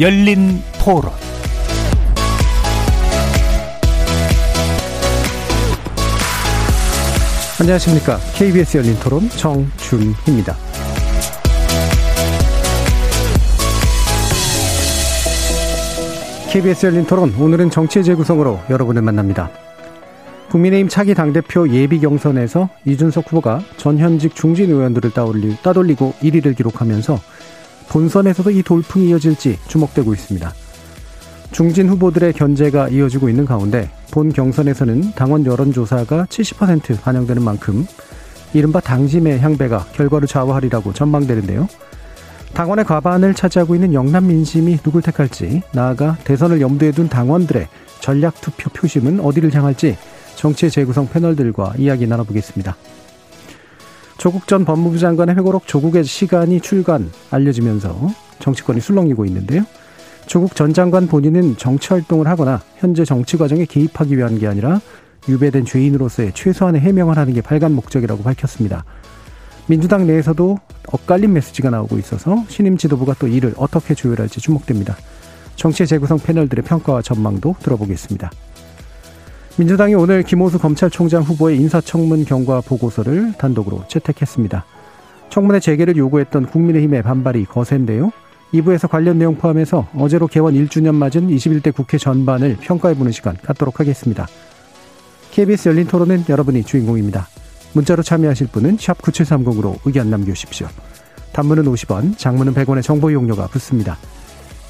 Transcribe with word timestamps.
열린 0.00 0.62
토론 0.80 1.10
안녕하십니까. 7.60 8.18
KBS 8.36 8.76
열린 8.76 8.94
토론 9.00 9.28
정준희입니다. 9.30 10.54
KBS 16.52 16.86
열린 16.86 17.04
토론 17.04 17.34
오늘은 17.34 17.70
정치의 17.70 18.04
재구성으로 18.04 18.60
여러분을 18.70 19.02
만납니다. 19.02 19.50
국민의힘 20.50 20.88
차기 20.88 21.14
당대표 21.14 21.68
예비 21.70 21.98
경선에서 21.98 22.68
이준석 22.84 23.32
후보가 23.32 23.62
전현직 23.78 24.36
중진 24.36 24.70
의원들을 24.70 25.10
따돌리고 25.10 26.14
1위를 26.22 26.56
기록하면서 26.56 27.18
본선에서도 27.88 28.50
이 28.50 28.62
돌풍이 28.62 29.08
이어질지 29.08 29.58
주목되고 29.66 30.12
있습니다. 30.12 30.52
중진 31.50 31.88
후보들의 31.88 32.34
견제가 32.34 32.88
이어지고 32.88 33.28
있는 33.28 33.44
가운데 33.44 33.90
본 34.10 34.32
경선에서는 34.32 35.12
당원 35.12 35.46
여론조사가 35.46 36.26
70% 36.26 37.00
반영되는 37.00 37.42
만큼 37.42 37.86
이른바 38.52 38.80
당심의 38.80 39.40
향배가 39.40 39.86
결과를 39.92 40.28
좌우하리라고 40.28 40.92
전망되는데요. 40.92 41.68
당원의 42.54 42.84
과반을 42.84 43.34
차지하고 43.34 43.74
있는 43.74 43.92
영남 43.92 44.26
민심이 44.26 44.78
누굴 44.78 45.02
택할지, 45.02 45.62
나아가 45.72 46.16
대선을 46.24 46.60
염두에 46.60 46.92
둔 46.92 47.08
당원들의 47.08 47.68
전략 48.00 48.40
투표 48.40 48.70
표심은 48.70 49.20
어디를 49.20 49.54
향할지 49.54 49.96
정치의 50.36 50.70
재구성 50.70 51.08
패널들과 51.08 51.74
이야기 51.78 52.06
나눠보겠습니다. 52.06 52.76
조국 54.18 54.48
전 54.48 54.64
법무부 54.64 54.98
장관의 54.98 55.36
회고록 55.36 55.68
조국의 55.68 56.02
시간이 56.02 56.60
출간 56.60 57.10
알려지면서 57.30 58.10
정치권이 58.40 58.80
술렁이고 58.80 59.24
있는데요. 59.26 59.62
조국 60.26 60.56
전 60.56 60.74
장관 60.74 61.06
본인은 61.06 61.56
정치 61.56 61.88
활동을 61.90 62.26
하거나 62.26 62.60
현재 62.76 63.04
정치 63.04 63.36
과정에 63.38 63.64
개입하기 63.64 64.16
위한 64.18 64.38
게 64.38 64.48
아니라 64.48 64.80
유배된 65.28 65.64
죄인으로서의 65.64 66.32
최소한의 66.34 66.80
해명을 66.80 67.16
하는 67.16 67.32
게 67.32 67.40
발간 67.40 67.72
목적이라고 67.72 68.24
밝혔습니다. 68.24 68.84
민주당 69.68 70.06
내에서도 70.06 70.58
엇갈린 70.88 71.32
메시지가 71.32 71.70
나오고 71.70 71.98
있어서 71.98 72.44
신임 72.48 72.76
지도부가 72.76 73.14
또 73.20 73.28
이를 73.28 73.54
어떻게 73.56 73.94
조율할지 73.94 74.40
주목됩니다. 74.40 74.96
정치의 75.54 75.86
재구성 75.86 76.18
패널들의 76.18 76.64
평가와 76.64 77.02
전망도 77.02 77.54
들어보겠습니다. 77.60 78.30
민주당이 79.58 79.96
오늘 79.96 80.22
김호수 80.22 80.60
검찰총장 80.60 81.24
후보의 81.24 81.56
인사청문 81.56 82.24
경과 82.26 82.60
보고서를 82.60 83.32
단독으로 83.38 83.82
채택했습니다. 83.88 84.64
청문회 85.30 85.58
재개를 85.58 85.96
요구했던 85.96 86.46
국민의힘의 86.46 87.02
반발이 87.02 87.44
거센데요. 87.46 88.12
2부에서 88.54 88.88
관련 88.88 89.18
내용 89.18 89.34
포함해서 89.34 89.88
어제로 89.96 90.28
개원 90.28 90.54
1주년 90.54 90.94
맞은 90.94 91.26
21대 91.26 91.74
국회 91.74 91.98
전반을 91.98 92.58
평가해보는 92.60 93.10
시간 93.10 93.36
갖도록 93.36 93.80
하겠습니다. 93.80 94.28
KBS 95.32 95.70
열린 95.70 95.88
토론은 95.88 96.26
여러분이 96.28 96.62
주인공입니다. 96.62 97.26
문자로 97.72 98.04
참여하실 98.04 98.46
분은 98.52 98.76
9730으로 98.76 99.76
의견 99.84 100.08
남겨주십시오. 100.08 100.68
단문은 101.32 101.64
50원, 101.64 102.16
장문은 102.16 102.54
100원의 102.54 102.84
정보 102.84 103.10
이용료가 103.10 103.48
붙습니다. 103.48 103.98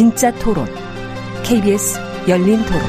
진짜 0.00 0.32
토론. 0.36 0.64
KBS 1.42 2.00
열린 2.26 2.56
토론. 2.64 2.80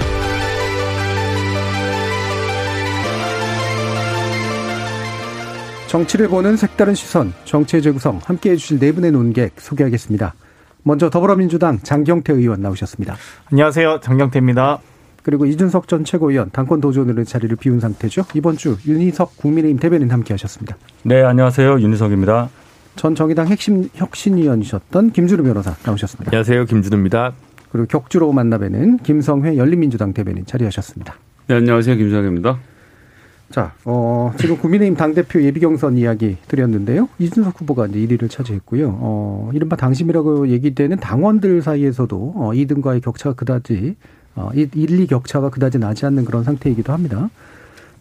정치를 5.87 6.29
보는 6.29 6.55
색다른 6.55 6.95
시선, 6.95 7.33
정치의 7.43 7.81
재구성, 7.81 8.21
함께 8.23 8.51
해주실 8.51 8.79
네 8.79 8.93
분의 8.93 9.11
논객 9.11 9.59
소개하겠습니다. 9.59 10.35
먼저 10.83 11.09
더불어민주당 11.09 11.79
장경태 11.79 12.31
의원 12.31 12.61
나오셨습니다. 12.61 13.17
안녕하세요. 13.51 13.99
장경태입니다. 13.99 14.79
그리고 15.21 15.45
이준석 15.45 15.89
전 15.89 16.05
최고위원 16.05 16.49
당권 16.51 16.79
도전으로 16.79 17.25
자리를 17.25 17.53
비운 17.57 17.81
상태죠. 17.81 18.23
이번 18.35 18.55
주 18.55 18.77
윤희석 18.87 19.35
국민의힘 19.35 19.79
대변인 19.81 20.11
함께 20.11 20.33
하셨습니다. 20.35 20.77
네, 21.03 21.21
안녕하세요. 21.23 21.81
윤희석입니다. 21.81 22.60
전 22.95 23.15
정의당 23.15 23.47
핵심 23.47 23.89
혁신위원이셨던 23.93 25.11
김준우 25.11 25.43
변호사 25.43 25.75
나오셨습니다. 25.85 26.29
안녕하세요. 26.29 26.65
김준우입니다. 26.65 27.33
그리고 27.71 27.87
격주로 27.87 28.31
만나뵈는 28.31 28.97
김성회 28.99 29.57
열린민주당 29.57 30.13
대변인 30.13 30.45
자리하셨습니다. 30.45 31.15
네, 31.47 31.55
안녕하세요. 31.55 31.95
김성회입니다. 31.95 32.59
자, 33.49 33.73
어, 33.83 34.33
지금 34.37 34.57
국민의힘 34.57 34.95
당대표 34.95 35.41
예비경선 35.41 35.97
이야기 35.97 36.37
드렸는데요. 36.47 37.09
이준석 37.19 37.61
후보가 37.61 37.87
이제 37.87 37.99
1위를 37.99 38.29
차지했고요. 38.29 38.97
어, 38.99 39.51
이른바 39.53 39.75
당심이라고 39.75 40.49
얘기되는 40.49 40.97
당원들 40.97 41.61
사이에서도 41.61 42.33
어, 42.35 42.51
2등과의 42.53 43.01
격차가 43.01 43.35
그다지, 43.35 43.95
어, 44.35 44.49
1, 44.53 44.69
2 44.73 45.07
격차가 45.07 45.49
그다지 45.49 45.79
나지 45.79 46.05
않는 46.05 46.23
그런 46.23 46.43
상태이기도 46.43 46.93
합니다. 46.93 47.29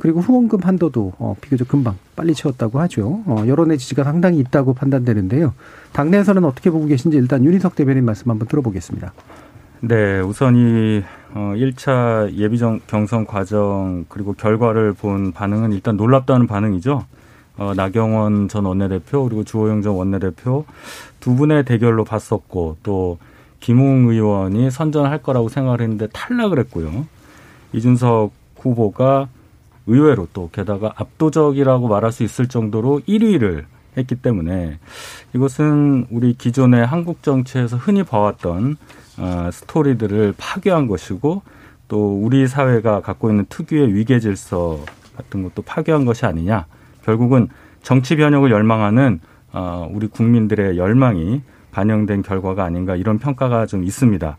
그리고 0.00 0.20
후원금 0.20 0.60
한도도 0.62 1.12
어, 1.18 1.36
비교적 1.40 1.68
금방 1.68 1.96
빨리 2.16 2.34
채웠다고 2.34 2.80
하죠. 2.80 3.22
어, 3.26 3.44
여론의 3.46 3.78
지지가 3.78 4.02
상당히 4.02 4.38
있다고 4.38 4.74
판단되는데요. 4.74 5.54
당내에서는 5.92 6.44
어떻게 6.44 6.70
보고 6.70 6.86
계신지 6.86 7.16
일단 7.16 7.44
윤희석 7.44 7.76
대변인 7.76 8.04
말씀 8.04 8.30
한번 8.30 8.48
들어보겠습니다. 8.48 9.12
네, 9.82 10.20
우선 10.20 10.56
이 10.56 11.02
어, 11.34 11.52
1차 11.54 12.32
예비 12.32 12.58
경선 12.86 13.26
과정 13.26 14.04
그리고 14.08 14.32
결과를 14.32 14.94
본 14.94 15.32
반응은 15.32 15.72
일단 15.72 15.96
놀랍다는 15.96 16.46
반응이죠. 16.46 17.04
어, 17.56 17.72
나경원 17.76 18.48
전 18.48 18.64
원내대표 18.64 19.24
그리고 19.24 19.44
주호영 19.44 19.82
전 19.82 19.94
원내대표 19.94 20.64
두 21.20 21.34
분의 21.34 21.64
대결로 21.64 22.04
봤었고 22.04 22.78
또 22.82 23.18
김웅 23.60 24.08
의원이 24.08 24.70
선전할 24.70 25.22
거라고 25.22 25.48
생각을 25.48 25.82
했는데 25.82 26.08
탈락을 26.12 26.58
했고요. 26.58 27.06
이준석 27.72 28.32
후보가 28.60 29.28
의외로 29.86 30.28
또 30.32 30.50
게다가 30.52 30.92
압도적이라고 30.96 31.88
말할 31.88 32.12
수 32.12 32.22
있을 32.22 32.48
정도로 32.48 33.00
1위를 33.08 33.64
했기 33.96 34.14
때문에 34.14 34.78
이것은 35.34 36.06
우리 36.10 36.34
기존의 36.34 36.86
한국 36.86 37.22
정치에서 37.22 37.76
흔히 37.76 38.02
봐왔던 38.02 38.76
어, 39.18 39.50
스토리들을 39.52 40.34
파괴한 40.38 40.86
것이고 40.86 41.42
또 41.88 42.22
우리 42.22 42.46
사회가 42.46 43.00
갖고 43.00 43.30
있는 43.30 43.46
특유의 43.48 43.94
위계 43.94 44.20
질서 44.20 44.78
같은 45.16 45.42
것도 45.42 45.62
파괴한 45.62 46.04
것이 46.04 46.24
아니냐. 46.24 46.66
결국은 47.04 47.48
정치 47.82 48.16
변혁을 48.16 48.50
열망하는 48.50 49.20
어, 49.52 49.88
우리 49.92 50.06
국민들의 50.06 50.78
열망이 50.78 51.42
반영된 51.72 52.22
결과가 52.22 52.64
아닌가 52.64 52.96
이런 52.96 53.18
평가가 53.18 53.66
좀 53.66 53.84
있습니다. 53.84 54.36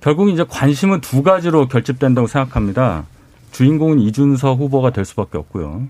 결국 0.00 0.28
이제 0.30 0.44
관심은 0.48 1.00
두 1.00 1.22
가지로 1.22 1.68
결집된다고 1.68 2.26
생각합니다. 2.26 3.04
주인공은 3.54 4.00
이준석 4.00 4.58
후보가 4.58 4.90
될 4.90 5.04
수밖에 5.04 5.38
없고요. 5.38 5.86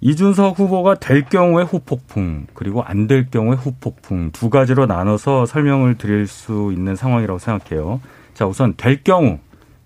이준석 0.00 0.58
후보가 0.58 0.94
될 0.94 1.26
경우에 1.26 1.62
후폭풍 1.62 2.46
그리고 2.54 2.82
안 2.82 3.06
될 3.06 3.28
경우에 3.30 3.54
후폭풍 3.54 4.30
두 4.32 4.48
가지로 4.48 4.86
나눠서 4.86 5.44
설명을 5.44 5.98
드릴 5.98 6.26
수 6.26 6.70
있는 6.72 6.96
상황이라고 6.96 7.38
생각해요. 7.38 8.00
자 8.32 8.46
우선 8.46 8.72
될 8.78 9.04
경우 9.04 9.38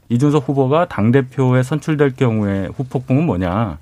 이준석 0.08 0.49
후보가 0.49 0.87
당 0.87 1.11
대표에 1.11 1.64
선출될 1.64 2.14
경우에 2.14 2.69
후폭풍은 2.76 3.26
뭐냐? 3.26 3.79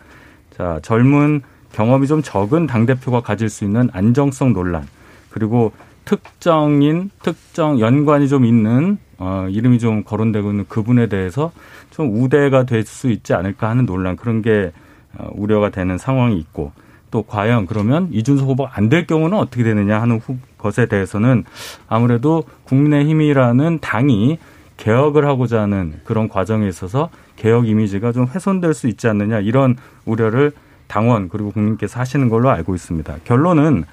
자 0.57 0.81
젊은 0.83 1.43
경험이 1.73 2.07
좀 2.07 2.23
적은 2.23 2.67
당 2.67 2.87
대표가 2.87 3.21
가질 3.21 3.51
수 3.51 3.65
있는 3.65 3.91
안정성 3.93 4.55
논란 4.55 4.87
그리고 5.29 5.73
특정인 6.05 7.11
특정 7.23 7.81
연관이 7.81 8.29
좀 8.29 8.45
있는 8.45 8.99
어, 9.19 9.47
이름이 9.51 9.79
좀 9.79 10.03
거론되고 10.05 10.51
있는 10.51 10.65
그분에 10.69 11.07
대해서 11.07 11.53
좀 11.91 12.23
우대가 12.23 12.65
될 12.65 12.85
수 12.85 13.11
있지 13.11 13.35
않을까 13.35 13.69
하는 13.71 13.87
논란 13.87 14.17
그런 14.17 14.43
게 14.43 14.73
어, 15.17 15.29
우려가 15.35 15.69
되는 15.71 15.99
상황이 15.99 16.39
있고 16.39 16.73
또 17.11 17.23
과연 17.23 17.67
그러면 17.67 18.09
이준석 18.11 18.49
후보가 18.49 18.73
안 18.75 18.89
될 18.89 19.07
경우는 19.07 19.37
어떻게 19.39 19.63
되느냐 19.63 20.01
하는 20.01 20.19
후, 20.19 20.39
것에 20.59 20.87
대해서는 20.87 21.45
아무래도 21.89 22.45
국민의힘이라는 22.65 23.79
당이 23.81 24.39
개혁을 24.79 25.27
하고자 25.27 25.63
하는 25.63 26.01
그런 26.05 26.29
과정에 26.29 26.67
있어서 26.69 27.11
개혁 27.37 27.69
이미지가 27.69 28.13
좀 28.13 28.27
훼손될 28.27 28.75
수 28.75 28.89
있지 28.89 29.07
않느냐 29.09 29.41
이런 29.41 29.77
우려를 30.07 30.53
당원 30.89 31.29
그리고 31.29 31.53
국민께서 31.53 32.01
하시는 32.01 32.29
걸로 32.29 32.51
알고 32.51 32.75
있습니다. 32.75 33.17
결론은 33.25 33.85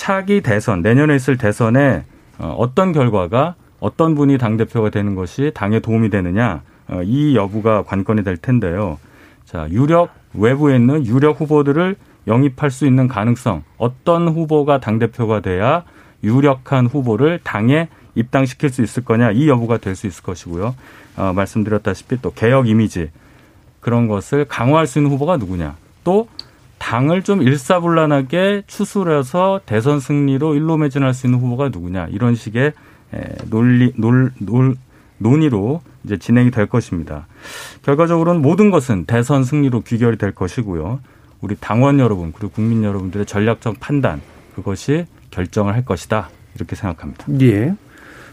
차기 0.00 0.40
대선 0.40 0.80
내년에 0.80 1.14
있을 1.14 1.36
대선에 1.36 2.04
어, 2.38 2.54
어떤 2.56 2.92
결과가 2.92 3.54
어떤 3.80 4.14
분이 4.14 4.38
당 4.38 4.56
대표가 4.56 4.88
되는 4.88 5.14
것이 5.14 5.50
당에 5.54 5.80
도움이 5.80 6.08
되느냐 6.08 6.62
어, 6.88 7.02
이 7.04 7.36
여부가 7.36 7.82
관건이 7.82 8.24
될 8.24 8.38
텐데요. 8.38 8.98
자 9.44 9.68
유력 9.68 10.08
외부에 10.32 10.76
있는 10.76 11.04
유력 11.04 11.38
후보들을 11.42 11.96
영입할 12.26 12.70
수 12.70 12.86
있는 12.86 13.08
가능성 13.08 13.62
어떤 13.76 14.26
후보가 14.28 14.80
당 14.80 14.98
대표가 14.98 15.40
돼야 15.40 15.84
유력한 16.24 16.86
후보를 16.86 17.38
당에 17.44 17.88
입당시킬 18.14 18.70
수 18.70 18.82
있을 18.82 19.04
거냐 19.04 19.32
이 19.32 19.50
여부가 19.50 19.76
될 19.76 19.94
수 19.94 20.06
있을 20.06 20.22
것이고요. 20.22 20.74
어, 21.18 21.32
말씀드렸다시피 21.34 22.22
또 22.22 22.32
개혁 22.32 22.68
이미지 22.68 23.10
그런 23.80 24.08
것을 24.08 24.46
강화할 24.46 24.86
수 24.86 24.98
있는 24.98 25.10
후보가 25.10 25.36
누구냐 25.36 25.76
또 26.04 26.26
당을 26.80 27.22
좀 27.22 27.42
일사불란하게 27.42 28.64
추스려서 28.66 29.60
대선 29.66 30.00
승리로 30.00 30.56
일로 30.56 30.76
매진할 30.76 31.14
수 31.14 31.26
있는 31.26 31.38
후보가 31.38 31.68
누구냐 31.68 32.08
이런 32.10 32.34
식의 32.34 32.72
논리 33.48 33.92
논, 33.96 34.32
논 34.38 34.74
논의로 35.18 35.82
이제 36.02 36.16
진행이 36.16 36.50
될 36.50 36.66
것입니다. 36.66 37.26
결과적으로는 37.82 38.40
모든 38.40 38.70
것은 38.70 39.04
대선 39.04 39.44
승리로 39.44 39.82
귀결이 39.82 40.16
될 40.16 40.32
것이고요. 40.32 41.00
우리 41.42 41.54
당원 41.60 42.00
여러분 42.00 42.32
그리고 42.32 42.52
국민 42.52 42.82
여러분들의 42.82 43.26
전략적 43.26 43.78
판단 43.78 44.20
그것이 44.54 45.06
결정을 45.30 45.74
할 45.74 45.84
것이다 45.84 46.30
이렇게 46.54 46.74
생각합니다. 46.74 47.26
예. 47.42 47.74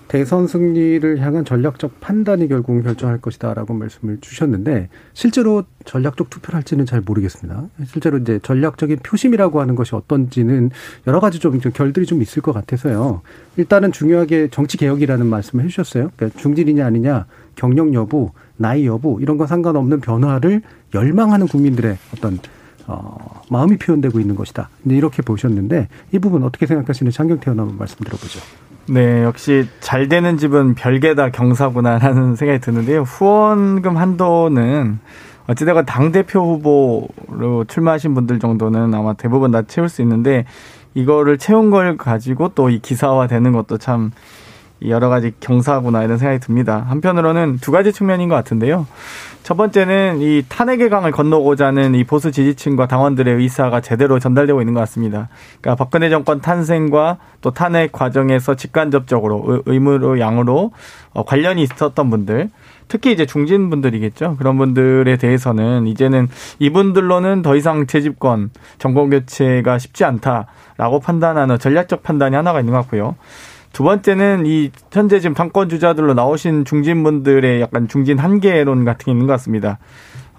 대선 0.08 0.48
승리를 0.48 1.20
향한 1.20 1.44
전략적 1.44 2.00
판단이 2.00 2.48
결국은 2.48 2.82
결정할 2.82 3.20
것이다라고 3.20 3.74
말씀을 3.74 4.20
주셨는데 4.22 4.90
실제로 5.14 5.64
전략적 5.86 6.30
투표를 6.30 6.56
할지는 6.56 6.86
잘 6.86 7.02
모르겠습니다. 7.02 7.66
실제로 7.86 8.18
이제 8.18 8.40
전략적인 8.42 9.00
표심이라고 9.04 9.60
하는 9.60 9.76
것이 9.76 9.96
어떤지는 9.96 10.72
여러 11.08 11.20
가지 11.20 11.40
좀 11.40 11.60
결들이 11.60 12.06
좀 12.06 12.22
있을 12.22 12.42
것 12.42 12.54
같아서요. 12.54 13.22
일단은 13.58 13.92
중요하게 13.92 14.50
정치 14.50 14.78
개혁이라는 14.78 15.26
말씀을 15.26 15.66
해주셨어요. 15.66 16.12
그러니까 16.16 16.40
중진이냐 16.40 16.86
아니냐, 16.86 17.26
경력 17.56 17.94
여부, 17.94 18.32
나이 18.56 18.86
여부 18.86 19.20
이런 19.22 19.38
건 19.38 19.48
상관없는 19.48 20.00
변화를 20.00 20.62
열망하는 20.94 21.48
국민들의 21.48 21.98
어떤 22.16 22.40
어, 22.88 23.42
마음이 23.50 23.78
표현되고 23.78 24.20
있는 24.20 24.36
것이다. 24.36 24.70
이렇게 24.86 25.22
보셨는데 25.22 25.90
이 26.14 26.20
부분 26.20 26.44
어떻게 26.44 26.66
생각하시는지 26.66 27.16
장경태 27.16 27.52
의원 27.52 27.60
한번 27.60 27.78
말씀 27.78 27.98
들어보죠. 27.98 28.40
네, 28.90 29.24
역시 29.24 29.68
잘 29.82 30.08
되는 30.08 30.38
집은 30.38 30.76
별개다 30.76 31.32
경사구나라는 31.32 32.36
생각이 32.36 32.60
드는데요. 32.60 33.02
후원금 33.02 33.98
한도는 33.98 35.00
어찌되건 35.48 35.86
당대표 35.86 36.40
후보로 36.42 37.66
출마하신 37.66 38.14
분들 38.14 38.40
정도는 38.40 38.94
아마 38.94 39.14
대부분 39.14 39.52
다 39.52 39.62
채울 39.64 39.90
수 39.90 40.02
있는데 40.02 40.46
이거를 40.94 41.38
채운 41.38 41.70
걸 41.70 41.98
가지고 41.98 42.50
또 42.50 42.70
이 42.70 42.80
기사화 42.80 43.28
되는 43.28 43.52
것도 43.52 43.78
참 43.78 44.12
여러 44.86 45.10
가지 45.10 45.34
경사구나 45.40 46.04
이런 46.04 46.18
생각이 46.18 46.40
듭니다. 46.40 46.86
한편으로는 46.88 47.58
두 47.62 47.72
가지 47.72 47.92
측면인 47.92 48.30
것 48.30 48.36
같은데요. 48.36 48.86
첫 49.44 49.56
번째는 49.56 50.20
이 50.20 50.44
탄핵의 50.50 50.90
강을 50.90 51.12
건너고자 51.12 51.68
하는 51.68 51.96
이 51.96 52.04
보수 52.04 52.34
지지층과 52.34 52.88
당원들의 52.88 53.34
의사가 53.34 53.80
제대로 53.80 54.20
전달되고 54.20 54.62
있는 54.62 54.74
것 54.74 54.82
같습니다. 54.82 55.30
그러니까 55.62 55.82
박근혜 55.82 56.10
정권 56.10 56.42
탄생과 56.42 57.18
또 57.40 57.52
탄핵 57.52 57.94
과정에서 57.94 58.56
직간접적으로 58.56 59.64
의무로 59.66 60.20
양으로 60.20 60.72
어, 61.14 61.24
관련이 61.24 61.64
있었던 61.64 62.10
분들, 62.10 62.50
특히 62.90 63.14
이제 63.14 63.26
중진 63.26 63.70
분들이겠죠. 63.70 64.36
그런 64.38 64.58
분들에 64.58 65.16
대해서는 65.16 65.88
이제는 65.88 66.28
이분들로는 66.60 67.42
더 67.42 67.56
이상 67.56 67.88
재집권, 67.88 68.50
정권 68.80 69.10
교체가 69.10 69.80
쉽지 69.80 70.04
않다라고 70.04 71.00
판단하는 71.00 71.58
전략적 71.58 72.04
판단이 72.04 72.36
하나가 72.36 72.60
있는 72.60 72.74
것 72.74 72.82
같고요. 72.82 73.16
두 73.78 73.84
번째는 73.84 74.48
이 74.48 74.72
현재 74.92 75.20
지금 75.20 75.36
당권 75.36 75.70
주자들로 75.70 76.16
나오신 76.16 76.66
중진분들의 76.66 77.62
약간 77.62 77.88
중진 77.88 78.18
한계론 78.18 78.86
같은 78.86 79.06
게 79.06 79.12
있는 79.12 79.28
것 79.28 79.34
같습니다. 79.34 79.78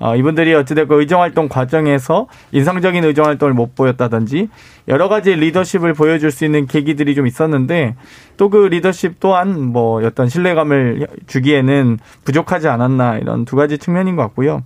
어, 0.01 0.17
이분들이 0.17 0.53
어찌됐건 0.55 0.99
의정활동 0.99 1.49
과정에서 1.49 2.27
인상적인 2.51 3.05
의정활동을 3.05 3.55
못 3.55 3.77
보였다든지 3.77 4.49
여러 4.89 5.09
가지 5.09 5.37
리더십을 5.37 5.95
보여줄 5.95 6.33
수 6.33 6.45
있는 6.45 6.67
계기들이 6.67 7.15
좀 7.15 7.29
있었는데 7.29 7.95
또 8.39 8.49
그 8.49 8.57
리더십 8.57 9.21
또한 9.21 9.67
뭐 9.67 10.05
어떤 10.05 10.29
신뢰감을 10.29 11.07
주기에는 11.29 11.99
부족하지 12.25 12.67
않았나 12.67 13.19
이런 13.19 13.45
두 13.45 13.55
가지 13.55 13.79
측면인 13.79 14.17
것 14.17 14.23
같고요. 14.23 14.65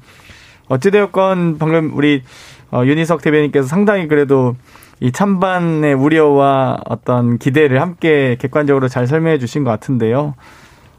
어찌되었건 0.69 1.59
방금 1.59 1.95
우리 1.95 2.23
어, 2.71 2.87
윤희석 2.87 3.21
대변인께서 3.21 3.69
상당히 3.69 4.09
그래도 4.09 4.57
이 5.03 5.11
찬반의 5.11 5.95
우려와 5.95 6.79
어떤 6.87 7.37
기대를 7.37 7.81
함께 7.81 8.37
객관적으로 8.39 8.87
잘 8.87 9.09
설명해 9.09 9.39
주신 9.39 9.65
것 9.65 9.71
같은데요. 9.71 10.35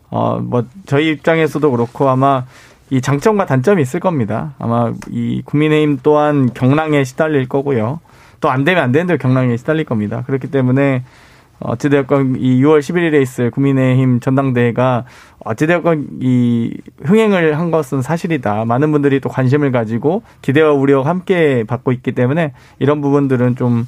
어, 0.09 0.39
뭐, 0.39 0.65
저희 0.85 1.09
입장에서도 1.11 1.71
그렇고 1.71 2.09
아마 2.09 2.43
이 2.89 2.99
장점과 2.99 3.45
단점이 3.45 3.81
있을 3.81 4.01
겁니다. 4.01 4.55
아마 4.59 4.91
이 5.09 5.41
국민의힘 5.45 5.99
또한 6.03 6.53
경랑에 6.53 7.05
시달릴 7.05 7.47
거고요. 7.47 8.01
또 8.41 8.49
안 8.49 8.65
되면 8.65 8.83
안 8.83 8.91
되는 8.91 9.07
대로 9.07 9.17
경랑에 9.17 9.55
시달릴 9.55 9.85
겁니다. 9.85 10.23
그렇기 10.27 10.51
때문에 10.51 11.05
어찌되었건 11.63 12.35
이 12.39 12.61
6월 12.61 12.79
11일에 12.79 13.21
있을 13.21 13.51
국민의힘 13.51 14.19
전당대회가 14.19 15.05
어찌되었건 15.39 16.07
이 16.21 16.77
흥행을 17.03 17.57
한 17.57 17.71
것은 17.71 18.01
사실이다. 18.01 18.65
많은 18.65 18.91
분들이 18.91 19.19
또 19.19 19.29
관심을 19.29 19.71
가지고 19.71 20.23
기대와 20.41 20.73
우려가 20.73 21.09
함께 21.09 21.63
받고 21.65 21.91
있기 21.91 22.11
때문에 22.13 22.53
이런 22.79 23.01
부분들은 23.01 23.55
좀 23.55 23.85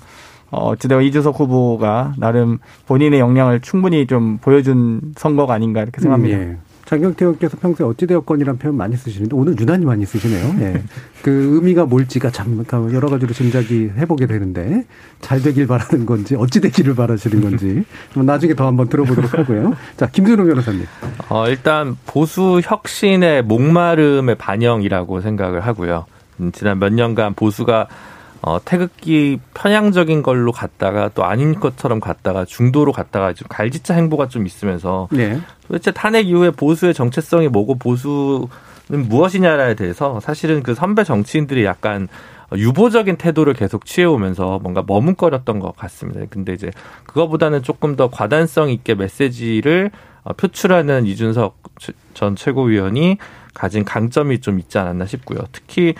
어, 0.51 0.69
어찌되건 0.69 1.03
이준석 1.03 1.39
후보가 1.39 2.13
나름 2.17 2.59
본인의 2.87 3.19
역량을 3.19 3.61
충분히 3.61 4.07
좀 4.07 4.37
보여준 4.37 5.01
선거가 5.15 5.53
아닌가 5.53 5.81
이렇게 5.81 5.99
생각합니다. 6.01 6.37
음, 6.37 6.59
예. 6.61 6.64
장경태 6.85 7.25
의원께서 7.25 7.57
평소에 7.57 7.85
어찌되었건이라는 7.87 8.59
표현 8.59 8.77
많이 8.77 8.95
쓰시는데 8.95 9.35
오늘 9.35 9.59
유난히 9.59 9.85
많이 9.85 10.05
쓰시네요. 10.05 10.55
예. 10.59 10.83
그 11.23 11.55
의미가 11.55 11.85
뭘지가 11.85 12.29
참 12.29 12.63
여러 12.93 13.09
가지로 13.09 13.33
짐작이 13.33 13.91
해보게 13.97 14.27
되는데 14.27 14.85
잘 15.19 15.41
되길 15.41 15.65
바라는 15.65 16.05
건지 16.05 16.35
어찌 16.35 16.61
되기를 16.61 16.93
바라시는 16.95 17.41
건지 17.41 17.83
나중에 18.15 18.53
더 18.53 18.67
한번 18.67 18.87
들어보도록 18.87 19.33
하고요. 19.37 19.73
자 19.97 20.07
김준호 20.07 20.45
변호사님. 20.45 20.85
어, 21.29 21.47
일단 21.47 21.97
보수 22.05 22.61
혁신의 22.63 23.43
목마름의 23.43 24.35
반영이라고 24.35 25.21
생각을 25.21 25.61
하고요. 25.61 26.05
음, 26.39 26.51
지난 26.51 26.79
몇 26.79 26.93
년간 26.93 27.33
보수가 27.33 27.87
어, 28.45 28.59
태극기 28.63 29.39
편향적인 29.55 30.21
걸로 30.21 30.51
갔다가 30.51 31.09
또 31.15 31.25
아닌 31.25 31.59
것처럼 31.59 31.99
갔다가 31.99 32.45
중도로 32.45 32.91
갔다가 32.91 33.33
좀 33.33 33.47
갈지자 33.49 33.95
행보가 33.95 34.27
좀 34.27 34.45
있으면서 34.45 35.07
네. 35.11 35.39
도대체 35.67 35.89
탄핵 35.89 36.27
이후에 36.27 36.51
보수의 36.51 36.93
정체성이 36.93 37.47
뭐고 37.47 37.79
보수는 37.79 39.09
무엇이냐에 39.09 39.73
대해서 39.73 40.19
사실은 40.19 40.61
그 40.61 40.75
선배 40.75 41.03
정치인들이 41.03 41.65
약간 41.65 42.07
유보적인 42.55 43.15
태도를 43.15 43.55
계속 43.55 43.83
취해오면서 43.83 44.59
뭔가 44.61 44.83
머뭇거렸던 44.85 45.57
것 45.57 45.75
같습니다. 45.75 46.21
근데 46.29 46.53
이제 46.53 46.69
그거보다는 47.07 47.63
조금 47.63 47.95
더 47.95 48.11
과단성 48.11 48.69
있게 48.69 48.93
메시지를 48.93 49.89
어, 50.23 50.33
표출하는 50.33 51.07
이준석 51.07 51.63
전 52.13 52.35
최고위원이 52.35 53.17
가진 53.55 53.83
강점이 53.83 54.41
좀 54.41 54.59
있지 54.59 54.77
않았나 54.77 55.07
싶고요. 55.07 55.39
특히 55.51 55.95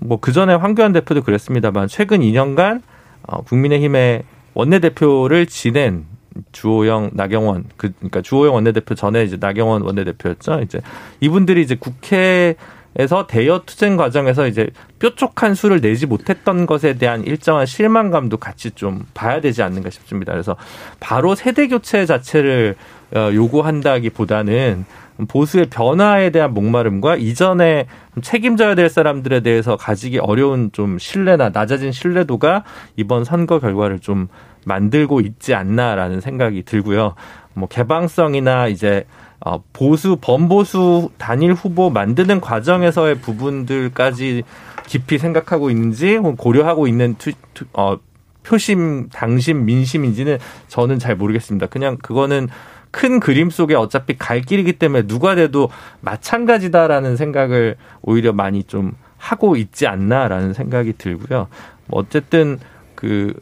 뭐 0.00 0.18
그 0.20 0.32
전에 0.32 0.54
황교안 0.54 0.92
대표도 0.92 1.22
그랬습니다만 1.22 1.88
최근 1.88 2.20
2년간 2.20 2.82
어, 3.22 3.42
국민의힘의 3.42 4.24
원내대표를 4.54 5.46
지낸 5.46 6.06
주호영, 6.52 7.10
나경원, 7.14 7.64
그, 7.76 7.92
그러니까 7.98 8.22
주호영 8.22 8.54
원내대표 8.54 8.94
전에 8.94 9.24
이제 9.24 9.36
나경원 9.38 9.82
원내대표였죠. 9.82 10.60
이제 10.62 10.80
이분들이 11.20 11.62
이제 11.62 11.74
국회 11.74 12.56
에서 12.98 13.28
대여 13.28 13.62
투쟁 13.66 13.96
과정에서 13.96 14.48
이제 14.48 14.68
뾰족한 14.98 15.54
수를 15.54 15.80
내지 15.80 16.06
못했던 16.06 16.66
것에 16.66 16.94
대한 16.94 17.22
일정한 17.22 17.64
실망감도 17.64 18.38
같이 18.38 18.72
좀 18.72 19.06
봐야 19.14 19.40
되지 19.40 19.62
않는가 19.62 19.90
싶습니다. 19.90 20.32
그래서 20.32 20.56
바로 20.98 21.36
세대 21.36 21.68
교체 21.68 22.04
자체를 22.04 22.74
어, 23.14 23.30
요구한다기보다는 23.32 24.84
보수의 25.26 25.66
변화에 25.70 26.30
대한 26.30 26.54
목마름과 26.54 27.16
이전에 27.16 27.86
책임져야 28.22 28.74
될 28.74 28.88
사람들에 28.88 29.40
대해서 29.40 29.76
가지기 29.76 30.18
어려운 30.18 30.70
좀 30.72 30.98
신뢰나 30.98 31.50
낮아진 31.50 31.92
신뢰도가 31.92 32.64
이번 32.96 33.24
선거 33.24 33.58
결과를 33.58 34.00
좀 34.00 34.28
만들고 34.64 35.20
있지 35.20 35.54
않나라는 35.54 36.20
생각이 36.20 36.62
들고요. 36.62 37.14
뭐 37.54 37.68
개방성이나 37.68 38.68
이제 38.68 39.04
어 39.44 39.62
보수 39.72 40.16
범보수 40.20 41.10
단일 41.16 41.54
후보 41.54 41.88
만드는 41.88 42.40
과정에서의 42.40 43.16
부분들까지 43.16 44.42
깊이 44.86 45.18
생각하고 45.18 45.70
있는지 45.70 46.18
고려하고 46.18 46.86
있는 46.86 47.14
투, 47.16 47.32
투, 47.54 47.64
어 47.72 47.98
표심 48.42 49.08
당심 49.10 49.64
민심인지는 49.64 50.38
저는 50.68 50.98
잘 50.98 51.16
모르겠습니다. 51.16 51.66
그냥 51.66 51.96
그거는 51.96 52.48
큰 52.90 53.20
그림 53.20 53.50
속에 53.50 53.74
어차피 53.74 54.16
갈 54.16 54.40
길이기 54.40 54.74
때문에 54.74 55.06
누가 55.06 55.34
돼도 55.34 55.70
마찬가지다라는 56.00 57.16
생각을 57.16 57.76
오히려 58.02 58.32
많이 58.32 58.64
좀 58.64 58.92
하고 59.16 59.56
있지 59.56 59.86
않나라는 59.86 60.54
생각이 60.54 60.94
들고요. 60.98 61.48
뭐 61.86 62.00
어쨌든 62.00 62.58
그 62.94 63.34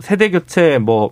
세대 0.00 0.30
교체 0.30 0.78
뭐 0.78 1.10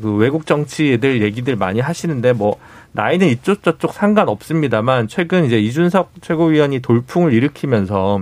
그 0.00 0.14
외국 0.14 0.46
정치들 0.46 1.22
얘기들 1.22 1.56
많이 1.56 1.80
하시는데 1.80 2.32
뭐 2.32 2.56
나이는 2.92 3.28
이쪽 3.28 3.62
저쪽 3.62 3.92
상관 3.92 4.28
없습니다만 4.28 5.08
최근 5.08 5.44
이제 5.44 5.58
이준석 5.58 6.12
최고위원이 6.20 6.80
돌풍을 6.80 7.32
일으키면서 7.32 8.20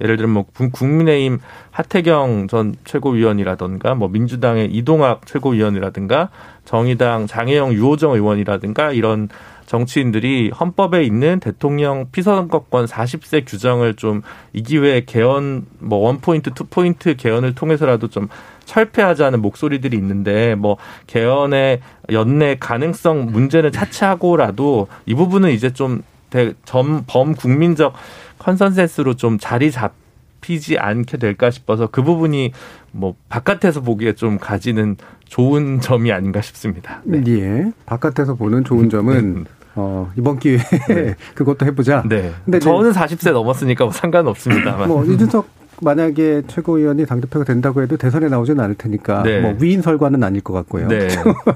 예를 0.00 0.16
들면 0.16 0.32
뭐 0.32 0.70
국민의힘 0.72 1.40
하태경 1.72 2.46
전 2.48 2.74
최고위원이라든가 2.84 3.96
뭐 3.96 4.08
민주당의 4.08 4.72
이동학 4.72 5.26
최고위원이라든가 5.26 6.30
정의당 6.68 7.26
장혜영 7.26 7.72
유호정 7.72 8.12
의원이라든가 8.12 8.92
이런 8.92 9.30
정치인들이 9.64 10.50
헌법에 10.50 11.02
있는 11.02 11.40
대통령 11.40 12.06
피선거권 12.12 12.84
40세 12.84 13.44
규정을 13.46 13.94
좀 13.94 14.22
이 14.52 14.62
기회에 14.62 15.04
개헌 15.06 15.66
뭐 15.78 16.00
one 16.00 16.19
point 16.19 16.50
two 16.52 16.76
point 16.76 17.16
개헌을 17.16 17.54
통해서라도 17.54 18.08
좀 18.08 18.28
철폐하자는 18.64 19.40
목소리들이 19.40 19.96
있는데 19.96 20.54
뭐 20.56 20.76
개헌의 21.06 21.80
연내 22.12 22.56
가능성 22.58 23.26
문제는 23.26 23.72
차치하고라도 23.72 24.88
이 25.06 25.14
부분은 25.14 25.52
이제 25.52 25.72
좀점 25.72 27.04
범국민적 27.06 27.94
consensus로 28.38 29.14
좀 29.14 29.38
자리 29.38 29.70
잡히지 29.70 30.78
않게 30.78 31.18
될까 31.18 31.50
싶어서 31.50 31.86
그 31.88 32.02
부분이 32.02 32.52
뭐 32.92 33.14
바깥에서 33.28 33.82
보기에 33.82 34.14
좀 34.14 34.38
가지는 34.38 34.96
좋은 35.26 35.80
점이 35.82 36.10
아닌가 36.12 36.40
싶습니다. 36.40 37.02
네. 37.04 37.22
예. 37.28 37.72
바깥에서 37.86 38.34
보는 38.34 38.64
좋은 38.64 38.88
점은 38.88 39.46
어, 39.74 40.10
이번 40.16 40.38
기회에 40.38 40.58
네. 40.88 41.14
그것도 41.34 41.66
해보자. 41.66 42.02
네. 42.08 42.32
근데 42.44 42.58
저는 42.58 42.92
40세 42.92 43.32
넘었으니까 43.32 43.84
뭐 43.84 43.92
상관없습니다만. 43.92 44.88
뭐 44.88 45.04
이준석 45.04 45.46
만약에 45.80 46.42
최고위원이 46.46 47.06
당대표가 47.06 47.44
된다고 47.44 47.82
해도 47.82 47.96
대선에 47.96 48.28
나오지는 48.28 48.62
않을 48.64 48.74
테니까 48.76 49.22
네. 49.22 49.40
뭐 49.40 49.56
위인 49.60 49.82
설과는 49.82 50.22
아닐 50.22 50.40
것 50.40 50.52
같고요. 50.52 50.88
네. 50.88 51.08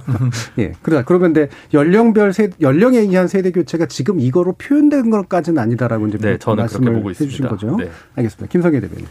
예. 0.59 0.73
그러다 0.83 1.05
그러면 1.05 1.33
근데 1.33 1.49
연령별 1.73 2.33
세, 2.33 2.51
연령에 2.61 2.99
의한 2.99 3.29
세대 3.29 3.51
교체가 3.51 3.87
지금 3.87 4.21
이거로 4.21 4.53
표현된 4.53 5.11
것까지는 5.11 5.61
아니다라고 5.61 6.09
이제 6.09 6.19
네, 6.19 6.39
저는 6.39 6.63
말씀을 6.63 6.93
보고 6.95 7.11
해주신 7.11 7.49
거죠. 7.49 7.77
네. 7.77 7.91
알겠습니다. 8.17 8.51
김성애 8.51 8.81
대변인. 8.81 9.07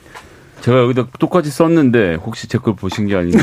제가 0.61 0.79
여기다 0.83 1.07
똑같이 1.19 1.49
썼는데 1.49 2.15
혹시 2.15 2.47
제 2.47 2.57
걸 2.59 2.75
보신 2.75 3.07
게 3.07 3.15
아닌가? 3.15 3.39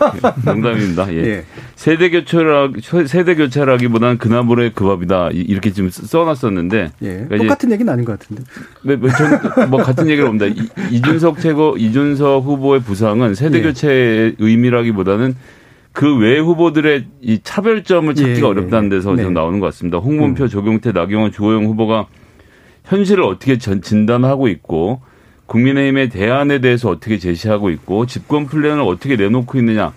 농담입니다. 0.44 1.12
예. 1.12 1.16
예. 1.18 1.44
세대 1.76 2.10
교체라 2.10 2.70
세대 3.06 3.34
교체라기보다는 3.34 4.18
그나물의 4.18 4.72
그 4.74 4.84
밥이다 4.84 5.30
이렇게 5.32 5.72
지금 5.72 5.90
써놨었는데 5.90 6.92
예. 7.02 7.08
그러니까 7.08 7.36
똑같은 7.36 7.70
얘기는 7.72 7.92
아닌 7.92 8.04
것 8.04 8.18
같은데. 8.18 8.42
네, 8.82 8.96
뭐, 8.96 9.10
뭐 9.68 9.82
같은 9.82 10.08
얘기를 10.08 10.28
옵니다. 10.28 10.46
이, 10.90 11.02
준석 11.02 11.40
최고 11.40 11.76
이준석 11.76 12.44
후보의 12.44 12.80
부상은 12.80 13.34
세대 13.34 13.58
예. 13.58 13.62
교체의 13.62 14.36
의미라기보다는 14.38 15.34
그외 15.92 16.38
후보들의 16.38 17.06
이 17.20 17.40
차별점을 17.42 18.14
찾기가 18.14 18.46
예. 18.46 18.50
어렵다는 18.50 18.88
데서 18.88 19.14
네. 19.14 19.22
좀 19.24 19.34
나오는 19.34 19.60
것 19.60 19.66
같습니다. 19.66 19.98
홍문표, 19.98 20.44
음. 20.44 20.48
조경태, 20.48 20.92
나경원, 20.92 21.32
조호영 21.32 21.66
후보가 21.66 22.06
현실을 22.84 23.22
어떻게 23.24 23.58
진단하고 23.58 24.48
있고 24.48 25.02
국민의힘의 25.52 26.08
대안에 26.08 26.60
대해서 26.60 26.88
어떻게 26.88 27.18
제시하고 27.18 27.68
있고 27.70 28.06
집권 28.06 28.46
플랜을 28.46 28.80
어떻게 28.82 29.16
내놓고 29.16 29.58
있느냐 29.58 29.92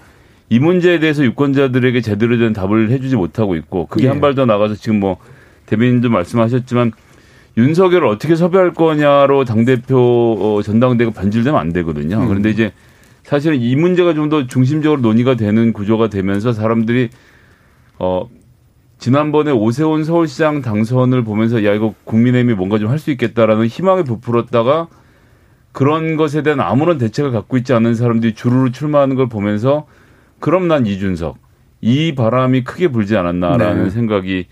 이 0.49 0.59
문제에 0.59 0.99
대해서 0.99 1.23
유권자들에게 1.23 2.01
제대로 2.01 2.37
된 2.37 2.51
답을 2.51 2.89
해주지 2.91 3.15
못하고 3.15 3.55
있고 3.55 3.85
그게 3.87 4.05
예. 4.05 4.09
한발 4.09 4.35
더 4.35 4.45
나가서 4.45 4.75
지금 4.75 4.99
뭐 4.99 5.17
대변인도 5.65 6.09
말씀하셨지만 6.09 6.91
윤석열을 7.57 8.05
어떻게 8.07 8.35
섭외할 8.35 8.73
거냐로 8.73 9.45
당대표 9.45 9.97
어, 10.39 10.61
전당대가 10.61 11.11
반질되면 11.11 11.57
안 11.57 11.71
되거든요. 11.71 12.17
음. 12.21 12.27
그런데 12.27 12.49
이제 12.49 12.73
사실은 13.23 13.59
이 13.61 13.75
문제가 13.77 14.13
좀 14.13 14.29
더 14.29 14.45
중심적으로 14.47 14.99
논의가 15.01 15.35
되는 15.35 15.71
구조가 15.71 16.09
되면서 16.09 16.51
사람들이 16.51 17.09
어 17.97 18.27
지난번에 18.99 19.51
오세훈 19.51 20.03
서울시장 20.03 20.61
당선을 20.61 21.23
보면서 21.23 21.63
야 21.63 21.73
이거 21.73 21.93
국민의힘이 22.03 22.55
뭔가 22.55 22.77
좀 22.77 22.91
할 22.91 22.99
수 22.99 23.09
있겠다라는 23.11 23.67
희망에 23.67 24.03
부풀었다가 24.03 24.87
그런 25.75 26.15
것에 26.15 26.41
대한 26.41 26.61
아무런 26.61 26.97
대책을 26.97 27.31
갖고 27.31 27.57
있지 27.57 27.73
않은 27.73 27.95
사람들이 27.95 28.33
주르르 28.33 28.71
출마하는 28.71 29.17
걸 29.17 29.27
보면서 29.27 29.85
그럼 30.39 30.69
난 30.69 30.85
이준석 30.85 31.37
이 31.81 32.15
바람이 32.15 32.63
크게 32.63 32.87
불지 32.87 33.17
않았나라는 33.17 33.83
네. 33.83 33.89
생각이 33.89 34.45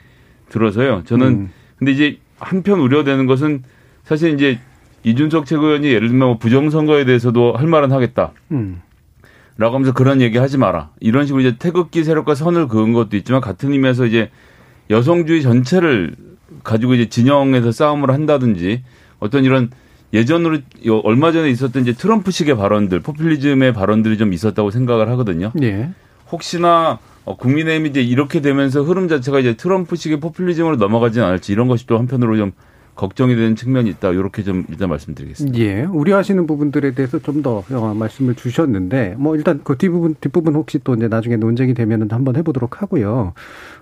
들어서요. 0.49 1.03
저는 1.05 1.27
음. 1.27 1.49
근데 1.77 1.93
이제 1.93 2.17
한편 2.39 2.81
우려되는 2.81 3.25
것은 3.25 3.63
사실 4.03 4.33
이제 4.33 4.59
이준석 5.03 5.45
최고위원이 5.45 5.87
예를 5.87 6.09
들면 6.09 6.27
뭐 6.27 6.37
부정선거에 6.39 7.05
대해서도 7.05 7.53
할 7.53 7.67
말은 7.67 7.93
하겠다. 7.93 8.33
음. 8.51 8.81
라고 9.57 9.75
하면서 9.75 9.93
그런 9.93 10.19
얘기 10.19 10.37
하지 10.37 10.57
마라. 10.57 10.89
이런 10.99 11.25
식으로 11.25 11.39
이제 11.39 11.55
태극기 11.57 12.03
세력과 12.03 12.35
선을 12.35 12.67
그은 12.67 12.91
것도 12.91 13.15
있지만 13.15 13.39
같은 13.39 13.71
의미에서 13.71 14.07
이제 14.07 14.29
여성주의 14.89 15.41
전체를 15.41 16.17
가지고 16.65 16.95
이제 16.95 17.07
진영에서 17.07 17.71
싸움을 17.71 18.11
한다든지 18.11 18.83
어떤 19.19 19.45
이런 19.45 19.69
예전으로 20.13 20.59
얼마 21.03 21.31
전에 21.31 21.49
있었던 21.49 21.81
이제 21.81 21.93
트럼프식의 21.93 22.55
발언들, 22.55 22.99
포퓰리즘의 22.99 23.73
발언들이 23.73 24.17
좀 24.17 24.31
있었다고 24.31 24.69
생각을 24.71 25.09
하거든요. 25.09 25.51
예. 25.61 25.89
혹시나 26.31 26.99
어, 27.25 27.35
국민의힘이 27.37 27.89
이제 27.89 28.01
이렇게 28.01 28.41
되면서 28.41 28.83
흐름 28.83 29.07
자체가 29.07 29.39
이제 29.39 29.55
트럼프식의 29.55 30.19
포퓰리즘으로 30.19 30.75
넘어가지는 30.75 31.25
않을지 31.25 31.51
이런 31.53 31.67
것이 31.67 31.87
또 31.87 31.97
한편으로 31.97 32.37
좀 32.37 32.51
걱정이 32.95 33.35
되는 33.35 33.55
측면이 33.55 33.89
있다. 33.89 34.11
이렇게 34.11 34.43
좀 34.43 34.65
일단 34.69 34.87
말씀드리겠습니다. 34.89 35.57
예. 35.57 35.81
우려하시는 35.83 36.45
부분들에 36.45 36.93
대해서 36.93 37.17
좀 37.17 37.41
더 37.41 37.63
말씀을 37.95 38.35
주셨는데 38.35 39.15
뭐 39.17 39.35
일단 39.35 39.61
그 39.63 39.77
뒷부분 39.77 40.15
뒷부분 40.21 40.53
혹시 40.53 40.79
또 40.83 40.93
이제 40.93 41.07
나중에 41.07 41.35
논쟁이 41.37 41.73
되면은 41.73 42.09
한번 42.11 42.35
해보도록 42.35 42.83
하고요. 42.83 43.33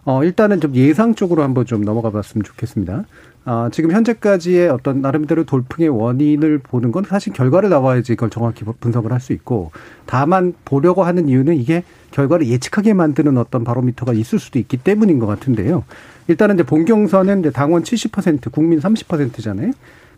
어 0.06 0.24
일단은 0.24 0.62
좀 0.62 0.74
예상 0.76 1.14
쪽으로 1.14 1.44
한번 1.44 1.66
좀 1.66 1.84
넘어가 1.84 2.10
봤으면 2.10 2.44
좋겠습니다. 2.44 3.04
아, 3.44 3.70
지금 3.72 3.92
현재까지의 3.92 4.70
어떤 4.70 5.02
나름대로 5.02 5.44
돌풍의 5.46 5.90
원인을 5.90 6.60
보는 6.60 6.92
건 6.92 7.04
사실 7.08 7.34
결과를 7.34 7.70
나와야지 7.70 8.14
그걸 8.14 8.30
정확히 8.30 8.64
분석을 8.64 9.12
할 9.12 9.20
수 9.20 9.34
있고 9.34 9.72
다만 10.06 10.54
보려고 10.66 11.04
하는 11.04 11.28
이유는 11.28 11.56
이게 11.56 11.84
결과를 12.12 12.48
예측하게 12.48 12.94
만드는 12.94 13.38
어떤 13.38 13.64
바로미터가 13.64 14.14
있을 14.14 14.40
수도 14.40 14.58
있기 14.60 14.78
때문인 14.78 15.20
것 15.20 15.28
같은데요. 15.28 15.84
일단은 16.28 16.56
이제 16.56 16.64
본경선은 16.64 17.40
이제 17.42 17.52
당원 17.52 17.84
70% 17.84 18.52
국민 18.52 18.80
30%잖아요. 18.80 19.72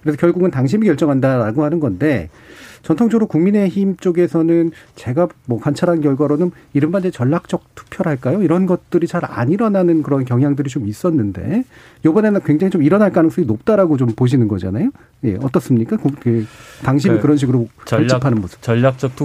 그래서 0.04 0.18
결국은 0.18 0.52
당심이 0.52 0.86
결정한다라고 0.86 1.64
하는 1.64 1.80
건데 1.80 2.30
전통적으로 2.84 3.28
국민의힘 3.28 3.96
쪽에서는 3.96 4.72
제가 4.96 5.30
뭐 5.46 5.58
관찰한 5.60 6.02
결과로는 6.02 6.52
이른바 6.74 7.00
이제 7.00 7.10
전략적 7.10 7.64
투표랄까요? 7.76 8.44
이런 8.44 8.66
것들이 8.66 9.08
잘 9.08 9.24
안 9.24 9.50
일어나는 9.52 10.04
그런 10.04 10.26
경향들이 10.26 10.70
좀 10.70 10.86
있었는데 10.86 11.64
요번에는 12.04 12.42
굉장히 12.44 12.72
좀 12.72 12.84
일어날 12.84 13.12
가능성이 13.14 13.48
높다라고 13.48 13.96
좀 13.96 14.10
보시는 14.10 14.50
거잖아요. 14.50 14.90
예, 15.24 15.36
어떻습니까? 15.42 15.96
그 16.20 16.46
당심이 16.84 17.16
그 17.16 17.22
그런 17.22 17.38
식으로 17.38 17.70
결집하는 17.86 18.42
모습. 18.42 18.62
전략적 18.62 19.16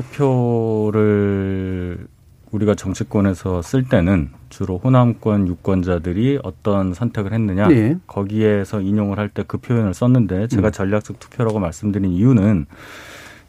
투표를 0.88 2.06
우리가 2.52 2.76
정치권에서 2.76 3.60
쓸 3.62 3.84
때는 3.88 4.30
주로 4.48 4.78
호남권 4.78 5.46
유권자들이 5.48 6.40
어떤 6.42 6.94
선택을 6.94 7.32
했느냐 7.32 7.68
네. 7.68 7.96
거기에서 8.06 8.80
인용을 8.80 9.18
할 9.18 9.28
때 9.28 9.42
그 9.46 9.58
표현을 9.58 9.94
썼는데 9.94 10.48
제가 10.48 10.68
음. 10.68 10.72
전략적 10.72 11.18
투표라고 11.20 11.58
말씀드린 11.58 12.10
이유는 12.12 12.66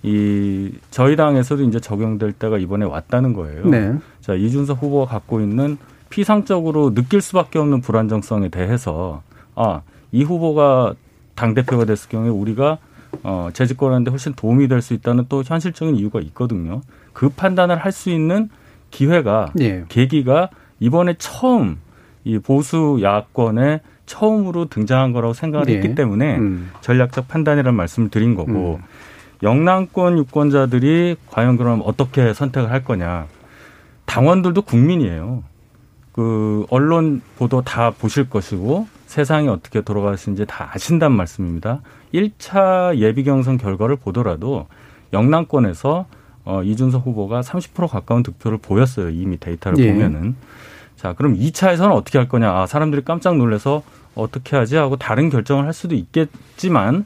이 0.04 0.72
저희 0.92 1.16
당에서도 1.16 1.64
이제 1.64 1.80
적용될 1.80 2.34
때가 2.34 2.58
이번에 2.58 2.86
왔다는 2.86 3.34
거예요. 3.34 3.66
네. 3.66 3.94
자 4.22 4.34
이준석 4.34 4.82
후보가 4.82 5.12
갖고 5.12 5.42
있는 5.42 5.78
피상적으로 6.10 6.94
느낄 6.94 7.22
수밖에 7.22 7.60
없는 7.60 7.82
불안정성에 7.82 8.50
대해서 8.50 9.22
아 9.56 9.82
이 10.12 10.24
후보가 10.24 10.96
당 11.36 11.54
대표가 11.54 11.86
됐을 11.86 12.10
경우에 12.10 12.30
우리가 12.30 12.80
어 13.24 13.50
재집권하는데 13.54 14.10
훨씬 14.10 14.34
도움이 14.34 14.68
될 14.68 14.82
수 14.82 14.96
있다는 14.96 15.26
또 15.30 15.44
현실적인 15.46 15.96
이유가 15.98 16.20
있거든요. 16.22 16.82
그 17.14 17.30
판단을 17.30 17.78
할 17.78 17.92
수 17.92 18.10
있는 18.10 18.50
기회가 18.90 19.52
예. 19.60 19.86
계기가 19.88 20.50
이번에 20.80 21.16
처음 21.18 21.80
이 22.24 22.38
보수 22.40 23.00
야권에 23.02 23.82
처음으로 24.06 24.66
등장한 24.66 25.14
거라고 25.14 25.34
생각을 25.34 25.70
예. 25.70 25.76
했기 25.76 25.96
때문에 25.96 26.38
음. 26.38 26.72
전략적 26.82 27.28
판단이라는 27.28 27.76
말씀을 27.76 28.10
드린 28.10 28.36
거고 28.36 28.80
음. 28.82 28.84
영남권 29.44 30.18
유권자들이 30.18 31.16
과연 31.28 31.58
그럼 31.58 31.82
어떻게 31.86 32.34
선택을 32.34 32.72
할 32.72 32.84
거냐. 32.84 33.28
당원들도 34.06 34.64
국민이에요. 34.64 35.44
그 36.12 36.66
언론 36.70 37.22
보도 37.38 37.62
다 37.62 37.92
보실 37.92 38.30
것이고 38.30 38.88
세상이 39.06 39.48
어떻게 39.48 39.82
돌아가시는지 39.82 40.46
다 40.46 40.72
아신다는 40.74 41.16
말씀입니다. 41.16 41.82
1차 42.14 42.98
예비 42.98 43.24
경선 43.24 43.58
결과를 43.58 43.96
보더라도 43.96 44.68
영남권에서 45.14 46.06
어, 46.46 46.64
이준석 46.64 47.06
후보가 47.06 47.42
30% 47.42 47.88
가까운 47.88 48.24
득표를 48.24 48.58
보였어요. 48.58 49.10
이미 49.10 49.40
데이터를 49.40 49.78
예. 49.80 49.94
보면은. 49.94 50.36
자, 51.00 51.14
그럼 51.14 51.38
2차에서는 51.40 51.94
어떻게 51.94 52.18
할 52.18 52.28
거냐. 52.28 52.52
아, 52.52 52.66
사람들이 52.68 53.06
깜짝 53.06 53.38
놀라서 53.38 53.84
어떻게 54.16 54.58
하지 54.58 54.76
하고 54.76 54.98
다른 54.98 55.30
결정을 55.30 55.66
할 55.66 55.72
수도 55.72 55.96
있겠지만 55.96 57.06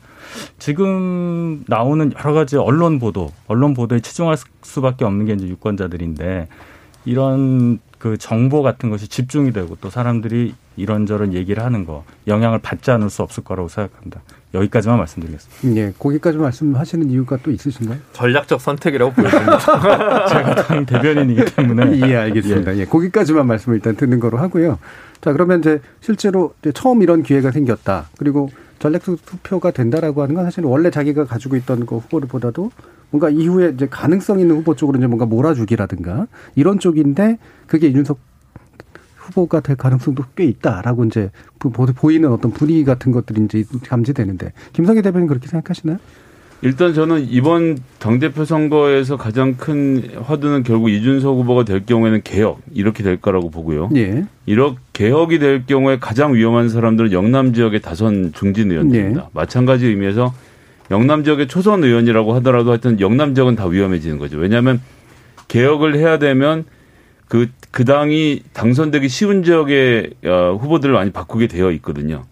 지금 0.58 1.64
나오는 1.68 2.12
여러 2.18 2.34
가지 2.34 2.58
언론 2.58 2.98
보도, 2.98 3.32
언론 3.46 3.76
보도에 3.76 4.00
치중할 4.00 4.38
수밖에 4.64 5.06
없는 5.06 5.28
게 5.28 5.34
이제 5.34 5.48
유권자들인데 5.48 6.48
이런 7.06 7.80
그 8.00 8.18
정보 8.18 8.62
같은 8.62 8.90
것이 8.90 9.08
집중이 9.08 9.54
되고 9.54 9.78
또 9.80 9.90
사람들이 9.90 10.56
이런저런 10.76 11.34
얘기를 11.34 11.64
하는 11.64 11.86
거 11.86 12.04
영향을 12.28 12.60
받지 12.60 12.92
않을 12.92 13.10
수 13.10 13.22
없을 13.22 13.44
거라고 13.44 13.70
생각합니다. 13.70 14.22
여기까지만 14.54 14.98
말씀드리겠습니다. 15.00 15.82
예, 15.82 15.94
거기까지 15.98 16.38
말씀하시는 16.38 17.10
이유가 17.10 17.38
또 17.42 17.50
있으신가요? 17.52 17.98
전략적 18.14 18.62
선택이라고 18.62 19.14
보여집니다. 19.14 19.58
제가 20.28 20.56
당 20.56 20.86
대변인이기 20.86 21.46
때문에. 21.56 22.00
예, 22.08 22.16
알겠습니다. 22.18 22.76
예. 22.76 22.82
예, 22.82 22.86
거기까지만 22.86 23.48
말씀을 23.48 23.78
일단 23.78 23.96
듣는 23.96 24.20
거로 24.20 24.38
하고요. 24.38 24.80
자, 25.22 25.32
그러면 25.32 25.60
이제 25.60 25.82
실제로 26.02 26.54
이제 26.62 26.72
처음 26.72 27.02
이런 27.02 27.24
기회가 27.24 27.52
생겼다. 27.52 28.10
그리고 28.18 28.50
전략적 28.80 29.26
투표가 29.26 29.72
된다라고 29.72 30.22
하는 30.22 30.36
건 30.36 30.44
사실 30.44 30.66
원래 30.66 30.92
자기가 30.92 31.26
가지고 31.26 31.56
있던 31.56 31.86
그 31.86 31.98
후보를 31.98 32.28
보다도 32.28 32.70
뭔가 33.14 33.30
이후에 33.30 33.74
이제 33.76 33.88
가능성 33.88 34.40
있는 34.40 34.56
후보 34.56 34.76
쪽으로 34.76 34.98
이제 34.98 35.06
뭔가 35.06 35.28
몰아주기라든가 35.28 36.26
이런 36.56 36.80
쪽인데 36.80 37.38
그게 37.68 37.88
이준석 37.88 38.18
후보가 39.18 39.60
될 39.60 39.76
가능성도 39.76 40.24
꽤 40.36 40.46
있다라고 40.46 41.06
이제 41.06 41.30
보이는 41.60 42.30
어떤 42.32 42.52
분위기 42.52 42.84
같은 42.84 43.12
것들이 43.12 43.46
이제 43.46 43.64
감지되는데 43.88 44.54
김성희 44.74 45.04
대표님 45.04 45.28
그렇게 45.28 45.48
생각하시나요? 45.48 46.00
일단 46.64 46.94
저는 46.94 47.28
이번 47.30 47.78
당대표 48.00 48.46
선거에서 48.46 49.16
가장 49.16 49.58
큰 49.58 50.10
화두는 50.24 50.64
결국 50.64 50.90
이준석 50.90 51.38
후보가 51.38 51.66
될 51.66 51.86
경우에는 51.86 52.22
개혁 52.24 52.62
이렇게 52.74 53.04
될 53.04 53.18
거라고 53.18 53.52
보고요. 53.52 53.90
예. 53.96 54.26
이렇게 54.48 54.80
개혁이 54.94 55.38
될 55.38 55.66
경우에 55.68 56.00
가장 56.00 56.34
위험한 56.34 56.70
사람들은 56.70 57.12
영남 57.12 57.54
지역의 57.54 57.82
다선 57.82 58.32
중진 58.34 58.72
의원들입니다. 58.72 59.22
예. 59.22 59.28
마찬가지 59.34 59.88
의미에서 59.88 60.34
영남 60.92 61.24
지역의 61.24 61.48
초선 61.48 61.84
의원이라고 61.84 62.34
하더라도 62.36 62.72
하여튼 62.72 63.00
영남 63.00 63.36
지역은 63.36 63.56
다 63.56 63.66
위험해지는 63.66 64.18
거죠. 64.18 64.38
왜냐하면 64.38 64.82
개혁을 65.48 65.96
해야 65.96 66.18
되면 66.20 66.66
그, 67.28 67.50
그 67.72 67.86
당이 67.86 68.42
당선되기 68.54 69.10
쉬운 69.10 69.44
지역의 69.44 70.12
어, 70.26 70.58
후보들을 70.62 70.94
많이 70.94 71.12
바꾸게 71.12 71.48
되어 71.48 71.72
있거든요. 71.72 72.26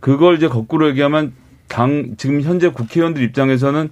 그걸 0.00 0.36
이제 0.36 0.48
거꾸로 0.48 0.88
얘기하면 0.88 1.32
당, 1.68 2.14
지금 2.16 2.40
현재 2.40 2.68
국회의원들 2.68 3.22
입장에서는 3.22 3.90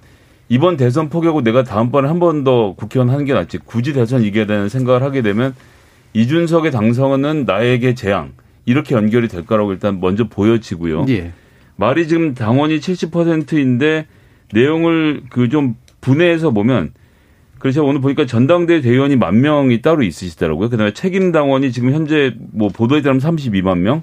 이번 0.49 0.77
대선 0.77 1.09
포기하고 1.09 1.43
내가 1.43 1.63
다음번에 1.63 2.07
한 2.07 2.19
번 2.19 2.43
더 2.43 2.73
국회의원 2.75 3.13
하는 3.13 3.25
게 3.25 3.33
낫지. 3.33 3.59
굳이 3.59 3.93
대선 3.93 4.23
이겨야 4.23 4.47
되는 4.47 4.67
생각을 4.69 5.03
하게 5.03 5.21
되면 5.21 5.53
이준석의 6.13 6.71
당선은 6.71 7.45
나에게 7.45 7.93
재앙. 7.93 8.31
이렇게 8.65 8.95
연결이 8.95 9.27
될 9.27 9.45
거라고 9.45 9.71
일단 9.71 9.99
먼저 9.99 10.27
보여지고요. 10.27 11.05
예. 11.09 11.31
말이 11.79 12.07
지금 12.09 12.33
당원이 12.33 12.79
70%인데 12.79 14.05
내용을 14.53 15.21
그 15.29 15.47
좀 15.47 15.75
분해해서 16.01 16.51
보면 16.51 16.91
그래서 17.57 17.83
오늘 17.83 18.01
보니까 18.01 18.25
전당대 18.25 18.81
대의원이 18.81 19.15
만 19.15 19.41
명이 19.41 19.81
따로 19.81 20.03
있으시더라고요. 20.03 20.69
그다음에 20.69 20.93
책임 20.93 21.31
당원이 21.31 21.71
지금 21.71 21.93
현재 21.93 22.33
뭐 22.53 22.69
보도에 22.69 23.01
따르면 23.01 23.19
32만 23.19 23.79
명. 23.79 24.01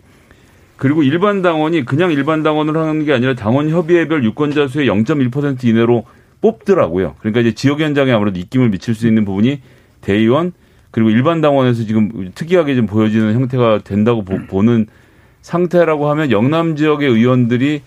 그리고 0.77 1.03
일반 1.03 1.41
당원이 1.41 1.87
그냥 1.87 2.13
일반 2.13 2.43
당원을 2.43 2.77
하는 2.77 3.05
게 3.07 3.15
아니라 3.15 3.35
당원 3.35 3.71
협의회별 3.71 4.25
유권자 4.25 4.69
수의 4.69 4.89
0.1% 4.89 5.65
이내로 5.65 6.05
뽑더라고요. 6.43 7.15
그러니까 7.19 7.41
이제 7.41 7.53
지역 7.53 7.81
현장에 7.81 8.13
아무래도 8.13 8.39
입김을 8.39 8.69
미칠 8.69 8.95
수 8.95 9.07
있는 9.07 9.25
부분이 9.25 9.63
대의원 10.03 10.53
그리고 10.91 11.09
일반 11.09 11.41
당원에서 11.41 11.85
지금 11.85 12.31
특이하게 12.35 12.75
좀 12.75 12.87
보여지는 12.87 13.35
형태가 13.35 13.81
된다고 13.85 14.23
보, 14.23 14.63
는 14.63 14.87
상태라고 15.47 16.11
하면 16.11 16.33
영남 16.33 16.75
지역의 16.75 17.09
의원들이 17.09 17.83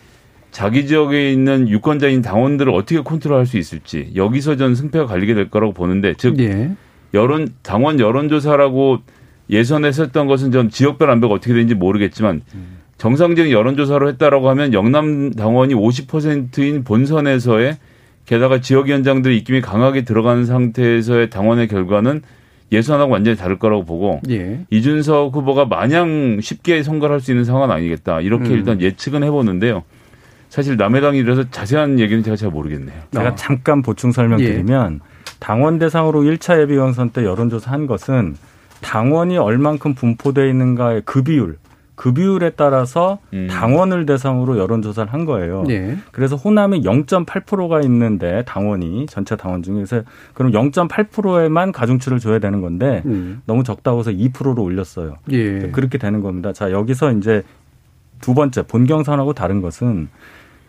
자기 0.49 0.87
지역에 0.87 1.29
있는 1.29 1.67
유권자인 1.67 2.21
당원들을 2.21 2.73
어떻게 2.73 3.01
컨트롤할 3.01 3.45
수 3.45 3.57
있을지 3.57 4.11
여기서 4.15 4.55
전 4.55 4.75
승패가 4.75 5.07
갈리게 5.07 5.33
될 5.33 5.49
거라고 5.49 5.73
보는데 5.73 6.13
즉 6.17 6.39
예. 6.39 6.71
여론 7.13 7.49
당원 7.61 7.99
여론조사라고 7.99 8.99
예선에서 9.49 10.11
던 10.11 10.27
것은 10.27 10.53
전 10.53 10.69
지역별 10.69 11.09
안배가 11.11 11.33
어떻게 11.33 11.53
되는지 11.53 11.75
모르겠지만 11.75 12.43
정상적인 12.97 13.51
여론조사로 13.51 14.07
했다라고 14.07 14.49
하면 14.51 14.73
영남 14.73 15.33
당원이 15.33 15.73
50%인 15.75 16.85
본선에서의 16.85 17.77
게다가 18.25 18.61
지역위원장들의 18.61 19.35
입김이 19.37 19.59
강하게 19.59 20.03
들어가는 20.03 20.45
상태에서의 20.45 21.29
당원의 21.29 21.67
결과는 21.67 22.21
예선하고 22.71 23.11
완전히 23.11 23.35
다를 23.35 23.57
거라고 23.57 23.83
보고 23.83 24.21
예. 24.29 24.65
이준석 24.69 25.35
후보가 25.35 25.65
마냥 25.65 26.39
쉽게 26.41 26.83
선거를 26.83 27.13
할 27.15 27.19
수 27.21 27.31
있는 27.31 27.43
상황은 27.43 27.73
아니겠다 27.73 28.21
이렇게 28.21 28.49
음. 28.49 28.51
일단 28.51 28.81
예측은 28.81 29.23
해보는데요. 29.23 29.83
사실 30.49 30.77
남해당이라서 30.77 31.49
자세한 31.51 31.99
얘기는 31.99 32.23
제가 32.23 32.35
잘 32.35 32.49
모르겠네요. 32.49 32.95
제가 33.11 33.29
어. 33.29 33.35
잠깐 33.35 33.81
보충 33.81 34.11
설명드리면 34.11 34.93
예. 34.95 34.99
당원 35.39 35.79
대상으로 35.79 36.21
1차 36.23 36.59
예비경선 36.61 37.11
때 37.11 37.23
여론조사 37.23 37.71
한 37.71 37.87
것은 37.87 38.35
당원이 38.81 39.37
얼만큼 39.37 39.93
분포되어 39.93 40.45
있는가의 40.47 41.01
그 41.05 41.21
비율, 41.23 41.57
그 41.99 42.13
비율에 42.13 42.51
따라서 42.51 43.19
음. 43.33 43.49
당원을 43.51 44.05
대상으로 44.05 44.57
여론조사를 44.57 45.11
한 45.11 45.25
거예요. 45.25 45.65
예. 45.67 45.97
그래서 46.13 46.37
호남에 46.37 46.79
0.8%가 46.79 47.81
있는데 47.81 48.41
당원이 48.45 49.07
전체 49.07 49.35
당원 49.35 49.63
중에서 49.63 50.03
그럼 50.33 50.53
0.8%에만 50.53 51.73
가중치를 51.73 52.19
줘야 52.19 52.39
되는 52.39 52.61
건데 52.61 53.03
음. 53.05 53.41
너무 53.45 53.65
적다고 53.65 53.99
해서 53.99 54.11
2%로 54.11 54.63
올렸어요. 54.63 55.17
예. 55.31 55.71
그렇게 55.73 55.97
되는 55.97 56.21
겁니다. 56.21 56.53
자 56.53 56.71
여기서 56.71 57.11
이제 57.11 57.43
두 58.21 58.33
번째 58.33 58.61
본경선하고 58.61 59.33
다른 59.33 59.59
것은 59.59 60.07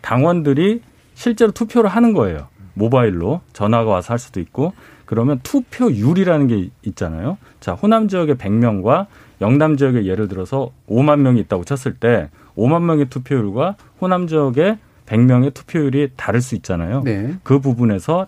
당원들이 0.01 0.81
실제로 1.13 1.53
투표를 1.53 1.89
하는 1.89 2.11
거예요. 2.11 2.49
모바일로 2.73 3.39
전화가 3.53 3.89
와서 3.89 4.11
할 4.11 4.19
수도 4.19 4.41
있고 4.41 4.73
그러면 5.05 5.39
투표율이라는 5.43 6.47
게 6.47 6.69
있잖아요. 6.83 7.37
자, 7.61 7.73
호남 7.73 8.07
지역의 8.09 8.35
100명과 8.35 9.07
영남 9.41 9.75
지역에 9.75 10.05
예를 10.05 10.27
들어서 10.27 10.71
5만 10.87 11.19
명이 11.19 11.39
있다고 11.41 11.63
쳤을 11.65 11.95
때 11.95 12.29
5만 12.55 12.83
명의 12.83 13.05
투표율과 13.09 13.75
호남 13.99 14.27
지역의 14.27 14.77
100명의 15.05 15.53
투표율이 15.53 16.11
다를 16.15 16.41
수 16.41 16.55
있잖아요. 16.55 17.01
네. 17.03 17.35
그 17.43 17.59
부분에서 17.59 18.27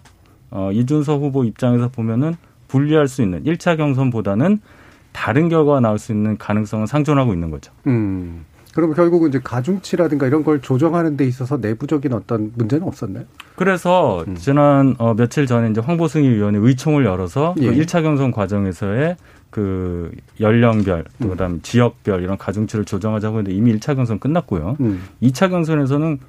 어, 0.49 0.71
이준석 0.71 1.21
후보 1.21 1.43
입장에서 1.43 1.89
보면은 1.89 2.35
분리할 2.67 3.07
수 3.07 3.21
있는 3.21 3.43
1차 3.43 3.77
경선보다는 3.77 4.59
다른 5.11 5.47
결과가 5.49 5.79
나올 5.79 5.99
수 5.99 6.11
있는 6.11 6.37
가능성은 6.37 6.87
상존하고 6.87 7.33
있는 7.33 7.51
거죠. 7.51 7.71
음. 7.87 8.45
그러면 8.73 8.95
결국은 8.95 9.29
이제 9.29 9.39
가중치라든가 9.43 10.25
이런 10.25 10.43
걸 10.43 10.59
조정하는 10.59 11.15
데 11.15 11.25
있어서 11.25 11.57
내부적인 11.57 12.11
어떤 12.11 12.51
문제는 12.55 12.87
없었나요? 12.87 13.25
그래서 13.55 14.23
음. 14.27 14.35
지난 14.35 14.95
어, 14.97 15.13
며칠 15.13 15.45
전에 15.45 15.69
이제 15.69 15.79
황보승희 15.79 16.27
의원이 16.27 16.57
의총을 16.59 17.05
열어서 17.05 17.53
그 17.55 17.63
예. 17.63 17.67
그 17.69 17.75
1차 17.75 18.01
경선 18.01 18.31
과정에서의 18.31 19.15
그 19.53 20.11
연령별 20.39 21.05
또 21.21 21.27
음. 21.27 21.29
그다음 21.29 21.61
지역별 21.61 22.23
이런 22.23 22.37
가중치를 22.37 22.85
조정하자고 22.85 23.39
했는데 23.39 23.55
이미 23.55 23.73
1차 23.75 23.95
경선 23.95 24.19
끝났고요. 24.19 24.77
음. 24.79 25.03
2차 25.21 25.49
경선에서는 25.49 26.19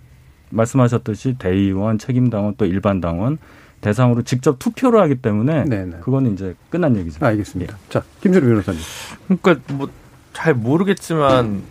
말씀하셨듯이 0.51 1.37
대의원, 1.39 1.99
책임당원 1.99 2.55
또 2.59 2.67
일반 2.67 3.01
당원 3.01 3.39
대상으로 3.81 4.23
직접 4.23 4.59
투표를 4.59 5.01
하기 5.03 5.17
때문에 5.17 5.65
네네. 5.65 5.99
그거는 6.01 6.35
이제 6.35 6.55
끝난 6.71 6.97
얘기죠. 6.97 7.25
알겠습니다. 7.25 7.75
예. 7.75 7.91
자, 7.91 8.03
김준우 8.21 8.47
변호사님. 8.47 8.81
그러니까 9.27 9.75
뭐 9.75 9.89
잘 10.35 10.53
모르겠지만 10.53 11.63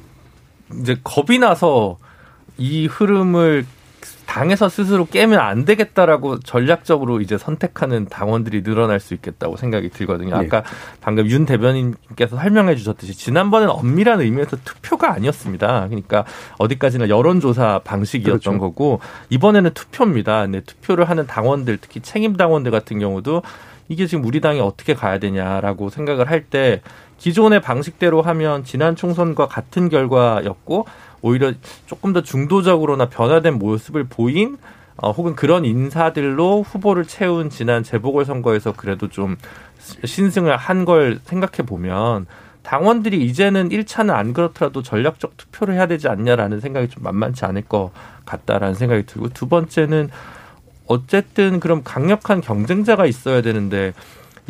이제 0.81 0.97
겁이 1.03 1.37
나서 1.37 1.99
이 2.57 2.87
흐름을 2.87 3.65
당에서 4.33 4.67
스스로 4.67 5.05
깨면 5.05 5.39
안 5.39 5.63
되겠다라고 5.63 6.39
전략적으로 6.39 7.21
이제 7.21 7.37
선택하는 7.37 8.07
당원들이 8.07 8.63
늘어날 8.63 8.99
수 8.99 9.13
있겠다고 9.13 9.57
생각이 9.57 9.89
들거든요. 9.91 10.33
아까 10.35 10.63
네. 10.63 10.69
방금 11.01 11.27
윤 11.27 11.45
대변인께서 11.45 12.37
설명해 12.37 12.75
주셨듯이 12.75 13.13
지난번에는 13.13 13.71
엄밀한 13.71 14.21
의미에서 14.21 14.57
투표가 14.63 15.13
아니었습니다. 15.13 15.85
그러니까 15.87 16.25
어디까지나 16.57 17.09
여론조사 17.09 17.81
방식이었던 17.83 18.39
그렇죠. 18.39 18.59
거고 18.59 19.01
이번에는 19.29 19.69
투표입니다. 19.75 20.41
근데 20.41 20.61
투표를 20.61 21.07
하는 21.07 21.27
당원들 21.27 21.77
특히 21.79 22.01
책임 22.01 22.35
당원들 22.35 22.71
같은 22.71 22.97
경우도 22.97 23.43
이게 23.87 24.07
지금 24.07 24.25
우리 24.25 24.41
당이 24.41 24.59
어떻게 24.61 24.95
가야 24.95 25.19
되냐라고 25.19 25.89
생각을 25.89 26.31
할 26.31 26.45
때 26.49 26.81
기존의 27.19 27.61
방식대로 27.61 28.21
하면 28.23 28.63
지난 28.63 28.95
총선과 28.95 29.47
같은 29.47 29.89
결과였고 29.89 30.87
오히려 31.23 31.53
조금 31.87 32.13
더 32.13 32.21
중도적으로나 32.21 33.07
변화된 33.09 33.57
모습을 33.57 34.03
보인 34.03 34.57
어, 34.97 35.09
혹은 35.09 35.35
그런 35.35 35.65
인사들로 35.65 36.61
후보를 36.61 37.05
채운 37.05 37.49
지난 37.49 37.81
재보궐 37.81 38.25
선거에서 38.25 38.73
그래도 38.73 39.07
좀 39.07 39.37
신승을 40.05 40.55
한 40.55 40.85
걸 40.85 41.19
생각해 41.23 41.65
보면 41.65 42.27
당원들이 42.61 43.25
이제는 43.25 43.69
1차는 43.69 44.11
안 44.11 44.33
그렇더라도 44.33 44.83
전략적 44.83 45.35
투표를 45.37 45.73
해야 45.75 45.87
되지 45.87 46.07
않냐라는 46.09 46.59
생각이 46.59 46.89
좀 46.89 47.03
만만치 47.03 47.43
않을 47.45 47.63
것 47.63 47.91
같다라는 48.25 48.75
생각이 48.75 49.05
들고 49.05 49.29
두 49.29 49.47
번째는 49.47 50.09
어쨌든 50.87 51.59
그럼 51.59 51.81
강력한 51.83 52.41
경쟁자가 52.41 53.05
있어야 53.05 53.41
되는데 53.41 53.93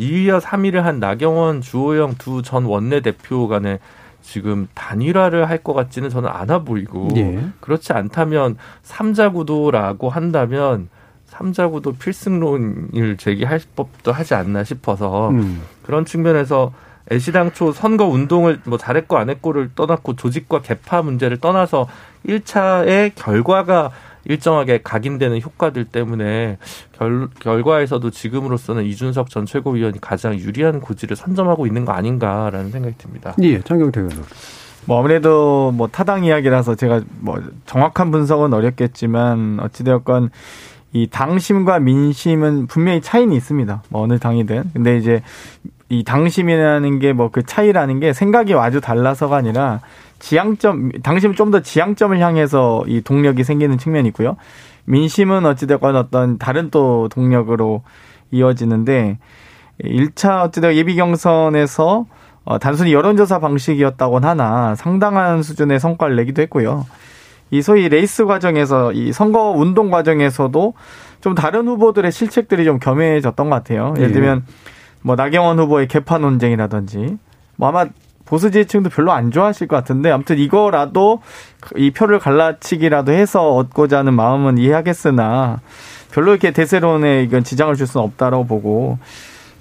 2위와 0.00 0.40
3위를 0.40 0.82
한 0.82 0.98
나경원, 1.00 1.60
주호영 1.60 2.16
두 2.18 2.42
전 2.42 2.64
원내대표 2.64 3.46
간에 3.48 3.78
지금 4.24 4.66
단일화를 4.74 5.48
할 5.48 5.64
것 5.64 5.72
같지는 5.74 6.10
저는 6.10 6.28
않아 6.28 6.60
보이고 6.60 7.08
예. 7.16 7.46
그렇지 7.60 7.92
않다면 7.92 8.56
삼자 8.82 9.30
구도라고 9.30 10.10
한다면 10.10 10.88
삼자 11.26 11.68
구도 11.68 11.92
필승론을 11.92 13.16
제기할 13.18 13.60
법도 13.76 14.12
하지 14.12 14.34
않나 14.34 14.64
싶어서 14.64 15.30
음. 15.30 15.62
그런 15.82 16.04
측면에서 16.04 16.72
애시당초 17.12 17.72
선거 17.72 18.06
운동을 18.06 18.60
뭐 18.64 18.78
잘했고 18.78 19.16
안 19.18 19.30
했고를 19.30 19.70
떠났고 19.74 20.16
조직과 20.16 20.62
개파 20.62 21.02
문제를 21.02 21.38
떠나서 21.38 21.86
1차의 22.26 23.12
결과가 23.14 23.90
일정하게 24.26 24.80
각인되는 24.82 25.40
효과들 25.40 25.84
때문에 25.86 26.58
결, 26.92 27.28
결과에서도 27.40 28.10
지금으로서는 28.10 28.84
이준석 28.84 29.30
전 29.30 29.46
최고위원이 29.46 30.00
가장 30.00 30.34
유리한 30.38 30.80
고지를 30.80 31.16
선점하고 31.16 31.66
있는 31.66 31.84
거 31.84 31.92
아닌가라는 31.92 32.70
생각이 32.70 32.96
듭니다. 32.98 33.34
예, 33.42 33.60
장경태 33.60 34.00
의원. 34.00 34.24
뭐 34.86 34.98
아무래도 34.98 35.72
뭐 35.72 35.88
타당 35.88 36.24
이야기라서 36.24 36.74
제가 36.74 37.00
뭐 37.20 37.42
정확한 37.66 38.10
분석은 38.10 38.52
어렵겠지만 38.52 39.58
어찌되었건 39.60 40.30
이 40.92 41.06
당심과 41.08 41.80
민심은 41.80 42.66
분명히 42.66 43.00
차이는 43.00 43.34
있습니다. 43.34 43.82
뭐 43.88 44.02
어느 44.02 44.18
당이든. 44.18 44.70
근데 44.74 44.96
이제 44.98 45.22
이 45.88 46.04
당심이라는 46.04 46.98
게 46.98 47.12
뭐 47.12 47.30
그 47.30 47.42
차이라는 47.44 48.00
게 48.00 48.12
생각이 48.12 48.54
아주 48.54 48.80
달라서가 48.80 49.36
아니라 49.36 49.80
지향점 50.24 50.90
당심은 51.02 51.34
좀 51.36 51.50
더 51.50 51.60
지향점을 51.60 52.18
향해서 52.18 52.84
이 52.88 53.02
동력이 53.02 53.44
생기는 53.44 53.76
측면이 53.76 54.08
있고요. 54.08 54.36
민심은 54.86 55.44
어찌됐건 55.44 55.94
어떤 55.96 56.38
다른 56.38 56.70
또 56.70 57.08
동력으로 57.10 57.82
이어지는데 58.30 59.18
1차 59.82 60.44
어찌되건 60.44 60.76
예비 60.76 60.96
경선에서 60.96 62.06
어, 62.44 62.58
단순히 62.58 62.94
여론조사 62.94 63.38
방식이었다곤 63.38 64.24
하나 64.24 64.74
상당한 64.74 65.42
수준의 65.42 65.78
성과를 65.78 66.16
내기도 66.16 66.40
했고요. 66.42 66.86
이 67.50 67.60
소위 67.60 67.88
레이스 67.90 68.24
과정에서 68.24 68.92
이 68.92 69.12
선거 69.12 69.50
운동 69.50 69.90
과정에서도 69.90 70.72
좀 71.20 71.34
다른 71.34 71.68
후보들의 71.68 72.10
실책들이 72.10 72.64
좀 72.64 72.78
겸해졌던 72.78 73.50
것 73.50 73.56
같아요. 73.56 73.92
예를 73.98 74.08
예. 74.08 74.12
들면 74.12 74.44
뭐 75.02 75.16
나경원 75.16 75.58
후보의 75.58 75.86
개파 75.88 76.18
논쟁이라든지 76.18 77.18
뭐 77.56 77.68
아마 77.68 77.86
보수 78.24 78.50
지지층도 78.50 78.90
별로 78.90 79.12
안 79.12 79.30
좋아하실 79.30 79.68
것 79.68 79.76
같은데 79.76 80.10
아무튼 80.10 80.38
이거라도 80.38 81.20
이 81.76 81.90
표를 81.90 82.18
갈라치기라도 82.18 83.12
해서 83.12 83.54
얻고자 83.54 83.98
하는 83.98 84.14
마음은 84.14 84.58
이해하겠으나 84.58 85.60
별로 86.12 86.32
이렇게 86.32 86.50
대세론에 86.50 87.22
이건 87.22 87.44
지장을 87.44 87.74
줄 87.74 87.86
수는 87.86 88.04
없다라고 88.04 88.46
보고 88.46 88.98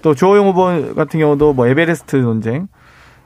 또 0.01 0.13
주호영 0.13 0.47
후보 0.47 0.93
같은 0.95 1.19
경우도 1.19 1.53
뭐 1.53 1.67
에베레스트 1.67 2.17
논쟁 2.17 2.67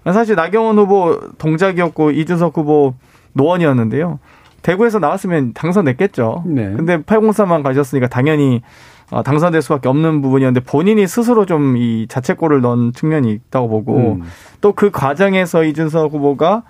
사실 0.05 0.35
나경원 0.35 0.77
후보 0.77 1.19
동작이었고 1.37 2.11
이준석 2.11 2.57
후보 2.57 2.93
노원이었는데요. 3.33 4.19
대구에서 4.61 4.99
나왔으면 4.99 5.53
당선됐겠죠. 5.53 6.43
네. 6.45 6.73
근데 6.75 6.97
803만 6.97 7.63
가셨으니까 7.63 8.07
당연히 8.07 8.61
어, 8.61 8.61
당선될 9.09 9.61
수밖에 9.61 9.87
없는 9.87 10.21
부분이었는데 10.21 10.65
본인이 10.65 11.07
스스로 11.07 11.45
좀 11.45 11.77
이 11.77 12.07
자책골을 12.09 12.61
넣은 12.61 12.93
측면이 12.93 13.31
있다고 13.31 13.69
보고 13.69 14.13
음. 14.13 14.23
또그 14.61 14.91
과정에서 14.91 15.63
이준석 15.63 16.13
후보가 16.13 16.63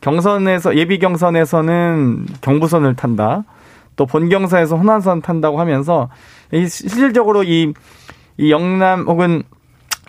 경선에서 0.00 0.76
예비 0.76 0.98
경선에서는 0.98 2.26
경부선을 2.40 2.94
탄다. 2.94 3.44
또 3.96 4.06
본경선에서 4.06 4.76
호남선 4.76 5.22
탄다고 5.22 5.60
하면서 5.60 6.08
이 6.52 6.66
실질적으로 6.66 7.42
이, 7.44 7.72
이 8.36 8.50
영남 8.50 9.06
혹은 9.06 9.42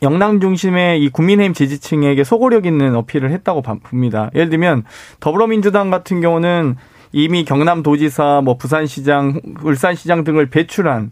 영남 0.01 0.41
중심의 0.41 1.01
이 1.01 1.09
국민의힘 1.09 1.53
지지층에게 1.53 2.23
소고력 2.23 2.65
있는 2.65 2.95
어필을 2.95 3.31
했다고 3.31 3.61
봅니다. 3.61 4.29
예를 4.35 4.49
들면 4.49 4.83
더불어민주당 5.19 5.89
같은 5.91 6.19
경우는 6.19 6.75
이미 7.13 7.45
경남도지사, 7.45 8.41
뭐 8.43 8.57
부산시장, 8.57 9.39
울산시장 9.63 10.23
등을 10.25 10.49
배출한 10.49 11.11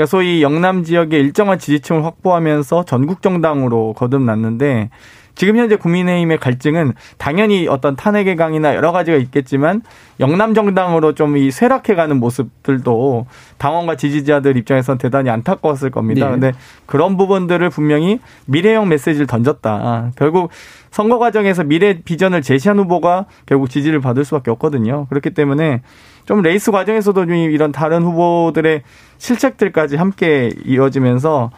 그러니까 0.00 0.06
소위 0.06 0.42
영남 0.42 0.82
지역의 0.82 1.20
일정한 1.20 1.58
지지층을 1.58 2.06
확보하면서 2.06 2.86
전국 2.86 3.20
정당으로 3.20 3.92
거듭났는데 3.92 4.88
지금 5.34 5.56
현재 5.56 5.76
국민의힘의 5.76 6.38
갈증은 6.38 6.94
당연히 7.18 7.68
어떤 7.68 7.96
탄핵의 7.96 8.36
강이나 8.36 8.74
여러 8.74 8.92
가지가 8.92 9.18
있겠지만 9.18 9.82
영남 10.18 10.54
정당으로 10.54 11.14
좀 11.14 11.36
이 11.36 11.50
쇠락해가는 11.50 12.18
모습들도 12.18 13.26
당원과 13.58 13.96
지지자들 13.96 14.56
입장에선 14.56 14.96
대단히 14.96 15.28
안타까웠을 15.28 15.90
겁니다. 15.90 16.26
네. 16.26 16.32
근데 16.32 16.52
그런 16.86 17.18
부분들을 17.18 17.68
분명히 17.68 18.20
미래형 18.46 18.88
메시지를 18.88 19.26
던졌다. 19.26 20.12
결국 20.16 20.50
선거 20.90 21.18
과정에서 21.18 21.64
미래 21.64 22.00
비전을 22.02 22.42
제시한 22.42 22.78
후보가 22.78 23.26
결국 23.46 23.70
지지를 23.70 24.00
받을 24.00 24.24
수밖에 24.24 24.50
없거든요. 24.50 25.06
그렇기 25.06 25.30
때문에 25.30 25.82
좀 26.26 26.42
레이스 26.42 26.70
과정에서도 26.70 27.26
좀 27.26 27.34
이런 27.34 27.72
다른 27.72 28.02
후보들의 28.02 28.82
실책들까지 29.18 29.96
함께 29.96 30.52
이어지면서 30.64 31.50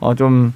어좀 0.00 0.52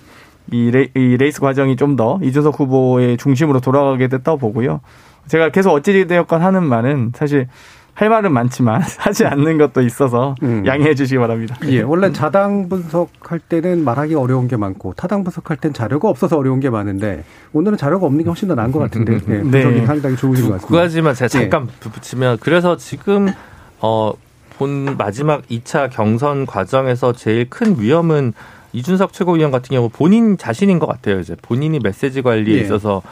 이, 0.51 0.71
레, 0.71 0.89
이 0.95 1.17
레이스 1.17 1.41
과정이 1.41 1.77
좀 1.77 1.97
더 1.97 2.19
이준석 2.23 2.61
후보의 2.61 3.17
중심으로 3.17 3.61
돌아가게 3.61 4.09
됐다고 4.09 4.39
보고요. 4.39 4.81
제가 5.27 5.51
계속 5.51 5.73
어찌되었건 5.73 6.43
하는 6.43 6.65
말은 6.65 7.13
사실 7.15 7.49
할 7.99 8.09
말은 8.11 8.33
많지만 8.33 8.81
하지 8.97 9.27
않는 9.27 9.59
것도 9.59 9.83
있어서 9.83 10.37
음. 10.45 10.65
양해해 10.65 10.95
주시기 10.95 11.19
바랍니다. 11.19 11.57
예, 11.65 11.83
원래 11.83 12.13
자당 12.13 12.69
분석할 12.69 13.41
때는 13.41 13.83
말하기 13.83 14.15
어려운 14.15 14.47
게 14.47 14.57
많고 14.57 14.95
타당 14.95 15.25
분석할 15.25 15.57
땐 15.57 15.73
자료가 15.73 16.09
없어서 16.09 16.39
어려운 16.39 16.61
게 16.61 16.71
많은데 16.71 17.25
오늘은 17.53 17.77
자료가 17.77 18.07
없는 18.07 18.23
게 18.23 18.29
훨씬 18.31 18.47
더 18.47 18.55
나은 18.55 18.71
것 18.71 18.79
같은데 18.79 19.15
예, 19.29 19.43
네. 19.43 19.63
분석이 19.65 19.87
상당히 19.87 20.17
좋으신 20.17 20.45
것 20.47 20.53
같습니다. 20.53 20.69
두 20.69 20.75
가지만 20.75 21.15
제가 21.15 21.25
예. 21.25 21.29
잠깐 21.29 21.67
예. 21.67 21.91
붙이면 21.91 22.39
그래서 22.41 22.77
지금 22.77 23.33
어, 23.81 24.13
본 24.59 24.97
마지막 24.97 25.43
2차 25.49 25.91
경선 25.91 26.47
과정에서 26.47 27.13
제일 27.13 27.51
큰 27.51 27.81
위험은 27.81 28.33
이준석 28.75 29.13
최고위원 29.13 29.51
같은 29.51 29.75
경우 29.75 29.89
본인 29.89 30.39
자신인 30.39 30.79
것 30.79 30.87
같아요. 30.87 31.19
이제 31.19 31.35
본인이 31.43 31.81
메시지 31.81 32.23
관리에 32.23 32.59
예. 32.59 32.61
있어서 32.61 33.03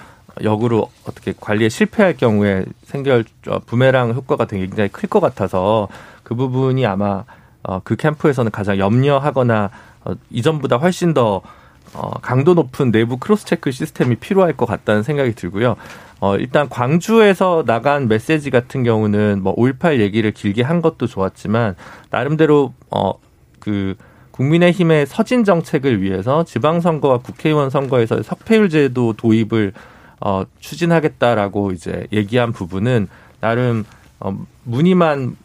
역으로 0.42 0.90
어떻게 1.06 1.32
관리에 1.38 1.68
실패할 1.68 2.16
경우에 2.16 2.64
생겨 2.84 3.22
부메랑 3.66 4.12
효과가 4.14 4.46
굉장히 4.46 4.88
클 4.90 5.08
것 5.08 5.20
같아서 5.20 5.88
그 6.22 6.34
부분이 6.34 6.84
아마 6.86 7.24
어, 7.62 7.80
그 7.82 7.96
캠프에서는 7.96 8.50
가장 8.50 8.78
염려하거나 8.78 9.70
어, 10.04 10.12
이전보다 10.30 10.76
훨씬 10.76 11.14
더 11.14 11.42
어, 11.94 12.10
강도 12.20 12.54
높은 12.54 12.90
내부 12.92 13.16
cross 13.16 13.46
check 13.46 13.70
시스템이 13.70 14.16
필요할 14.16 14.52
것 14.56 14.66
같다는 14.66 15.02
생각이 15.02 15.34
들고요. 15.34 15.76
어, 16.20 16.36
일단 16.36 16.68
광주에서 16.68 17.64
나간 17.66 18.08
메시지 18.08 18.50
같은 18.50 18.82
경우는 18.82 19.40
뭐 19.42 19.54
5.18 19.54 20.00
얘기를 20.00 20.32
길게 20.32 20.62
한 20.62 20.82
것도 20.82 21.06
좋았지만 21.06 21.76
나름대로 22.10 22.72
어, 22.90 23.12
그 23.60 23.94
국민의힘의 24.32 25.06
서진 25.06 25.44
정책을 25.44 26.02
위해서 26.02 26.44
지방선거와 26.44 27.18
국회의원 27.18 27.70
선거에서 27.70 28.22
석패율 28.22 28.68
제도 28.68 29.14
도입을 29.14 29.72
어, 30.20 30.44
추진하겠다라고 30.60 31.72
이제 31.72 32.06
얘기한 32.12 32.52
부분은 32.52 33.08
나름 33.40 33.84
어, 34.20 34.36
무늬만 34.64 35.36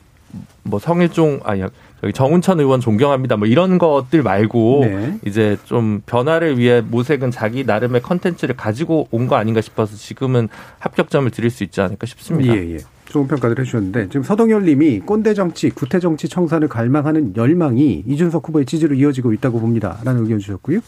뭐 0.63 0.79
성일종 0.79 1.41
아니 1.43 1.63
저기 1.99 2.13
정운천 2.13 2.59
의원 2.59 2.79
존경합니다. 2.79 3.35
뭐 3.37 3.47
이런 3.47 3.77
것들 3.77 4.23
말고 4.23 4.81
네. 4.85 5.19
이제 5.25 5.57
좀 5.65 6.01
변화를 6.05 6.57
위해 6.57 6.81
모색은 6.81 7.29
자기 7.31 7.63
나름의 7.63 8.01
컨텐츠를 8.01 8.55
가지고 8.55 9.07
온 9.11 9.27
거 9.27 9.35
아닌가 9.35 9.61
싶어서 9.61 9.95
지금은 9.95 10.49
합격점을 10.79 11.29
드릴 11.31 11.51
수 11.51 11.63
있지 11.63 11.79
않을까 11.79 12.07
싶습니다. 12.07 12.55
예, 12.55 12.73
예. 12.73 12.77
좋은 13.05 13.27
평가를 13.27 13.59
해주셨는데 13.59 14.07
지금 14.07 14.23
서동열 14.23 14.63
님이 14.65 14.99
꼰대 15.01 15.33
정치, 15.33 15.69
구태 15.69 15.99
정치 15.99 16.27
청산을 16.29 16.69
갈망하는 16.69 17.35
열망이 17.35 18.03
이준석 18.07 18.47
후보의 18.47 18.65
지지로 18.65 18.95
이어지고 18.95 19.33
있다고 19.33 19.59
봅니다. 19.59 19.99
라는 20.03 20.23
의견 20.23 20.39
주셨고요. 20.39 20.79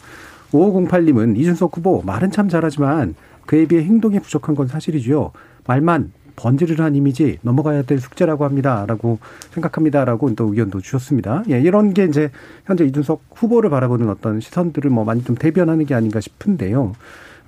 5508님은 0.52 1.36
이준석 1.38 1.76
후보 1.76 2.02
말은 2.02 2.30
참 2.30 2.48
잘하지만 2.48 3.14
그에 3.46 3.66
비해 3.66 3.82
행동이 3.82 4.18
부족한 4.20 4.54
건 4.54 4.66
사실이죠. 4.68 5.32
말만 5.66 6.12
번지르르한 6.36 6.96
이미지 6.96 7.38
넘어가야 7.42 7.82
될 7.82 8.00
숙제라고 8.00 8.44
합니다라고 8.44 9.18
생각합니다라고 9.52 10.34
또 10.34 10.48
의견도 10.48 10.80
주셨습니다. 10.80 11.44
예, 11.50 11.60
이런 11.60 11.94
게 11.94 12.04
이제 12.04 12.30
현재 12.66 12.84
이준석 12.84 13.22
후보를 13.34 13.70
바라보는 13.70 14.08
어떤 14.08 14.40
시선들을 14.40 14.90
뭐 14.90 15.04
많이 15.04 15.22
좀 15.22 15.36
대변하는 15.36 15.86
게 15.86 15.94
아닌가 15.94 16.20
싶은데요. 16.20 16.92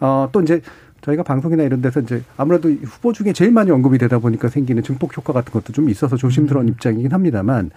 어, 0.00 0.28
또 0.30 0.40
이제 0.40 0.60
저희가 1.02 1.22
방송이나 1.22 1.62
이런 1.62 1.82
데서 1.82 2.00
이제 2.00 2.22
아무래도 2.36 2.70
후보 2.70 3.12
중에 3.12 3.32
제일 3.32 3.52
많이 3.52 3.70
언급이 3.70 3.98
되다 3.98 4.18
보니까 4.18 4.48
생기는 4.48 4.82
증폭 4.82 5.16
효과 5.16 5.32
같은 5.32 5.52
것도 5.52 5.72
좀 5.72 5.88
있어서 5.88 6.16
조심스러운 6.16 6.66
음. 6.66 6.68
입장이긴 6.70 7.12
합니다만 7.12 7.70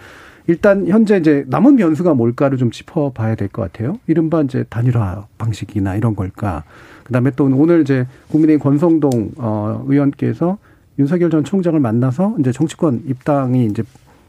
일단 0.48 0.88
현재 0.88 1.18
이제 1.18 1.44
남은 1.48 1.76
변수가 1.76 2.14
뭘까를 2.16 2.58
좀 2.58 2.72
짚어봐야 2.72 3.36
될 3.36 3.50
것 3.50 3.62
같아요. 3.62 4.00
이른바 4.08 4.42
이제 4.42 4.64
단일화 4.70 5.28
방식이나 5.38 5.96
이런 5.96 6.16
걸까. 6.16 6.64
그다음에 7.10 7.32
또 7.36 7.46
오늘 7.46 7.82
이제 7.82 8.06
국민의힘 8.30 8.60
권성동 8.64 9.32
어 9.38 9.84
의원께서 9.88 10.58
윤석열 11.00 11.30
전 11.30 11.44
총장을 11.44 11.80
만나서 11.80 12.36
이제 12.40 12.52
정치권 12.52 13.04
입당이 13.08 13.66
이제 13.66 13.84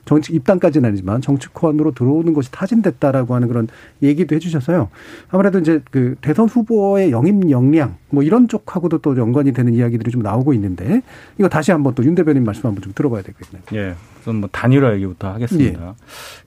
정치 0.06 0.32
입당까지는 0.32 0.88
아니지만 0.88 1.20
정치권으로 1.20 1.92
들어오는 1.92 2.32
것이 2.32 2.50
타진됐다라고 2.50 3.34
하는 3.34 3.48
그런 3.48 3.68
얘기도 4.02 4.34
해주셔서요. 4.34 4.88
아무래도 5.28 5.58
이제 5.58 5.82
그 5.90 6.16
대선 6.22 6.48
후보의 6.48 7.10
영입 7.12 7.50
역량 7.50 7.96
뭐 8.08 8.22
이런 8.22 8.48
쪽하고도 8.48 8.98
또 8.98 9.16
연관이 9.18 9.52
되는 9.52 9.74
이야기들이 9.74 10.10
좀 10.10 10.22
나오고 10.22 10.54
있는데 10.54 11.02
이거 11.38 11.48
다시 11.48 11.70
한번 11.70 11.94
또 11.94 12.02
윤 12.02 12.14
대변인 12.14 12.44
말씀 12.44 12.64
한번 12.66 12.82
좀 12.82 12.92
들어봐야 12.94 13.22
되겠네요. 13.22 13.62
예. 13.74 13.94
우선 14.20 14.36
뭐 14.36 14.48
단일화 14.50 14.94
얘기부터 14.94 15.28
하겠습니다. 15.34 15.88
예. 15.88 15.92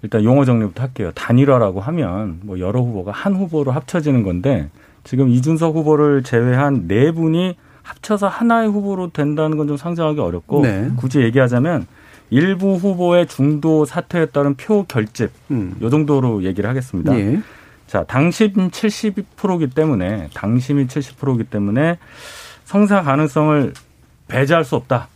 일단 0.01 0.23
용어 0.23 0.45
정리부터 0.45 0.81
할게요. 0.81 1.11
단일화라고 1.13 1.79
하면 1.79 2.39
뭐 2.41 2.59
여러 2.59 2.81
후보가 2.81 3.11
한 3.11 3.35
후보로 3.35 3.71
합쳐지는 3.71 4.23
건데 4.23 4.69
지금 5.03 5.29
이준석 5.29 5.75
후보를 5.75 6.23
제외한 6.23 6.87
네 6.87 7.11
분이 7.11 7.55
합쳐서 7.83 8.27
하나의 8.27 8.69
후보로 8.69 9.09
된다는 9.11 9.57
건 9.57 9.67
좀 9.67 9.75
상상하기 9.77 10.19
어렵고 10.19 10.61
네. 10.61 10.89
굳이 10.95 11.19
얘기하자면 11.21 11.85
일부 12.29 12.75
후보의 12.75 13.27
중도 13.27 13.85
사퇴에 13.85 14.27
따른 14.27 14.55
표 14.55 14.83
결집 14.85 15.31
음. 15.51 15.75
요 15.81 15.89
정도로 15.89 16.43
얘기를 16.43 16.69
하겠습니다. 16.69 17.13
예. 17.19 17.41
자, 17.87 18.03
당심 18.05 18.53
72%이기 18.71 19.73
때문에 19.75 20.29
당심이 20.33 20.87
70%이기 20.87 21.43
때문에 21.43 21.99
성사 22.65 23.03
가능성을 23.03 23.73
배제할 24.29 24.63
수 24.63 24.75
없다. 24.75 25.09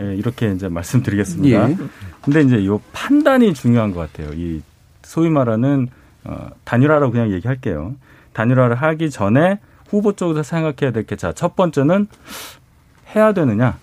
예, 0.00 0.14
이렇게 0.16 0.50
이제 0.52 0.68
말씀드리겠습니다. 0.68 1.70
예. 1.70 1.76
근데 2.22 2.40
이제 2.40 2.64
요 2.66 2.80
판단이 2.92 3.54
중요한 3.54 3.92
것 3.92 4.00
같아요. 4.12 4.32
이 4.34 4.62
소위 5.02 5.28
말하는 5.28 5.88
어, 6.24 6.48
단일화라고 6.64 7.12
그냥 7.12 7.30
얘기할게요. 7.32 7.94
단일화를 8.32 8.76
하기 8.76 9.10
전에 9.10 9.58
후보 9.88 10.12
쪽에서 10.12 10.42
생각해야 10.42 10.92
될 10.92 11.04
게 11.04 11.16
자, 11.16 11.32
첫 11.32 11.56
번째는 11.56 12.06
해야 13.14 13.32
되느냐. 13.32 13.76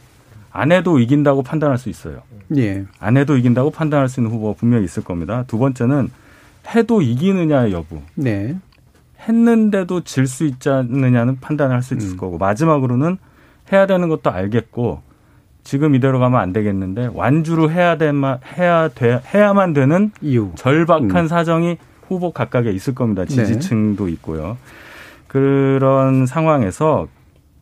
안 0.52 0.72
해도 0.72 1.00
이긴다고 1.00 1.44
판단할 1.44 1.78
수 1.78 1.90
있어요. 1.90 2.22
예. 2.56 2.86
안 3.00 3.18
해도 3.18 3.38
이긴다고 3.38 3.72
판단할 3.72 4.08
수 4.10 4.20
있는 4.22 4.32
후보가 4.34 4.58
분명히 4.58 4.86
있을 4.86 5.04
겁니다. 5.04 5.44
두 5.48 5.58
번째는 5.60 6.10
해도 6.74 7.02
이기느냐의 7.02 7.74
여부. 7.74 8.02
네. 8.16 8.56
했는데도 9.28 10.02
질 10.04 10.26
수 10.28 10.46
있지 10.46 10.70
않느냐는 10.70 11.40
판단을 11.40 11.76
할 11.76 11.82
수 11.84 11.94
있을 11.96 12.12
음. 12.14 12.18
거고 12.18 12.38
마지막으로는 12.38 13.18
해야 13.72 13.86
되는 13.86 14.08
것도 14.10 14.32
알겠고 14.32 15.02
지금 15.64 15.96
이대로 15.96 16.20
가면 16.20 16.40
안 16.40 16.54
되겠는데 16.54 17.10
완주로 17.14 17.70
해야 17.70 17.98
되만 17.98 18.40
해야 18.58 18.88
돼 18.88 19.22
해야만 19.34 19.74
되는 19.74 20.12
이유 20.22 20.52
절박한 20.56 21.12
음. 21.16 21.28
사정이 21.28 21.78
후보 22.08 22.32
각각에 22.32 22.72
있을 22.72 22.96
겁니다. 22.96 23.26
네. 23.26 23.30
지지층도 23.30 24.06
네. 24.06 24.12
있고요. 24.14 24.58
그런 25.28 26.26
상황에서 26.26 27.08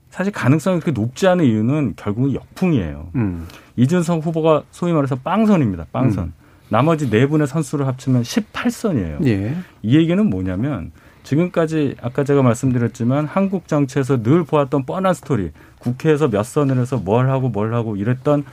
사실 0.09 0.31
가능성이 0.31 0.79
그렇게 0.79 0.99
높지 0.99 1.27
않은 1.27 1.43
이유는 1.43 1.93
결국은 1.97 2.33
역풍이에요. 2.33 3.09
음. 3.15 3.47
이준석 3.75 4.25
후보가 4.25 4.63
소위 4.71 4.93
말해서 4.93 5.15
빵선입니다. 5.17 5.87
빵선. 5.91 6.25
음. 6.25 6.33
나머지 6.69 7.09
네 7.09 7.27
분의 7.27 7.47
선수를 7.47 7.85
합치면 7.87 8.23
18선이에요. 8.23 9.25
예. 9.27 9.55
이 9.83 9.97
얘기는 9.97 10.25
뭐냐면 10.29 10.91
지금까지 11.23 11.95
아까 12.01 12.23
제가 12.23 12.43
말씀드렸지만 12.43 13.25
한국 13.25 13.67
정치에서 13.67 14.21
늘 14.23 14.43
보았던 14.43 14.85
뻔한 14.85 15.13
스토리. 15.13 15.51
국회에서 15.79 16.29
몇 16.29 16.43
선을 16.43 16.77
해서 16.77 16.97
뭘 16.97 17.29
하고 17.29 17.49
뭘 17.49 17.73
하고 17.73 17.95
이랬던 17.95 18.45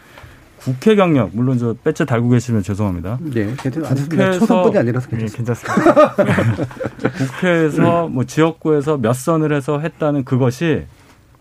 국회 0.65 0.95
경력 0.95 1.31
물론 1.33 1.59
저 1.59 1.75
배째 1.83 2.05
달고 2.05 2.29
계시면 2.31 2.63
죄송합니다. 2.63 3.19
네, 3.21 3.55
국회에서 3.57 4.39
초선권이 4.39 4.79
아니라서 4.79 5.09
괜찮습니다. 5.09 6.15
네, 6.17 6.25
괜찮습니다. 6.25 6.65
국회에서 7.19 8.09
뭐 8.09 8.25
지역구에서 8.25 8.99
몇 8.99 9.13
선을 9.13 9.53
해서 9.53 9.81
했다는 9.81 10.25
그것이 10.25 10.85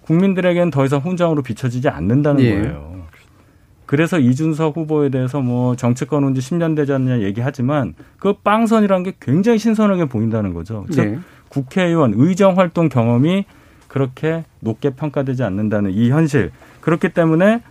국민들에게는 0.02 0.72
더 0.72 0.86
이상 0.86 1.00
훈장으로 1.00 1.44
비춰지지 1.44 1.88
않는다는 1.90 2.42
예. 2.44 2.60
거예요. 2.62 2.92
그래서 3.86 4.18
이준석 4.20 4.78
후보에 4.78 5.10
대해서 5.10 5.42
뭐 5.42 5.76
정치권 5.76 6.24
온 6.24 6.34
지 6.34 6.40
10년 6.42 6.76
되지 6.76 6.94
않느냐 6.94 7.20
얘기하지만 7.22 7.94
그 8.18 8.34
빵선이라는 8.34 9.04
게 9.04 9.14
굉장히 9.20 9.60
신선하게 9.60 10.06
보인다는 10.06 10.54
거죠. 10.54 10.86
즉 10.92 11.00
예. 11.06 11.20
국회의원 11.50 12.14
의정 12.16 12.58
활동 12.58 12.88
경험이 12.90 13.46
그렇게 13.88 14.46
높게 14.62 14.92
평가되지 14.92 15.44
않는다는 15.44 15.92
이 15.92 16.10
현실. 16.10 16.52
그렇기 16.80 17.10
때문에 17.10 17.62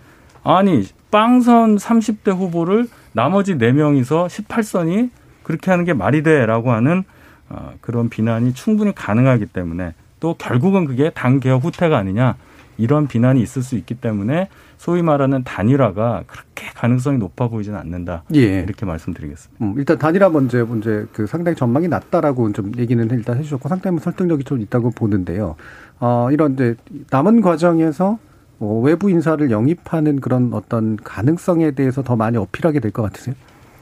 아니 0.44 0.84
빵선 1.10 1.76
30대 1.76 2.36
후보를 2.36 2.88
나머지 3.12 3.56
4명이서 3.56 4.26
18선이 4.28 5.10
그렇게 5.42 5.70
하는 5.70 5.84
게 5.84 5.92
말이 5.92 6.22
돼라고 6.22 6.72
하는 6.72 7.04
어, 7.48 7.72
그런 7.80 8.08
비난이 8.08 8.54
충분히 8.54 8.94
가능하기 8.94 9.46
때문에 9.46 9.94
또 10.20 10.34
결국은 10.34 10.84
그게 10.84 11.10
당 11.10 11.40
개혁 11.40 11.64
후퇴가 11.64 11.96
아니냐 11.96 12.36
이런 12.76 13.08
비난이 13.08 13.42
있을 13.42 13.62
수 13.62 13.76
있기 13.76 13.94
때문에 13.94 14.48
소위 14.78 15.02
말하는 15.02 15.44
단일화가 15.44 16.24
그렇게 16.26 16.70
가능성이 16.74 17.18
높아 17.18 17.48
보이지는 17.48 17.78
않는다. 17.78 18.22
예. 18.34 18.60
이렇게 18.60 18.86
말씀드리겠습니다. 18.86 19.64
음, 19.64 19.74
일단 19.76 19.98
단일화 19.98 20.30
문제 20.30 20.62
문제 20.62 21.06
그 21.12 21.26
상당히 21.26 21.56
전망이 21.56 21.88
낮다라고 21.88 22.52
좀 22.52 22.72
얘기는 22.78 23.06
일단 23.10 23.36
해주셨고 23.36 23.68
상당히 23.68 23.98
설득력이 23.98 24.44
좀 24.44 24.60
있다고 24.60 24.90
보는데요. 24.92 25.56
어, 25.98 26.28
이런 26.32 26.54
이제 26.54 26.76
남은 27.10 27.42
과정에서 27.42 28.04
뭐 28.06 28.29
외부 28.60 29.10
인사를 29.10 29.50
영입하는 29.50 30.20
그런 30.20 30.50
어떤 30.52 30.96
가능성에 30.96 31.72
대해서 31.72 32.02
더 32.02 32.14
많이 32.16 32.36
어필하게 32.36 32.80
될 32.80 32.90
것 32.92 33.02
같으세요? 33.02 33.34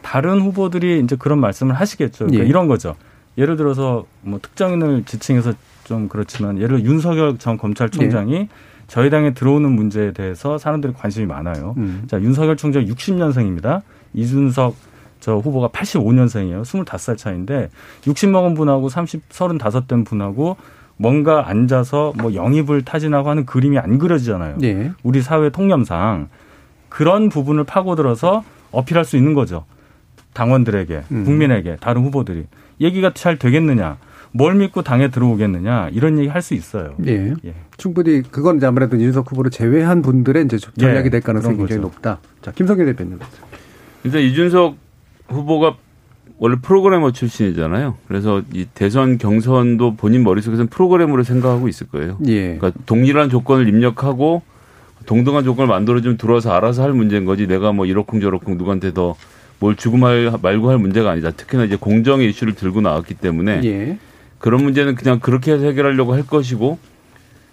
다른 0.03 0.41
후보들이 0.41 1.01
이제 1.01 1.17
그런 1.17 1.41
말씀을 1.41 1.75
하시겠죠. 1.75 2.27
그러니까 2.27 2.45
예. 2.45 2.49
이런 2.49 2.69
거죠. 2.69 2.95
예를 3.37 3.57
들어서 3.57 4.07
뭐 4.23 4.39
특정인을 4.41 5.05
지칭해서 5.05 5.53
좀 5.85 6.09
그렇지만 6.09 6.57
예를 6.59 6.79
들어 6.79 6.91
윤석열 6.91 7.39
전 7.39 7.57
검찰총장이 7.59 8.35
예. 8.35 8.49
저희 8.87 9.11
당에 9.11 9.35
들어오는 9.35 9.71
문제에 9.71 10.13
대해서 10.13 10.57
사람들이 10.59 10.95
관심이 10.95 11.27
많아요. 11.27 11.75
음. 11.77 12.05
자, 12.09 12.21
윤석열 12.21 12.57
총장 12.57 12.85
60년생입니다. 12.87 13.83
이준석 14.15 14.75
저 15.21 15.37
후보가 15.37 15.69
85년생이에요. 15.69 16.63
25살 16.63 17.17
차인데 17.19 17.69
60 18.07 18.31
먹은 18.31 18.55
분하고 18.55 18.89
30, 18.89 19.29
35된 19.29 20.07
분하고 20.07 20.57
뭔가 20.99 21.49
앉아서 21.49 22.13
뭐 22.19 22.35
영입을 22.35 22.83
타진하고 22.83 23.31
하는 23.31 23.47
그림이 23.47 23.79
안 23.79 23.99
그려지잖아요. 23.99 24.57
네. 24.59 24.93
우리 25.03 25.23
사회 25.23 25.49
통념상 25.51 26.29
그런 26.89 27.29
부분을 27.29 27.65
파고들어서 27.65 28.45
어필할 28.73 29.05
수 29.05 29.17
있는 29.17 29.33
거죠. 29.33 29.65
당원들에게, 30.35 31.05
음. 31.11 31.25
국민에게, 31.25 31.77
다른 31.81 32.03
후보들이 32.03 32.47
얘기가 32.81 33.13
잘 33.15 33.39
되겠느냐? 33.39 33.97
뭘 34.33 34.55
믿고 34.55 34.83
당에 34.83 35.09
들어오겠느냐 35.09 35.89
이런 35.91 36.19
얘기 36.19 36.29
할 36.29 36.43
수 36.43 36.55
있어요. 36.55 36.95
예. 37.07 37.33
예. 37.45 37.55
충분히 37.79 38.23
그건 38.23 38.59
이제 38.59 38.67
아무래도 38.67 38.97
이준석 38.97 39.31
후보를 39.31 39.51
제외한 39.51 40.03
분들의 40.03 40.45
이제 40.45 40.59
전략이 40.59 41.07
예. 41.07 41.11
될 41.11 41.21
가능성이 41.23 41.57
굉장히 41.57 41.81
거죠. 41.81 41.95
높다. 41.95 42.21
자 42.43 42.53
김성규 42.53 42.85
대표님. 42.85 43.19
일단 44.05 44.21
이준석 44.21 44.77
후보가 45.29 45.77
원래 46.39 46.57
프로그래머 46.61 47.13
출신이잖아요. 47.13 47.97
그래서 48.07 48.43
이 48.53 48.67
대선 48.75 49.19
경선도 49.19 49.97
본인 49.97 50.23
머릿속에서는 50.25 50.69
프로그램으로 50.69 51.25
생각하고 51.25 51.69
있을 51.69 51.89
거예요. 51.89 52.19
예. 52.27 52.57
그러니까 52.57 52.73
동일한 52.87 53.29
조건을 53.29 53.69
입력하고 53.69 54.43
동등한 55.07 55.45
조건을 55.45 55.69
만들어주면 55.69 56.17
들어와서 56.17 56.53
알아서 56.53 56.83
할 56.83 56.93
문제인 56.93 57.25
거지. 57.25 57.47
내가 57.47 57.73
뭐 57.73 57.87
이러쿵저러쿵 57.87 58.57
누구한테 58.57 58.93
더 58.93 59.17
뭘 59.61 59.77
주고 59.77 59.97
말, 59.97 60.31
말고 60.41 60.71
할 60.71 60.79
문제가 60.79 61.11
아니다. 61.11 61.31
특히나 61.31 61.65
이제 61.65 61.77
공정의 61.77 62.29
이슈를 62.31 62.55
들고 62.55 62.81
나왔기 62.81 63.15
때문에 63.15 63.61
예. 63.65 63.99
그런 64.39 64.63
문제는 64.63 64.95
그냥 64.95 65.19
그렇게 65.19 65.53
해서 65.53 65.65
해결하려고 65.67 66.15
할 66.15 66.25
것이고 66.25 66.79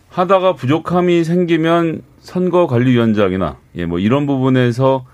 하다가 0.09 0.53
부족함이 0.53 1.23
생기면 1.23 2.01
선거관리위원장이나 2.21 3.57
예, 3.75 3.85
뭐 3.85 3.99
이런 3.99 4.27
부분에서 4.27 5.05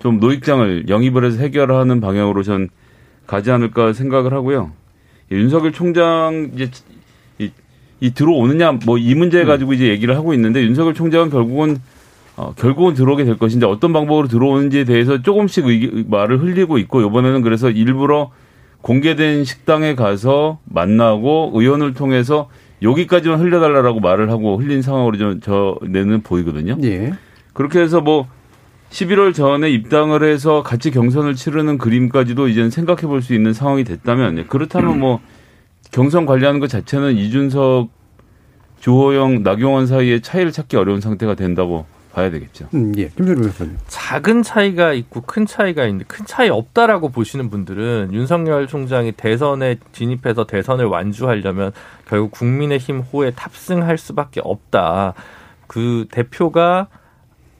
좀 0.00 0.20
노익장을 0.20 0.88
영입을 0.88 1.24
해서 1.24 1.38
해결하는 1.38 2.00
방향으로 2.00 2.42
전 2.42 2.68
가지 3.28 3.52
않을까 3.52 3.92
생각을 3.92 4.32
하고요. 4.32 4.72
윤석열 5.30 5.70
총장 5.72 6.50
이제 6.54 6.70
이, 7.38 7.50
이 8.00 8.10
들어오느냐 8.12 8.72
뭐 8.86 8.98
이 8.98 9.14
문제 9.14 9.44
가지고 9.44 9.74
이제 9.74 9.88
얘기를 9.88 10.16
하고 10.16 10.34
있는데 10.34 10.62
윤석열 10.62 10.94
총장은 10.94 11.30
결국은 11.30 11.76
어, 12.36 12.54
결국은 12.56 12.94
들어오게 12.94 13.24
될 13.24 13.36
것인데 13.36 13.66
어떤 13.66 13.92
방법으로 13.92 14.28
들어오는지에 14.28 14.84
대해서 14.84 15.22
조금씩 15.22 15.66
의, 15.66 16.04
말을 16.08 16.40
흘리고 16.40 16.78
있고 16.78 17.02
이번에는 17.02 17.42
그래서 17.42 17.68
일부러 17.70 18.30
공개된 18.80 19.44
식당에 19.44 19.94
가서 19.94 20.58
만나고 20.64 21.50
의원을 21.54 21.94
통해서 21.94 22.48
여기까지만 22.80 23.40
흘려달라고 23.40 24.00
말을 24.00 24.30
하고 24.30 24.56
흘린 24.56 24.82
상황으로 24.82 25.16
좀 25.16 25.40
저내는 25.40 26.22
보이거든요. 26.22 26.78
예. 26.84 27.12
그렇게 27.52 27.80
해서 27.80 28.00
뭐 28.00 28.28
11월 28.90 29.34
전에 29.34 29.70
입당을 29.70 30.22
해서 30.22 30.62
같이 30.62 30.90
경선을 30.90 31.34
치르는 31.34 31.78
그림까지도 31.78 32.48
이제는 32.48 32.70
생각해 32.70 33.02
볼 33.02 33.22
수 33.22 33.34
있는 33.34 33.52
상황이 33.52 33.84
됐다면 33.84 34.46
그렇다면 34.48 34.98
뭐 34.98 35.20
경선 35.90 36.26
관리하는 36.26 36.60
것 36.60 36.68
자체는 36.68 37.16
이준석, 37.16 37.90
주호영, 38.80 39.42
나경원 39.42 39.86
사이의 39.86 40.20
차이를 40.22 40.52
찾기 40.52 40.76
어려운 40.76 41.00
상태가 41.00 41.34
된다고 41.34 41.86
봐야 42.12 42.30
되겠죠. 42.30 42.68
음, 42.74 42.92
예. 42.96 43.08
김준우 43.08 43.36
변호사님. 43.40 43.76
작은 43.86 44.42
차이가 44.42 44.92
있고 44.92 45.20
큰 45.22 45.46
차이가 45.46 45.84
있는데 45.84 46.04
큰 46.06 46.24
차이 46.26 46.48
없다라고 46.48 47.10
보시는 47.10 47.50
분들은 47.50 48.10
윤석열 48.12 48.66
총장이 48.66 49.12
대선에 49.12 49.76
진입해서 49.92 50.44
대선을 50.44 50.86
완주하려면 50.86 51.72
결국 52.06 52.30
국민의힘 52.32 53.00
호에 53.00 53.30
탑승할 53.32 53.98
수밖에 53.98 54.40
없다. 54.42 55.14
그 55.66 56.06
대표가 56.10 56.88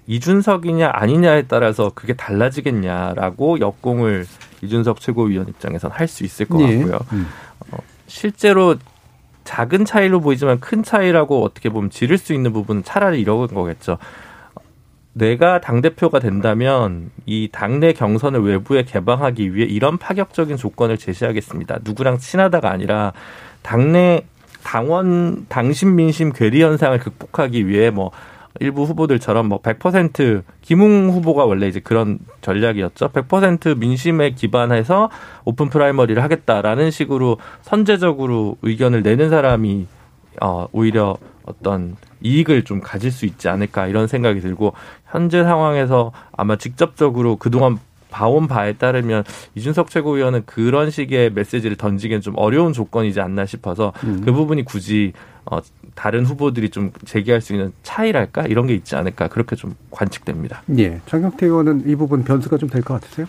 이준석이냐 0.08 0.90
아니냐에 0.92 1.42
따라서 1.42 1.92
그게 1.94 2.14
달라지겠냐라고 2.14 3.60
역공을 3.60 4.26
이준석 4.62 5.00
최고위원 5.00 5.48
입장에선 5.48 5.90
할 5.92 6.08
수 6.08 6.24
있을 6.24 6.46
것 6.46 6.60
예. 6.62 6.78
같고요. 6.78 6.98
음. 7.12 7.26
어, 7.70 7.76
실제로 8.06 8.76
작은 9.44 9.84
차이로 9.84 10.20
보이지만 10.20 10.60
큰 10.60 10.82
차이라고 10.82 11.44
어떻게 11.44 11.68
보면 11.68 11.90
지를 11.90 12.18
수 12.18 12.32
있는 12.32 12.52
부분은 12.52 12.84
차라리 12.84 13.20
이런 13.20 13.46
거겠죠. 13.46 13.98
내가 15.12 15.60
당대표가 15.60 16.20
된다면 16.20 17.10
이 17.26 17.48
당내 17.50 17.92
경선을 17.92 18.40
외부에 18.40 18.84
개방하기 18.84 19.54
위해 19.54 19.66
이런 19.66 19.98
파격적인 19.98 20.56
조건을 20.56 20.96
제시하겠습니다. 20.96 21.80
누구랑 21.82 22.18
친하다가 22.18 22.70
아니라 22.70 23.12
당내 23.62 24.24
당원 24.62 25.46
당심 25.48 25.96
민심 25.96 26.32
괴리 26.32 26.62
현상을 26.62 26.98
극복하기 26.98 27.66
위해 27.66 27.90
뭐 27.90 28.10
일부 28.60 28.84
후보들처럼 28.84 29.46
뭐 29.46 29.60
100% 29.60 30.42
김웅 30.62 31.10
후보가 31.10 31.44
원래 31.44 31.68
이제 31.68 31.80
그런 31.80 32.18
전략이었죠. 32.40 33.08
100% 33.08 33.78
민심에 33.78 34.30
기반해서 34.30 35.10
open 35.44 35.68
primary를 35.68 36.22
하겠다라는 36.22 36.90
식으로 36.90 37.38
선제적으로 37.62 38.56
의견을 38.62 39.02
내는 39.02 39.30
사람이 39.30 39.86
어 40.40 40.66
오히려 40.72 41.16
어떤 41.44 41.96
이익을 42.20 42.64
좀 42.64 42.80
가질 42.80 43.10
수 43.10 43.26
있지 43.26 43.48
않을까 43.48 43.86
이런 43.86 44.06
생각이 44.06 44.40
들고 44.40 44.74
현재 45.06 45.42
상황에서 45.42 46.12
아마 46.32 46.56
직접적으로 46.56 47.36
그동안 47.36 47.78
봐온 48.10 48.46
바에 48.48 48.74
따르면 48.74 49.24
이준석 49.54 49.90
최고위원은 49.90 50.42
그런 50.46 50.90
식의 50.90 51.32
메시지를 51.32 51.76
던지기엔 51.76 52.20
좀 52.20 52.34
어려운 52.36 52.72
조건이지 52.72 53.20
않나 53.20 53.46
싶어서 53.46 53.92
음. 54.04 54.22
그 54.24 54.32
부분이 54.32 54.64
굳이 54.64 55.12
어 55.50 55.58
다른 55.94 56.24
후보들이 56.26 56.70
좀 56.70 56.92
제기할 57.06 57.40
수 57.40 57.52
있는 57.54 57.72
차이랄까 57.82 58.42
이런 58.46 58.66
게 58.66 58.74
있지 58.74 58.96
않을까 58.96 59.28
그렇게 59.28 59.56
좀 59.56 59.74
관측됩니다. 59.90 60.62
예. 60.78 61.00
장경태 61.06 61.46
의원은 61.46 61.84
이 61.86 61.96
부분 61.96 62.22
변수가 62.24 62.58
좀 62.58 62.68
될 62.68 62.82
것 62.82 63.00
같으세요? 63.00 63.26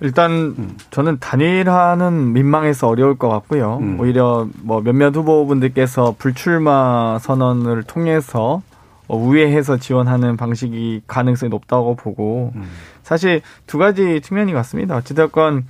일단 0.00 0.54
저는 0.90 1.18
단일화는 1.20 2.32
민망해서 2.34 2.86
어려울 2.88 3.16
것 3.16 3.28
같고요. 3.28 3.78
음. 3.80 3.98
오히려 4.00 4.46
뭐 4.62 4.82
몇몇 4.82 5.14
후보분들께서 5.16 6.16
불출마 6.18 7.18
선언을 7.20 7.82
통해서 7.84 8.60
어, 8.72 8.75
우회해서 9.08 9.76
지원하는 9.76 10.36
방식이 10.36 11.02
가능성이 11.06 11.50
높다고 11.50 11.94
보고 11.94 12.52
음. 12.56 12.64
사실 13.02 13.42
두 13.66 13.78
가지 13.78 14.20
측면이 14.20 14.52
같습니다. 14.52 14.96
어찌됐건 14.96 15.64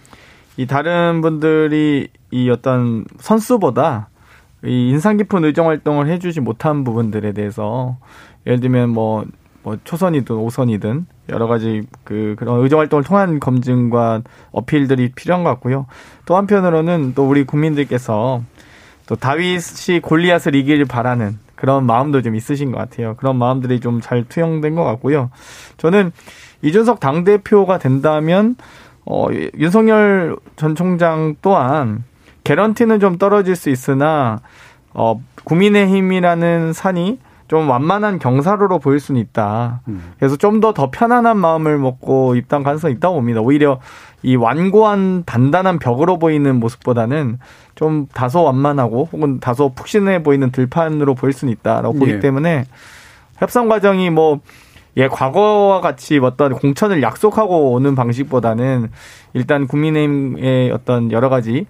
이 0.56 0.66
다른 0.66 1.20
분들이 1.20 2.08
이 2.30 2.50
어떤 2.50 3.04
선수보다 3.18 4.08
이 4.64 4.88
인상 4.88 5.16
깊은 5.16 5.44
의정 5.44 5.68
활동을 5.68 6.08
해주지 6.08 6.40
못한 6.40 6.82
부분들에 6.82 7.32
대해서 7.32 7.98
예를 8.46 8.60
들면 8.60 8.90
뭐, 8.90 9.24
뭐 9.62 9.76
초선이든 9.84 10.34
오선이든 10.34 11.06
여러 11.28 11.46
가지 11.46 11.82
그 12.04 12.36
그런 12.38 12.60
의정 12.60 12.80
활동을 12.80 13.04
통한 13.04 13.38
검증과 13.38 14.22
어필들이 14.52 15.12
필요한 15.12 15.44
것 15.44 15.50
같고요. 15.50 15.86
또 16.24 16.36
한편으로는 16.36 17.12
또 17.14 17.28
우리 17.28 17.44
국민들께서 17.44 18.42
또 19.06 19.14
다윗이 19.14 20.00
골리앗을 20.02 20.54
이기를 20.54 20.84
바라는 20.86 21.38
그런 21.56 21.84
마음도 21.86 22.22
좀 22.22 22.34
있으신 22.36 22.70
것 22.70 22.78
같아요. 22.78 23.14
그런 23.16 23.36
마음들이 23.36 23.80
좀 23.80 24.00
잘 24.00 24.24
투영된 24.28 24.74
것 24.74 24.84
같고요. 24.84 25.30
저는 25.78 26.12
이준석 26.62 27.00
당대표가 27.00 27.78
된다면, 27.78 28.56
어, 29.04 29.26
윤석열 29.58 30.36
전 30.56 30.74
총장 30.74 31.34
또한 31.42 32.04
개런티는 32.44 33.00
좀 33.00 33.18
떨어질 33.18 33.56
수 33.56 33.70
있으나, 33.70 34.40
어, 34.94 35.20
국민의힘이라는 35.44 36.72
산이 36.72 37.18
좀 37.48 37.70
완만한 37.70 38.18
경사로로 38.18 38.78
보일 38.80 38.98
수는 39.00 39.20
있다. 39.20 39.80
음. 39.88 40.12
그래서 40.18 40.36
좀더더 40.36 40.90
편안한 40.90 41.38
마음을 41.38 41.78
먹고 41.78 42.34
입당 42.34 42.62
가능성이 42.62 42.94
있다고 42.94 43.16
봅니다. 43.16 43.40
오히려 43.40 43.80
이 44.26 44.34
완고한 44.34 45.22
단단한 45.24 45.78
벽으로 45.78 46.18
보이는 46.18 46.58
모습보다는 46.58 47.38
좀 47.76 48.08
다소 48.12 48.42
완만하고 48.42 49.08
혹은 49.12 49.38
다소 49.38 49.68
푹신해 49.68 50.24
보이는 50.24 50.50
들판으로 50.50 51.14
보일 51.14 51.32
수는 51.32 51.52
있다라고 51.52 51.94
보기 51.96 52.10
예. 52.10 52.18
때문에 52.18 52.64
협상 53.38 53.68
과정이 53.68 54.10
뭐 54.10 54.40
예, 54.96 55.06
과거와 55.06 55.80
같이 55.80 56.18
어떤 56.18 56.54
공천을 56.54 57.02
약속하고 57.02 57.70
오는 57.70 57.94
방식보다는 57.94 58.90
일단 59.32 59.68
국민의힘의 59.68 60.72
어떤 60.72 61.12
여러 61.12 61.28
가지 61.28 61.66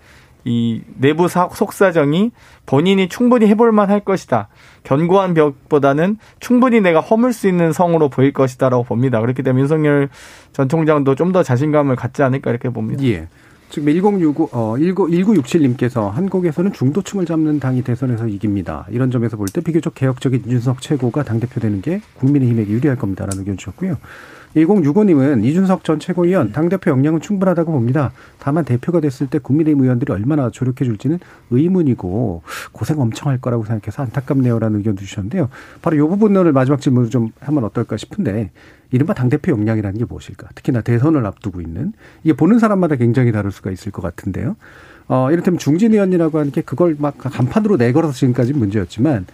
이 0.48 0.80
내부 0.96 1.26
사- 1.28 1.48
속사정이 1.52 2.30
본인이 2.66 3.08
충분히 3.08 3.46
해볼 3.48 3.72
만 3.72 3.90
할 3.90 4.00
것이다. 4.00 4.46
견고한 4.84 5.34
벽보다는 5.34 6.16
충분히 6.38 6.80
내가 6.80 7.00
허물 7.00 7.32
수 7.32 7.48
있는 7.48 7.72
성으로 7.72 8.08
보일 8.08 8.32
것이다라고 8.32 8.84
봅니다. 8.84 9.20
그렇기 9.20 9.42
때문에 9.42 9.62
윤석열 9.62 10.08
전 10.52 10.68
총장도 10.68 11.14
좀 11.16 11.32
더 11.32 11.42
자신감을 11.42 11.96
갖지 11.96 12.22
않을까 12.22 12.50
이렇게 12.50 12.68
봅니다. 12.68 13.02
예. 13.04 13.26
지금 13.68 13.92
1069, 13.92 14.48
어, 14.52 14.76
19, 14.78 15.08
1967님께서 15.08 16.10
한국에서는 16.12 16.72
중도층을 16.72 17.26
잡는 17.26 17.58
당이 17.58 17.82
대선에서 17.82 18.28
이깁니다. 18.28 18.86
이런 18.90 19.10
점에서 19.10 19.36
볼 19.36 19.48
때 19.48 19.60
비교적 19.60 19.94
개혁적인 19.96 20.44
이준석 20.46 20.80
최고가 20.80 21.24
당대표 21.24 21.58
되는 21.60 21.82
게 21.82 22.00
국민의힘에게 22.14 22.70
유리할 22.70 22.96
겁니다라는 22.96 23.40
의견 23.40 23.56
주셨고요. 23.56 23.96
1065님은 24.56 25.44
이준석 25.44 25.84
전 25.84 26.00
최고위원 26.00 26.52
당대표 26.52 26.90
역량은 26.90 27.20
충분하다고 27.20 27.72
봅니다. 27.72 28.12
다만 28.38 28.64
대표가 28.64 29.00
됐을 29.00 29.26
때 29.26 29.38
국민의힘 29.38 29.82
의원들이 29.82 30.12
얼마나 30.12 30.50
조력해 30.50 30.84
줄지는 30.84 31.18
의문이고 31.50 32.42
고생 32.72 32.98
엄청 33.00 33.30
할 33.30 33.38
거라고 33.38 33.64
생각해서 33.64 34.02
안타깝네요라는 34.02 34.78
의견도 34.78 35.02
주셨는데요. 35.02 35.50
바로 35.82 35.96
이 35.96 36.00
부분을 36.00 36.52
마지막 36.52 36.80
질문으로 36.80 37.10
좀 37.10 37.30
하면 37.40 37.64
어떨까 37.64 37.96
싶은데 37.98 38.50
이른바 38.92 39.12
당대표 39.12 39.52
역량이라는 39.52 39.98
게 39.98 40.04
무엇일까? 40.06 40.48
특히나 40.54 40.80
대선을 40.80 41.26
앞두고 41.26 41.60
있는 41.60 41.92
이게 42.24 42.32
보는 42.32 42.58
사람마다 42.58 42.96
굉장히 42.96 43.32
다를 43.32 43.50
수가 43.50 43.70
있을 43.70 43.92
것 43.92 44.00
같은데요. 44.00 44.56
어, 45.08 45.30
이를테면 45.30 45.58
중진 45.58 45.92
의원이라고 45.92 46.38
하는 46.38 46.50
게 46.50 46.62
그걸 46.62 46.96
막 46.98 47.18
간판으로 47.18 47.76
내걸어서 47.76 48.14
지금까지 48.14 48.54
문제였지만 48.54 49.26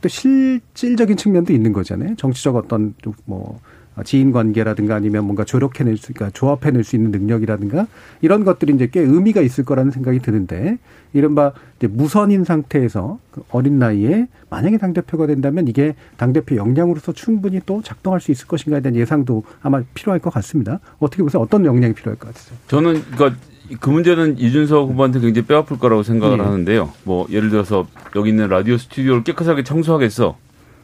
또 0.00 0.08
실질적인 0.08 1.16
측면도 1.16 1.52
있는 1.52 1.72
거잖아요. 1.72 2.16
정치적 2.16 2.56
어떤 2.56 2.94
좀뭐 3.02 3.60
지인 4.04 4.32
관계라든가 4.32 4.94
아니면 4.94 5.24
뭔가 5.24 5.44
조력해낼 5.44 5.96
수, 5.96 6.12
그러니까 6.12 6.30
조합해낼 6.38 6.84
수 6.84 6.96
있는 6.96 7.10
능력이라든가 7.10 7.86
이런 8.20 8.44
것들이 8.44 8.74
이제 8.74 8.88
꽤 8.90 9.00
의미가 9.00 9.40
있을 9.40 9.64
거라는 9.64 9.90
생각이 9.90 10.20
드는데 10.20 10.78
이른바 11.12 11.52
이제 11.78 11.86
무선인 11.86 12.44
상태에서 12.44 13.18
그 13.30 13.42
어린 13.50 13.78
나이에 13.78 14.28
만약에 14.48 14.78
당대표가 14.78 15.26
된다면 15.26 15.68
이게 15.68 15.94
당대표 16.16 16.56
역량으로서 16.56 17.12
충분히 17.12 17.60
또 17.66 17.82
작동할 17.82 18.20
수 18.20 18.30
있을 18.30 18.46
것인가에 18.46 18.80
대한 18.80 18.96
예상도 18.96 19.42
아마 19.62 19.82
필요할 19.94 20.20
것 20.20 20.32
같습니다. 20.34 20.80
어떻게 20.98 21.22
보세요? 21.22 21.42
어떤 21.42 21.64
역량이 21.64 21.94
필요할 21.94 22.18
것 22.18 22.28
같으세요? 22.28 22.58
저는 22.68 23.02
그러니까 23.10 23.40
그 23.78 23.90
문제는 23.90 24.38
이준석 24.38 24.88
후보한테 24.88 25.20
굉장히 25.20 25.46
뼈아플 25.46 25.78
거라고 25.78 26.02
생각을 26.02 26.38
예. 26.38 26.42
하는데요. 26.42 26.92
뭐 27.04 27.26
예를 27.30 27.50
들어서 27.50 27.86
여기 28.16 28.30
있는 28.30 28.48
라디오 28.48 28.76
스튜디오를 28.76 29.22
깨끗하게 29.22 29.62
청소하겠어. 29.62 30.36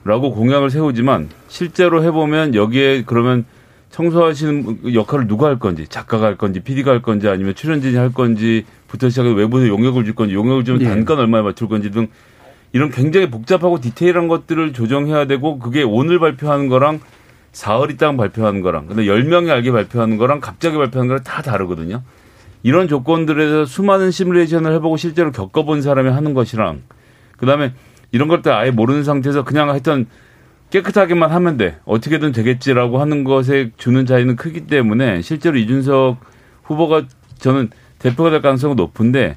라고 0.07 0.33
공약을 0.33 0.71
세우지만 0.71 1.29
실제로 1.49 2.05
해보면 2.05 2.55
여기에 2.55 3.03
그러면 3.07 3.45
청소하시는 3.90 4.95
역할을 4.95 5.27
누가 5.27 5.49
할 5.49 5.59
건지 5.59 5.87
작가가 5.88 6.27
할 6.27 6.37
건지 6.37 6.61
PD가 6.61 6.92
할 6.92 7.03
건지 7.03 7.29
아니면 7.29 7.55
출연진이 7.55 7.97
할 7.97 8.12
건지부터 8.12 9.09
시작해서 9.09 9.35
외부에서 9.35 9.69
용역을 9.69 10.05
줄 10.05 10.14
건지 10.14 10.35
용역을 10.35 10.64
주면 10.64 10.83
예. 10.83 10.85
단가는 10.85 11.23
얼마에 11.25 11.42
맞출 11.42 11.69
건지 11.69 11.90
등 11.90 12.09
이런 12.73 12.90
굉장히 12.90 13.31
복잡하고 13.31 13.81
디테일한 13.81 14.29
것들을 14.29 14.73
조정해야 14.73 15.27
되고 15.27 15.59
그게 15.59 15.83
오늘 15.83 16.21
발표하는 16.21 16.69
거랑 16.69 17.01
사흘 17.53 17.90
있다가 17.90 18.16
발표하는 18.16 18.61
거랑 18.61 18.87
근데 18.87 19.05
10명이 19.05 19.51
알게 19.51 19.73
발표하는 19.73 20.19
거랑 20.19 20.40
갑자기 20.40 20.77
발표하는 20.77 21.09
거랑 21.09 21.25
다 21.25 21.42
다르거든요. 21.42 22.03
이런 22.62 22.87
조건들에서 22.87 23.64
수많은 23.64 24.11
시뮬레이션을 24.11 24.73
해보고 24.75 24.99
실제로 24.99 25.33
겪어본 25.33 25.83
사람이 25.83 26.11
하는 26.11 26.35
것이랑 26.35 26.83
그다음에 27.38 27.73
이런 28.12 28.29
것들 28.29 28.53
아예 28.53 28.71
모르는 28.71 29.05
상태에서 29.05 29.45
그냥 29.45 29.71
하여튼 29.71 30.07
깨끗하게만 30.71 31.31
하면 31.31 31.57
돼. 31.57 31.79
어떻게든 31.85 32.33
되겠지라고 32.33 32.99
하는 32.99 33.25
것에 33.25 33.71
주는 33.77 34.05
차이는 34.05 34.37
크기 34.37 34.66
때문에 34.66 35.23
실제로 35.23 35.57
이준석 35.59 36.19
후보가 36.64 37.05
저는 37.38 37.71
대표가 37.99 38.31
될 38.31 38.42
가능성은 38.42 38.77
높은데 38.77 39.37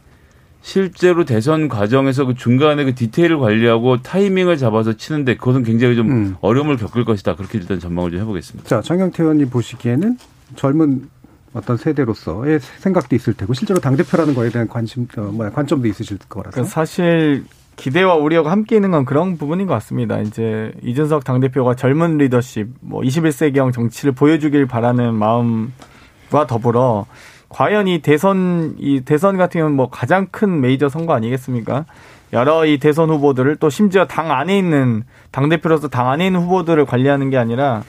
실제로 0.62 1.23
대선 1.23 1.69
과정에서 1.69 2.25
그 2.25 2.35
중간에 2.35 2.83
그 2.83 2.93
디테일을 2.93 3.39
관리하고 3.39 4.02
타이밍을 4.02 4.58
잡아서 4.58 4.93
치는데 4.93 5.37
그것은 5.37 5.63
굉장히 5.63 5.96
좀 5.96 6.12
음. 6.12 6.35
어려움을 6.41 6.77
겪을 6.77 7.06
것이다. 7.06 7.35
그렇게 7.35 7.58
일단 7.60 7.79
전망을 7.79 8.12
좀 8.12 8.19
해보겠습니다. 8.19 8.67
자, 8.67 8.81
장경태 8.81 9.23
의원님 9.23 9.50
보시기에는 9.50 10.17
젊은 10.56 11.10
어떤 11.54 11.77
세대로서의 11.77 12.60
생각도 12.79 13.15
있을 13.15 13.33
테고 13.33 13.54
실제로 13.54 13.79
당 13.79 13.96
대표라는 13.96 14.35
거에 14.35 14.50
대한 14.50 14.67
관심, 14.67 15.08
어, 15.17 15.21
뭐야, 15.21 15.50
관점도 15.52 15.87
있으실 15.87 16.17
거라서. 16.27 16.52
그러니까 16.52 16.71
사실 16.71 17.43
기대와 17.80 18.15
우려가 18.15 18.52
함께 18.52 18.75
있는 18.75 18.92
건 18.92 19.06
그런 19.06 19.38
부분인 19.38 19.65
것 19.65 19.73
같습니다. 19.75 20.19
이제 20.19 20.73
이준석 20.84 21.23
당대표가 21.23 21.75
젊은 21.75 22.17
리더십, 22.17 22.67
뭐 22.82 23.02
21세기형 23.02 23.71
정치를 23.71 24.12
보여주길 24.12 24.65
바라는 24.65 25.13
마음과 25.15 26.46
더불어 26.48 27.06
과연 27.48 27.88
이 27.88 28.00
대선, 28.00 28.75
이 28.80 29.02
대선 29.02 29.38
같은 29.38 29.60
경우는 29.60 29.77
뭐 29.77 29.90
가장 29.90 30.27
큰 30.30 30.60
메이저 30.60 30.90
선거 30.90 31.13
아니겠습니까? 31.13 31.86
여러 32.34 32.65
이 32.65 32.80
대선 32.80 33.10
후보들을 33.10 33.56
또 33.56 33.69
심지어 33.69 34.06
당 34.06 34.30
안에 34.30 34.58
있는, 34.58 35.04
당대표로서 35.32 35.88
당 35.88 36.10
안에 36.10 36.27
있는 36.27 36.42
후보들을 36.42 36.86
관리하는 36.86 37.30
게 37.30 37.38
아니라 37.38 37.84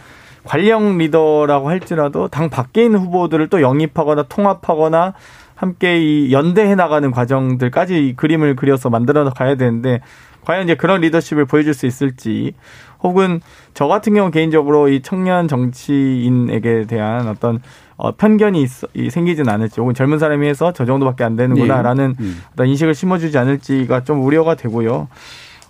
관령 0.45 0.99
리더라고 0.99 1.68
할지라도 1.68 2.28
당 2.28 2.49
밖에 2.49 2.84
있는 2.84 3.01
후보들을 3.01 3.49
또 3.49 3.61
영입하거나 3.61 4.22
통합하거나 4.28 5.14
함께 5.61 6.00
이 6.00 6.32
연대해 6.32 6.74
나가는 6.74 7.11
과정들까지 7.11 8.08
이 8.08 8.16
그림을 8.16 8.56
그려서 8.56 8.88
만들어 8.88 9.28
가야 9.28 9.56
되는데 9.56 10.00
과연 10.46 10.64
이제 10.64 10.74
그런 10.74 11.02
리더십을 11.02 11.44
보여줄 11.44 11.74
수 11.74 11.84
있을지 11.84 12.54
혹은 13.02 13.42
저 13.74 13.86
같은 13.86 14.14
경우 14.14 14.30
개인적으로 14.30 14.88
이 14.88 15.02
청년 15.02 15.48
정치인에게 15.48 16.86
대한 16.86 17.28
어떤 17.28 17.61
어, 17.98 18.16
편견이 18.16 18.62
있어, 18.62 18.86
이, 18.94 19.11
생기진 19.11 19.50
않을지 19.50 19.82
혹은 19.82 19.92
젊은 19.92 20.18
사람이 20.18 20.46
해서 20.48 20.72
저 20.72 20.86
정도밖에 20.86 21.24
안 21.24 21.36
되는구나라는 21.36 22.14
예. 22.18 22.24
음. 22.24 22.42
어떤 22.54 22.66
인식을 22.66 22.94
심어주지 22.94 23.36
않을지가 23.36 24.04
좀 24.04 24.24
우려가 24.24 24.54
되고요. 24.54 25.08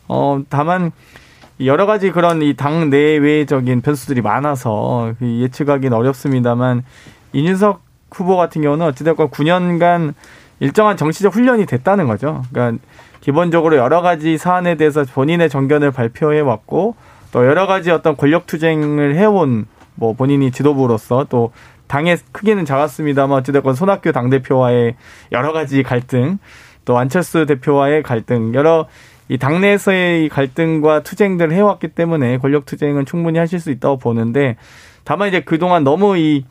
어, 0.07 0.41
다만 0.49 0.93
여러 1.65 1.87
가지 1.87 2.13
그런 2.13 2.43
이 2.43 2.55
당 2.55 2.91
내외적인 2.91 3.81
변수들이 3.81 4.23
많아서 4.23 5.15
그 5.19 5.41
예측하기는 5.41 5.97
어렵습니다만 5.97 6.85
이준석 7.33 7.90
후보 8.13 8.37
같은 8.37 8.63
경우는 8.63 8.87
어찌됐건 8.87 9.31
9년간 9.31 10.15
일정한 10.61 10.97
정치적 10.97 11.35
훈련이 11.35 11.67
됐다는 11.67 12.07
거죠. 12.07 12.43
그러니까 12.53 12.83
기본적으로 13.21 13.77
여러 13.77 14.03
가지 14.03 14.39
사안에 14.39 14.77
대해서 14.77 15.05
본인의 15.05 15.49
정견을 15.49 15.91
발표해 15.91 16.41
왔고 16.41 16.95
또 17.33 17.47
여러 17.47 17.67
가지 17.67 17.91
어떤 17.91 18.17
권력 18.17 18.47
투쟁을 18.47 19.17
해온 19.17 19.67
뭐 19.95 20.15
본인이 20.15 20.51
지도부로서 20.51 21.27
또 21.29 21.53
당의 21.87 22.19
크기는 22.33 22.65
작았습니다만 22.65 23.39
어찌됐건 23.39 23.75
손학규 23.75 24.13
당대표와의 24.13 24.95
여러 25.33 25.53
가지 25.53 25.83
갈등 25.83 26.39
또 26.85 26.99
안철수 26.99 27.47
대표와의 27.47 28.03
갈등 28.03 28.55
여러 28.55 28.87
이 29.29 29.39
당내에서의 29.39 30.29
갈등과 30.29 31.03
투쟁들을 31.03 31.53
해왔기 31.53 31.89
때문에 31.89 32.39
권력 32.39 32.67
투쟁은 32.67 33.07
충분히 33.07 33.39
하실 33.39 33.61
수 33.61 33.71
있다고 33.71 33.99
보는데 33.99 34.57
다만 35.05 35.29
이제 35.29 35.41
그동안 35.41 35.85
너무 35.85 36.17
이 36.17 36.45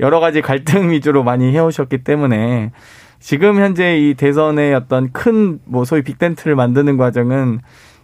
여러 0.00 0.18
가지 0.20 0.40
갈등 0.40 0.90
위주로 0.90 1.22
많이 1.22 1.52
해오셨기 1.52 1.98
때문에 2.04 2.72
지금 3.20 3.60
현재 3.60 3.98
이 3.98 4.14
대선의 4.14 4.74
어떤 4.74 5.12
큰 5.12 5.60
뭐 5.66 5.84
소위 5.84 6.02
빅텐트를 6.02 6.56
만드는 6.56 6.96
과정은 6.96 7.60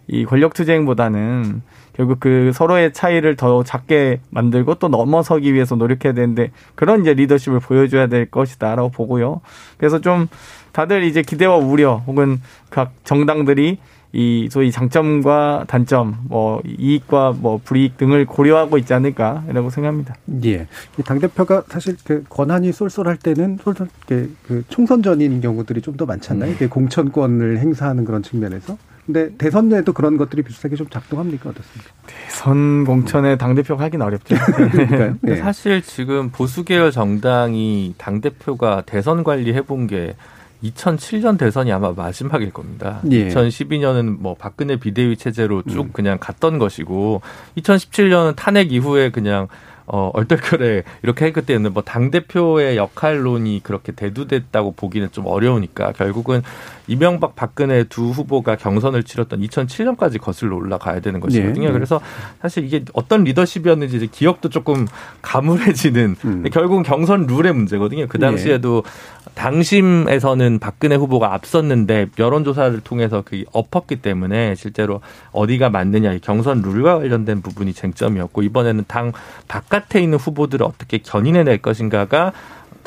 이 0.07 0.23
권력 0.25 0.53
투쟁보다는 0.53 1.61
결국 1.93 2.19
그 2.19 2.51
서로의 2.53 2.93
차이를 2.93 3.35
더 3.35 3.63
작게 3.63 4.21
만들고 4.29 4.75
또 4.75 4.87
넘어서기 4.87 5.53
위해서 5.53 5.75
노력해야 5.75 6.13
되는데 6.13 6.51
그런 6.75 7.01
이제 7.01 7.13
리더십을 7.15 7.59
보여줘야 7.59 8.07
될 8.07 8.29
것이다라고 8.29 8.89
보고요. 8.89 9.41
그래서 9.77 9.99
좀 9.99 10.27
다들 10.71 11.03
이제 11.03 11.23
기대와 11.23 11.57
우려 11.57 12.03
혹은 12.05 12.39
각 12.69 12.91
정당들이 13.03 13.79
이 14.13 14.47
소위 14.49 14.71
장점과 14.71 15.65
단점, 15.67 16.17
뭐 16.29 16.61
이익과 16.65 17.33
뭐 17.37 17.59
불이익 17.63 17.97
등을 17.97 18.25
고려하고 18.25 18.77
있지 18.77 18.93
않을까라고 18.93 19.69
생각합니다. 19.69 20.15
예. 20.45 20.67
당 21.05 21.19
대표가 21.19 21.63
사실 21.67 21.97
그 22.05 22.23
권한이 22.29 22.71
쏠쏠할 22.71 23.17
때는 23.17 23.57
쏠쏠 23.61 23.87
그 24.07 24.63
총선 24.69 25.03
전인 25.03 25.41
경우들이 25.41 25.81
좀 25.81 25.97
더 25.97 26.05
많잖아요. 26.05 26.53
음. 26.61 26.69
공천권을 26.69 27.57
행사하는 27.57 28.05
그런 28.05 28.21
측면에서. 28.21 28.77
근데 29.07 29.31
대선에도 29.37 29.93
그런 29.93 30.17
것들이 30.17 30.43
비슷하게 30.43 30.75
좀 30.75 30.87
작동합니까 30.89 31.49
어떻습니까? 31.49 31.91
대선 32.05 32.83
공천에 32.85 33.37
당 33.37 33.55
대표가 33.55 33.85
하긴 33.85 34.01
어렵죠. 34.01 34.35
그러니까요. 34.71 35.15
네. 35.21 35.37
사실 35.37 35.81
지금 35.81 36.29
보수 36.29 36.63
계열 36.65 36.91
정당이 36.91 37.95
당 37.97 38.21
대표가 38.21 38.83
대선 38.85 39.23
관리해 39.23 39.61
본게 39.61 40.15
2007년 40.63 41.37
대선이 41.37 41.71
아마 41.71 41.91
마지막일 41.91 42.51
겁니다. 42.51 43.01
예. 43.11 43.27
2012년은 43.27 44.17
뭐 44.19 44.35
박근혜 44.35 44.77
비대위 44.77 45.17
체제로 45.17 45.61
쭉 45.63 45.85
음. 45.85 45.89
그냥 45.93 46.17
갔던 46.19 46.57
것이고 46.57 47.21
2017년은 47.57 48.35
탄핵 48.35 48.71
이후에 48.71 49.11
그냥 49.11 49.47
어, 49.85 50.11
얼떨결에 50.13 50.83
이렇게 51.01 51.25
했기 51.25 51.41
때문에 51.41 51.69
뭐 51.69 51.81
당대표의 51.81 52.75
역할론이 52.75 53.61
그렇게 53.63 53.93
대두됐다고 53.93 54.73
보기는 54.73 55.09
좀 55.13 55.25
어려우니까 55.27 55.93
결국은 55.93 56.41
이명박 56.87 57.35
박근혜 57.35 57.83
두 57.83 58.09
후보가 58.09 58.55
경선을 58.55 59.03
치렀던 59.03 59.41
2007년까지 59.41 60.19
거슬러 60.19 60.55
올라가야 60.55 61.01
되는 61.01 61.19
것이거든요. 61.19 61.67
네. 61.67 61.73
그래서 61.73 62.01
사실 62.41 62.65
이게 62.65 62.83
어떤 62.93 63.23
리더십이었는지 63.23 64.07
기억도 64.07 64.49
조금 64.49 64.87
가물해지는 65.21 66.15
음. 66.25 66.43
결국은 66.51 66.83
경선 66.83 67.27
룰의 67.27 67.53
문제거든요. 67.53 68.07
그 68.07 68.19
당시에도 68.19 68.83
네. 68.83 69.31
당심에서는 69.35 70.59
박근혜 70.59 70.95
후보가 70.95 71.33
앞섰는데 71.33 72.07
여론조사를 72.17 72.79
통해서 72.81 73.21
그 73.23 73.43
엎었기 73.51 73.97
때문에 73.97 74.55
실제로 74.55 75.01
어디가 75.31 75.69
맞느냐 75.69 76.17
경선 76.19 76.61
룰과 76.61 76.99
관련된 76.99 77.41
부분이 77.41 77.73
쟁점이었고 77.73 78.41
이번에는 78.41 78.85
당 78.87 79.11
바깥에 79.47 80.01
있는 80.01 80.17
후보들을 80.17 80.65
어떻게 80.65 80.97
견인해낼 80.97 81.59
것인가가 81.59 82.33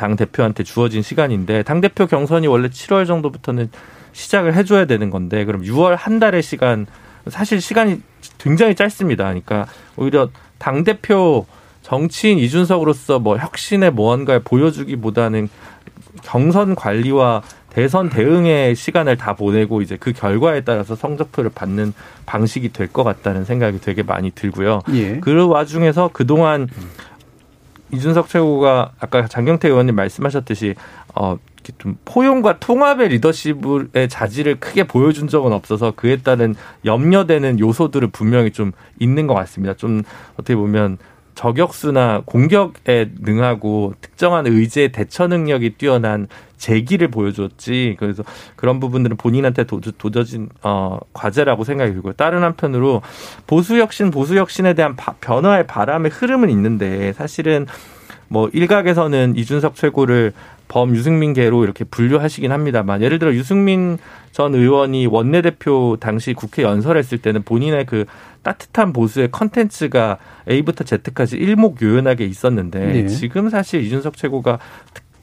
당 0.01 0.17
대표한테 0.17 0.65
주어진 0.65 1.03
시간인데 1.03 1.63
당 1.63 1.83
대표 1.83 2.07
경선이 2.07 2.47
원래 2.47 2.69
7월 2.69 3.07
정도부터는 3.07 3.71
시작을 4.13 4.55
해줘야 4.55 4.87
되는 4.87 5.11
건데 5.11 5.45
그럼 5.45 5.61
6월 5.61 5.95
한 5.95 6.19
달의 6.19 6.43
시간 6.43 6.87
사실 7.29 7.61
시간이 7.61 8.01
굉장히 8.39 8.75
짧습니다. 8.75 9.25
그러니까 9.25 9.67
오히려 9.97 10.31
당 10.57 10.85
대표 10.85 11.45
정치인 11.83 12.39
이준석으로서 12.39 13.19
뭐 13.19 13.37
혁신의 13.37 13.93
무언가를 13.93 14.41
보여주기보다는 14.43 15.51
경선 16.23 16.77
관리와 16.77 17.43
대선 17.69 18.09
대응의 18.09 18.75
시간을 18.75 19.17
다 19.19 19.35
보내고 19.35 19.83
이제 19.83 19.97
그 20.01 20.13
결과에 20.13 20.63
따라서 20.63 20.97
성적표를 20.97 21.51
받는 21.55 21.93
방식이 22.27 22.73
될 22.73 22.89
것 22.89 23.05
같다는 23.05 23.45
생각이 23.45 23.81
되게 23.81 24.03
많이 24.03 24.31
들고요. 24.31 24.81
예. 24.95 25.21
그 25.21 25.47
와중에서 25.47 26.11
그동안 26.13 26.69
이준석 27.93 28.29
최고가 28.29 28.93
아까 28.99 29.27
장경태 29.27 29.69
의원님 29.69 29.95
말씀하셨듯이 29.95 30.75
어, 31.15 31.39
좀 31.79 31.97
포용과 32.05 32.59
통합의 32.59 33.09
리더십의 33.09 34.09
자질을 34.09 34.61
크게 34.61 34.85
보여준 34.85 35.29
적은 35.29 35.53
없어서 35.53 35.93
그에 35.95 36.17
따른 36.17 36.55
염려되는 36.85 37.61
요소들을 37.61 38.09
분명히 38.09 38.51
좀 38.51 38.73
있는 38.99 39.27
것 39.27 39.35
같습니다. 39.35 39.75
좀 39.75 40.03
어떻게 40.35 40.57
보면 40.57 40.99
저격수나 41.41 42.25
공격에 42.27 43.13
능하고 43.19 43.95
특정한 44.03 44.47
의제의 44.47 44.93
대처 44.93 45.27
능력이 45.27 45.77
뛰어난 45.79 46.29
재기를 46.59 47.09
보여줬지. 47.09 47.97
그래서 47.99 48.23
그런 48.57 48.79
부분들은 48.79 49.17
본인한테 49.17 49.65
도저진 49.65 50.51
어, 50.63 50.99
과제라고 51.15 51.65
생각이 51.65 51.93
들고요. 51.95 52.13
다른 52.13 52.43
한편으로 52.43 53.01
보수 53.47 53.79
혁신, 53.79 54.11
보수 54.11 54.37
혁신에 54.37 54.75
대한 54.75 54.97
바, 54.97 55.15
변화의 55.23 55.67
바람의 55.67 56.11
흐름은 56.11 56.51
있는데 56.51 57.15
사실은 57.15 57.67
뭐 58.29 58.51
일각에서는 58.53 59.35
이준석 59.35 59.77
최고를 59.77 60.35
범 60.69 60.95
유승민 60.95 61.33
계로 61.33 61.65
이렇게 61.65 61.85
분류하시긴 61.85 62.53
합니다만 62.53 63.01
예를 63.01 63.19
들어 63.19 63.33
유승민 63.33 63.99
전 64.31 64.55
의원이 64.55 65.07
원내대표 65.07 65.97
당시 65.99 66.33
국회 66.35 66.63
연설했을 66.63 67.19
때는 67.19 67.43
본인의 67.43 67.87
그 67.87 68.05
따뜻한 68.43 68.93
보수의 68.93 69.31
컨텐츠가 69.31 70.19
A부터 70.49 70.85
Z까지 70.85 71.37
일목요연하게 71.37 72.25
있었는데 72.25 72.79
네. 72.81 73.07
지금 73.09 73.51
사실 73.51 73.83
이준석 73.83 74.17
최고가 74.17 74.59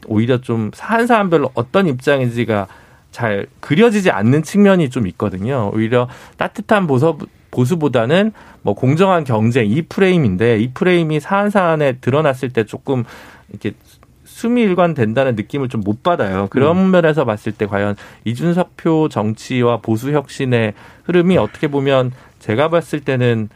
오히려 0.08 0.40
좀 0.40 0.72
사안 0.74 1.08
사안별로 1.08 1.52
어떤 1.54 1.88
입장인지가 1.88 2.68
잘 3.12 3.48
그려지지 3.60 4.12
않는 4.12 4.44
측면이 4.44 4.90
좀 4.90 5.08
있거든요. 5.08 5.72
오히려 5.74 6.08
따뜻한 6.38 6.86
보수, 6.88 7.18
보수보다는 7.52 8.32
뭐 8.62 8.74
공정한 8.76 9.24
경쟁 9.24 9.70
이 9.70 9.82
프레임인데 9.82 10.60
이 10.60 10.72
프레임이 10.74 11.20
사안 11.20 11.50
사안에 11.50 11.94
드러났을 11.94 12.50
때 12.50 12.66
조금 12.66 13.04
이렇게 13.50 13.74
숨이 14.26 14.62
일관된다는 14.62 15.36
느낌을 15.36 15.68
좀 15.68 15.82
못 15.82 16.04
받아요. 16.04 16.48
그런 16.50 16.78
음. 16.78 16.92
면에서 16.92 17.26
봤을 17.26 17.52
때 17.54 17.66
과연 17.66 17.96
이준석 18.26 18.78
표 18.78 19.10
정치와 19.10 19.78
보수 19.78 20.12
혁신의 20.12 20.74
흐름이 21.06 21.38
어떻게 21.38 21.68
보면 21.70 22.12
제가 22.40 22.70
봤을 22.70 23.00
때는 23.02 23.50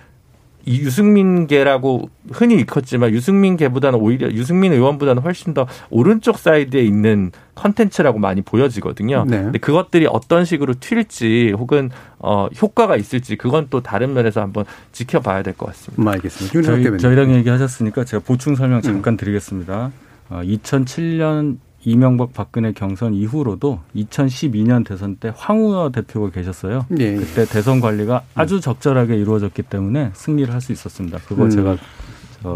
이 0.63 0.79
유승민계라고 0.82 2.09
흔히 2.34 2.53
일컫지만 2.55 3.09
유승민계보다는 3.11 3.97
오히려 3.97 4.32
유승민 4.32 4.73
의원보다는 4.73 5.23
훨씬 5.23 5.55
더 5.55 5.65
오른쪽 5.89 6.38
사이드에 6.38 6.82
있는 6.84 7.32
컨텐츠라고 7.55 8.19
많이 8.19 8.41
보여지거든요. 8.43 9.25
네. 9.27 9.41
근데 9.41 9.57
그것들이 9.57 10.05
어떤 10.07 10.45
식으로 10.45 10.75
튈지 10.75 11.55
혹은 11.57 11.89
어 12.19 12.47
효과가 12.61 12.95
있을지 12.95 13.38
그건 13.38 13.67
또 13.71 13.82
다른 13.82 14.13
면에서 14.13 14.41
한번 14.41 14.65
지켜봐야 14.91 15.41
될 15.41 15.55
것 15.55 15.65
같습니다. 15.67 16.01
음, 16.03 16.07
알겠습니다. 16.07 16.61
저희, 16.61 16.97
저희랑 16.99 17.34
얘기하셨으니까 17.36 18.03
제가 18.05 18.21
보충 18.23 18.55
설명 18.55 18.82
잠깐 18.82 19.15
음. 19.15 19.17
드리겠습니다. 19.17 19.91
어, 20.29 20.41
2007년 20.43 21.57
이명박 21.84 22.34
박근혜 22.34 22.71
경선 22.73 23.13
이후로도 23.13 23.79
2012년 23.95 24.86
대선 24.86 25.15
때 25.15 25.32
황우여 25.36 25.89
대표가 25.91 26.29
계셨어요. 26.29 26.86
네. 26.89 27.15
그때 27.15 27.45
대선 27.45 27.79
관리가 27.82 28.23
아주 28.36 28.59
적절하게 28.61 29.15
이루어졌기 29.17 29.63
때문에 29.63 30.11
승리를 30.13 30.53
할 30.53 30.61
수 30.61 30.71
있었습니다. 30.71 31.17
그거 31.27 31.45
음. 31.45 31.49
제가 31.49 31.77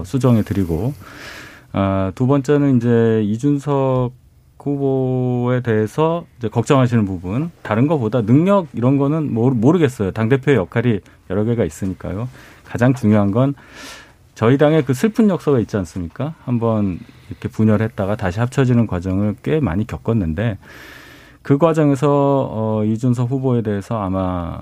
수정해 0.03 0.43
드리고 0.43 0.93
아, 1.71 2.11
두 2.15 2.27
번째는 2.27 2.77
이제 2.77 3.23
이준석 3.25 4.13
후보에 4.59 5.61
대해서 5.61 6.25
이제 6.39 6.47
걱정하시는 6.47 7.05
부분 7.05 7.51
다른 7.61 7.85
것보다 7.87 8.21
능력 8.23 8.67
이런 8.73 8.97
거는 8.97 9.31
모르겠어요. 9.33 10.11
당 10.11 10.27
대표의 10.29 10.57
역할이 10.57 10.99
여러 11.29 11.43
개가 11.43 11.63
있으니까요. 11.65 12.27
가장 12.63 12.93
중요한 12.95 13.29
건 13.31 13.53
저희 14.35 14.57
당의 14.57 14.83
그 14.83 14.93
슬픈 14.93 15.29
역사가 15.29 15.59
있지 15.59 15.77
않습니까? 15.77 16.35
한번 16.43 16.99
이렇게 17.29 17.47
분열했다가 17.47 18.17
다시 18.17 18.39
합쳐지는 18.39 18.85
과정을 18.85 19.37
꽤 19.43 19.61
많이 19.61 19.87
겪었는데 19.87 20.57
그 21.41 21.57
과정에서 21.57 22.49
어 22.51 22.83
이준석 22.83 23.31
후보에 23.31 23.61
대해서 23.61 24.01
아마 24.01 24.61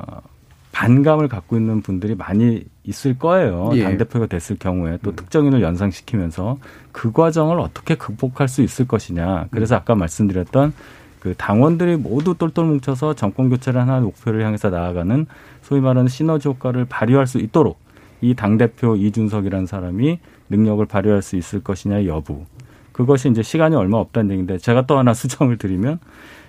반감을 0.71 1.27
갖고 1.27 1.55
있는 1.55 1.81
분들이 1.81 2.15
많이 2.15 2.63
있을 2.83 3.17
거예요. 3.17 3.71
예. 3.73 3.83
당대표가 3.83 4.27
됐을 4.27 4.57
경우에 4.57 4.99
또 5.01 5.11
음. 5.11 5.15
특정인을 5.15 5.61
연상시키면서 5.61 6.57
그 6.91 7.11
과정을 7.11 7.59
어떻게 7.59 7.95
극복할 7.95 8.47
수 8.47 8.61
있을 8.61 8.87
것이냐. 8.87 9.47
그래서 9.51 9.75
음. 9.75 9.77
아까 9.77 9.95
말씀드렸던 9.95 10.73
그 11.19 11.33
당원들이 11.37 11.95
모두 11.97 12.35
똘똘 12.35 12.65
뭉쳐서 12.65 13.13
정권 13.13 13.49
교체를 13.49 13.79
하나 13.79 13.99
목표를 14.01 14.43
향해서 14.45 14.69
나아가는 14.69 15.25
소위 15.61 15.79
말하는 15.79 16.09
시너지 16.09 16.49
효과를 16.49 16.85
발휘할 16.85 17.27
수 17.27 17.37
있도록 17.37 17.82
이 18.23 18.35
당대표 18.35 18.95
이준석이라는 18.95 19.65
사람이 19.67 20.19
능력을 20.49 20.85
발휘할 20.85 21.21
수 21.21 21.35
있을 21.35 21.61
것이냐의 21.61 22.07
여부. 22.07 22.45
그것이 22.93 23.29
이제 23.29 23.43
시간이 23.43 23.75
얼마 23.75 23.97
없다는 23.97 24.31
얘기인데 24.31 24.57
제가 24.59 24.85
또 24.85 24.97
하나 24.97 25.13
수정을 25.13 25.57
드리면 25.57 25.99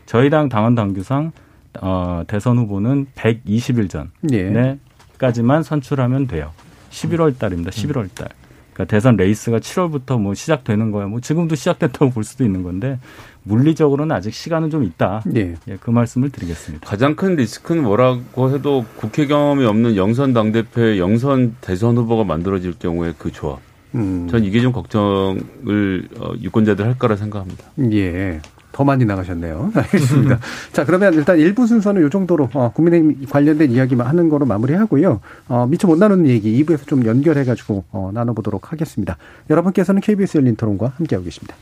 저희 0.07 0.31
당 0.31 0.49
당원 0.49 0.77
당규상 0.77 1.33
어, 1.81 2.23
대선 2.29 2.59
후보는 2.59 3.07
120일 3.17 3.91
전에까지만 3.91 5.59
예. 5.59 5.63
선출하면 5.65 6.29
돼요. 6.29 6.53
11월 6.91 7.37
달입니다. 7.37 7.73
11월 7.73 8.15
달. 8.15 8.29
그러니까 8.75 8.85
대선 8.91 9.17
레이스가 9.17 9.61
7월부터 9.61 10.21
뭐 10.21 10.35
시작되는 10.35 10.91
거야. 10.91 11.07
뭐 11.07 11.21
지금도 11.21 11.55
시작됐다고 11.55 12.11
볼 12.11 12.25
수도 12.25 12.45
있는 12.45 12.63
건데 12.63 12.99
물리적으로는 13.45 14.15
아직 14.15 14.35
시간은 14.35 14.71
좀 14.71 14.83
있다. 14.83 15.23
예. 15.37 15.55
예, 15.69 15.77
그 15.81 15.91
말씀을 15.91 16.31
드리겠습니다. 16.31 16.87
가장 16.87 17.15
큰 17.15 17.37
리스크는 17.37 17.85
뭐라고 17.85 18.51
해도 18.51 18.85
국회 18.97 19.27
경험이 19.27 19.65
없는 19.65 19.97
영선 19.97 20.35
당대표의 20.35 20.99
영선 20.99 21.57
대선 21.61 21.97
후보가 21.97 22.25
만들어질 22.25 22.75
경우에 22.79 23.15
그 23.17 23.31
조합. 23.31 23.61
음. 23.95 24.27
전 24.29 24.45
이게 24.45 24.61
좀 24.61 24.73
걱정을 24.73 26.09
어, 26.19 26.33
유권자들 26.41 26.85
할 26.85 26.99
거라 26.99 27.15
생각합니다. 27.17 27.65
예. 27.93 28.41
더 28.75 28.83
많이 28.83 29.05
나가셨네요. 29.05 29.71
알겠습니다. 29.75 30.41
자, 30.73 30.85
그러면 30.85 31.15
일단 31.15 31.39
1부 31.39 31.67
순서는 31.67 32.07
이 32.07 32.11
정도로 32.11 32.51
어, 32.53 32.73
국민의힘 32.75 33.27
관련된 33.31 33.71
이야기만 33.71 34.07
하는 34.07 34.29
거로 34.29 34.45
마무리하고요. 34.45 35.21
어, 35.49 35.67
미처 35.71 35.87
못 35.87 35.97
나누는 35.97 36.27
얘기 36.27 36.63
2부에서 36.63 36.87
좀 36.87 37.07
연결해가지고 37.07 37.85
어, 37.93 38.11
나눠보도록 38.13 38.73
하겠습니다. 38.73 39.17
여러분께서는 39.49 40.01
KBS 40.01 40.39
열린 40.39 40.57
토론과 40.57 40.95
함께하고 40.97 41.25
계십니다. 41.25 41.55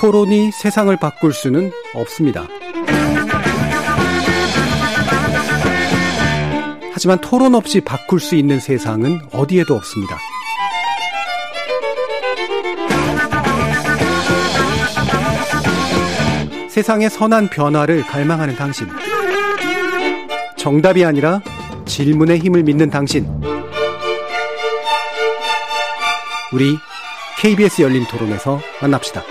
토론이 0.00 0.50
세상을 0.52 0.96
바꿀 0.96 1.32
수는 1.32 1.70
없습니다. 1.94 2.44
하지만 6.92 7.20
토론 7.20 7.54
없이 7.54 7.80
바꿀 7.80 8.18
수 8.18 8.34
있는 8.34 8.60
세상은 8.60 9.20
어디에도 9.32 9.74
없습니다. 9.74 10.16
세상의 16.74 17.08
선한 17.08 17.50
변화를 17.50 18.02
갈망하는 18.02 18.56
당신. 18.56 18.88
정답이 20.56 21.04
아니라 21.04 21.40
질문의 21.84 22.40
힘을 22.40 22.64
믿는 22.64 22.90
당신. 22.90 23.28
우리 26.52 26.76
KBS 27.38 27.82
열린 27.82 28.04
토론에서 28.08 28.60
만납시다. 28.82 29.22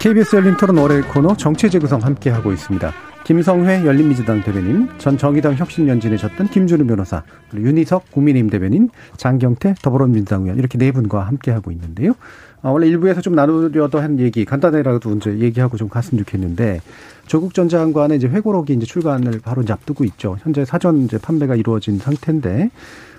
KBS 0.00 0.36
열린 0.36 0.56
토론 0.56 0.78
월요일 0.78 1.02
코너 1.02 1.36
정치 1.36 1.68
재구성 1.68 2.00
함께하고 2.02 2.50
있습니다. 2.50 3.11
김성회 3.24 3.86
열린민주당 3.86 4.42
대변인, 4.42 4.88
전 4.98 5.16
정의당 5.16 5.54
혁신연진에 5.54 6.16
셨던 6.16 6.48
김준우 6.48 6.86
변호사, 6.86 7.22
그리고 7.50 7.68
윤희석 7.68 8.10
국민의힘 8.10 8.50
대변인, 8.50 8.90
장경태 9.16 9.76
더불어민주당 9.80 10.42
의원 10.42 10.58
이렇게 10.58 10.76
네 10.76 10.90
분과 10.90 11.20
함께 11.20 11.52
하고 11.52 11.70
있는데요. 11.70 12.14
아, 12.62 12.70
원래 12.70 12.88
일부에서 12.88 13.20
좀 13.20 13.34
나누려도 13.34 14.00
한 14.00 14.18
얘기 14.18 14.44
간단히라도 14.44 15.14
이제 15.16 15.38
얘기하고 15.38 15.76
좀 15.76 15.88
갔으면 15.88 16.24
좋겠는데 16.24 16.80
조국 17.26 17.54
전 17.54 17.68
장관의 17.68 18.18
이제 18.18 18.26
회고록이 18.28 18.72
이제 18.72 18.86
출간을 18.86 19.40
바로 19.42 19.62
이제 19.62 19.72
앞두고 19.72 20.04
있죠. 20.04 20.36
현재 20.42 20.64
사전 20.64 21.04
이제 21.04 21.18
판매가 21.18 21.54
이루어진 21.56 21.98
상태인데 21.98 22.70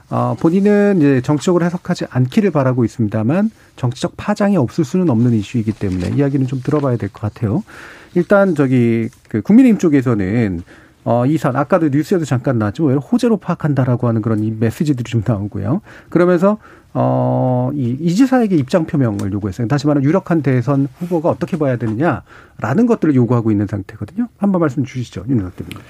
어, 0.10 0.36
본인은 0.40 0.98
이제 0.98 1.22
정치적으로 1.22 1.66
해석하지 1.66 2.06
않기를 2.10 2.52
바라고 2.52 2.84
있습니다만 2.86 3.52
정치적 3.78 4.14
파장이 4.18 4.58
없을 4.58 4.84
수는 4.84 5.10
없는 5.10 5.34
이슈이기 5.34 5.72
때문에 5.74 6.10
이야기는 6.16 6.46
좀 6.48 6.62
들어봐야 6.62 6.98
될 6.98 7.10
것 7.10 7.22
같아요. 7.34 7.64
일단 8.16 8.56
저기 8.56 9.10
그 9.30 9.42
국민의힘 9.42 9.78
쪽에서는 9.78 10.64
어, 11.06 11.26
이 11.26 11.38
산, 11.38 11.56
아까도 11.56 11.90
뉴스에도 11.90 12.24
잠깐 12.24 12.58
나왔죠. 12.58 12.86
왜 12.86 12.96
호재로 12.96 13.38
파악한다라고 13.38 14.08
하는 14.08 14.22
그런 14.22 14.44
이 14.44 14.52
메시지들이 14.52 15.04
좀 15.04 15.22
나오고요. 15.26 15.82
그러면서, 16.10 16.60
어, 16.94 17.72
이, 17.74 17.98
이 18.00 18.16
지사에게 18.16 18.56
입장 18.56 18.86
표명을 18.86 19.34
요구했어요. 19.34 19.68
다시 19.68 19.86
말하면 19.86 20.08
유력한 20.08 20.42
대선 20.42 20.88
후보가 21.00 21.30
어떻게 21.30 21.58
봐야 21.58 21.76
되느냐라는 21.76 22.86
것들을 22.88 23.16
요구하고 23.16 23.52
있는 23.52 23.68
상태거든요. 23.68 24.30
한번 24.38 24.62
말씀 24.62 24.86
주시죠. 24.86 25.26
윤석 25.28 25.58
대표님. 25.58 25.84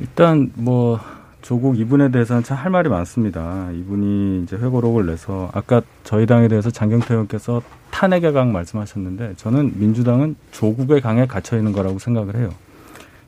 일단 0.00 0.50
뭐, 0.54 0.98
조국 1.42 1.78
이분에 1.78 2.10
대해서는 2.10 2.42
참 2.42 2.60
할 2.60 2.70
말이 2.70 2.88
많습니다. 2.88 3.70
이분이 3.72 4.42
이제 4.42 4.56
회고록을 4.56 5.06
내서 5.06 5.50
아까 5.54 5.80
저희 6.04 6.26
당에 6.26 6.48
대해서 6.48 6.70
장경태 6.70 7.14
의원께서 7.14 7.62
탄핵의 7.90 8.32
강 8.32 8.52
말씀하셨는데 8.52 9.34
저는 9.36 9.72
민주당은 9.76 10.36
조국의 10.50 11.00
강에 11.00 11.26
갇혀 11.26 11.56
있는 11.56 11.72
거라고 11.72 11.98
생각을 11.98 12.36
해요. 12.36 12.50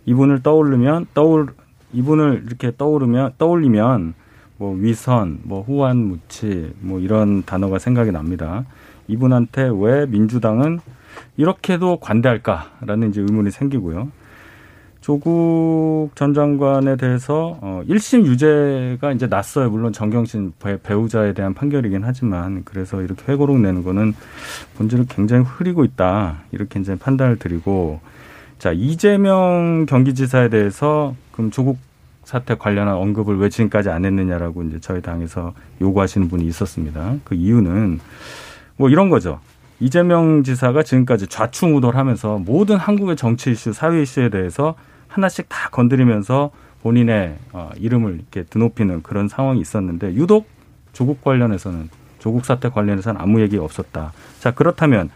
이분을 0.05 0.43
떠올르면 0.43 1.07
떠올 1.15 1.49
이분을 1.93 2.45
이렇게 2.47 2.73
떠오르면 2.77 3.33
떠올리면 3.39 4.15
뭐 4.59 4.75
위선, 4.75 5.41
뭐 5.45 5.63
후한 5.63 5.97
무치 5.97 6.73
뭐 6.81 7.01
이런 7.01 7.43
단어가 7.45 7.79
생각이 7.79 8.13
납니다. 8.13 8.65
이분한테 9.09 9.71
왜 9.75 10.07
민주당은 10.07 10.81
이렇게도 11.37 11.99
관대할까라는 11.99 13.11
이제 13.11 13.21
의문이 13.21 13.51
생기고요. 13.51 14.09
조국 15.03 16.11
전 16.15 16.33
장관에 16.33 16.97
대해서 16.97 17.59
어 17.61 17.83
1심 17.87 18.25
유죄가 18.25 19.13
이제 19.13 19.27
났어요. 19.27 19.69
물론 19.69 19.93
정경심 19.93 20.53
배우자에 20.83 21.35
대한 21.35 21.53
판결이긴 21.53 22.03
하지만 22.05 22.63
그래서 22.65 23.03
이렇게 23.03 23.31
회고록 23.31 23.61
내는 23.61 23.83
거는 23.83 24.15
본질을 24.79 25.07
굉장히 25.11 25.45
흐리고 25.45 25.85
있다. 25.85 26.39
이렇게 26.53 26.81
이제 26.81 26.95
판단을 26.97 27.39
드리고 27.39 28.01
자, 28.63 28.71
이재명 28.71 29.87
경기지사에 29.89 30.49
대해서 30.49 31.17
그럼 31.33 31.51
조국 31.51 31.79
사태 32.23 32.55
관련한 32.55 32.95
언급을 32.95 33.37
왜 33.39 33.49
지금까지 33.49 33.91
안 33.91 34.05
했느냐라고 34.05 34.63
이제 34.63 34.79
저희 34.81 35.03
당에서 35.03 35.53
요구하시는 35.81 36.29
분이 36.29 36.47
있었습니다. 36.47 37.17
그 37.25 37.35
이유는 37.35 37.99
뭐 38.77 38.89
이런 38.89 39.11
거죠. 39.11 39.41
이재명 39.81 40.45
지사가 40.45 40.85
지금까지 40.85 41.27
좌충우돌하면서 41.27 42.39
모든 42.47 42.77
한국의 42.77 43.17
정치 43.17 43.51
이슈, 43.51 43.73
사회 43.73 44.01
이슈에 44.03 44.29
대해서 44.29 44.77
하나씩 45.13 45.49
다 45.49 45.69
건드리면서 45.71 46.51
본인의 46.83 47.37
어, 47.53 47.71
이름을 47.77 48.15
이렇게 48.15 48.43
드높이는 48.45 49.03
그런 49.03 49.29
상황이 49.29 49.61
있었는데 49.61 50.15
유독 50.15 50.49
조국 50.93 51.23
관련해서는 51.23 51.89
조국 52.19 52.45
사태 52.45 52.69
관련해서는 52.69 53.21
아무 53.21 53.41
얘기 53.41 53.57
없었다. 53.59 54.13
자 54.41 54.53
그렇다면 54.53 55.11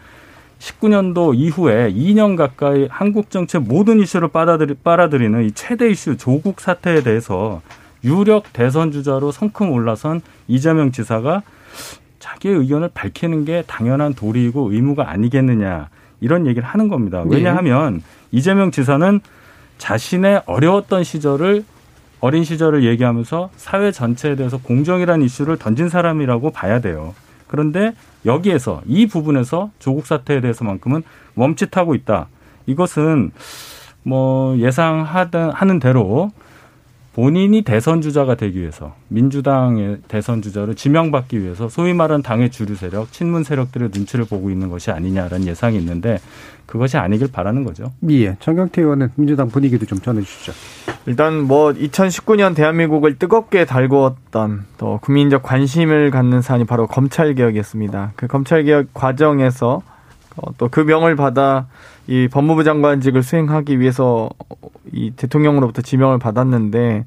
19년도 0.59 1.35
이후에 1.35 1.91
2년 1.93 2.35
가까이 2.35 2.87
한국 2.89 3.29
정치 3.29 3.59
모든 3.59 3.99
이슈를 3.99 4.29
빨아들이, 4.29 4.75
빨아들이는 4.75 5.43
이 5.45 5.51
최대 5.51 5.89
이슈 5.89 6.17
조국 6.17 6.59
사태에 6.61 7.01
대해서 7.03 7.61
유력 8.03 8.51
대선 8.53 8.91
주자로 8.91 9.31
성큼 9.31 9.71
올라선 9.71 10.21
이재명 10.47 10.91
지사가 10.91 11.43
자기의 12.19 12.55
의견을 12.55 12.89
밝히는 12.93 13.45
게 13.45 13.63
당연한 13.67 14.13
도리이고 14.13 14.71
의무가 14.71 15.09
아니겠느냐 15.09 15.89
이런 16.21 16.47
얘기를 16.47 16.67
하는 16.67 16.87
겁니다. 16.87 17.23
네. 17.23 17.35
왜냐하면 17.35 17.97
네. 17.97 18.03
이재명 18.31 18.71
지사는 18.71 19.21
자신의 19.77 20.43
어려웠던 20.45 21.03
시절을 21.03 21.63
어린 22.19 22.43
시절을 22.43 22.83
얘기하면서 22.83 23.51
사회 23.57 23.91
전체에 23.91 24.35
대해서 24.35 24.57
공정이라는 24.57 25.23
이슈를 25.25 25.57
던진 25.57 25.87
사람이라고 25.89 26.51
봐야 26.51 26.79
돼요. 26.79 27.13
그런데 27.47 27.93
여기에서 28.25 28.81
이 28.85 29.07
부분에서 29.07 29.71
조국 29.79 30.05
사태에 30.05 30.41
대해서만큼은 30.41 31.03
멈칫하고 31.35 31.95
있다. 31.95 32.27
이것은 32.65 33.31
뭐 34.03 34.57
예상하던 34.57 35.51
하는 35.51 35.79
대로 35.79 36.31
본인이 37.17 37.63
대선 37.63 38.01
주자가 38.01 38.35
되기 38.35 38.59
위해서 38.59 38.93
민주당의 39.07 39.97
대선 40.07 40.43
주자를 40.43 40.75
지명받기 40.75 41.41
위해서 41.41 41.67
소위 41.67 41.91
말하는 41.95 42.21
당의 42.21 42.51
주류 42.51 42.75
세력, 42.75 43.11
친문 43.11 43.43
세력들의 43.43 43.89
눈치를 43.91 44.25
보고 44.25 44.51
있는 44.51 44.69
것이 44.69 44.91
아니냐라는 44.91 45.47
예상이 45.47 45.79
있는데 45.79 46.19
그것이 46.67 46.97
아니길 46.97 47.31
바라는 47.31 47.63
거죠. 47.63 47.91
예. 48.11 48.35
정경태 48.39 48.83
의원은 48.83 49.13
민주당 49.15 49.47
분위기도 49.47 49.87
좀 49.87 49.97
전해 49.97 50.21
주시죠. 50.21 50.53
일단 51.07 51.41
뭐 51.41 51.73
2019년 51.73 52.55
대한민국을 52.55 53.17
뜨겁게 53.17 53.65
달구었던 53.65 54.65
또 54.77 54.99
국민적 55.01 55.41
관심을 55.41 56.11
갖는 56.11 56.43
사안이 56.43 56.65
바로 56.65 56.85
검찰 56.85 57.33
개혁이었습니다. 57.33 58.11
그 58.15 58.27
검찰 58.27 58.63
개혁 58.63 58.93
과정에서 58.93 59.81
어, 60.35 60.51
또그 60.59 60.81
명을 60.81 61.15
받아 61.15 61.65
이 62.07 62.27
법무부 62.27 62.63
장관직을 62.63 63.21
수행하기 63.21 63.79
위해서 63.79 64.29
이 64.91 65.11
대통령으로부터 65.11 65.81
지명을 65.81 66.19
받았는데 66.19 67.05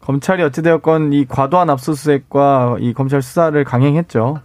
검찰이 0.00 0.42
어찌되었건 0.42 1.12
이 1.12 1.26
과도한 1.26 1.68
압수수색과 1.68 2.78
이 2.80 2.94
검찰 2.94 3.20
수사를 3.20 3.62
강행했죠. 3.62 4.40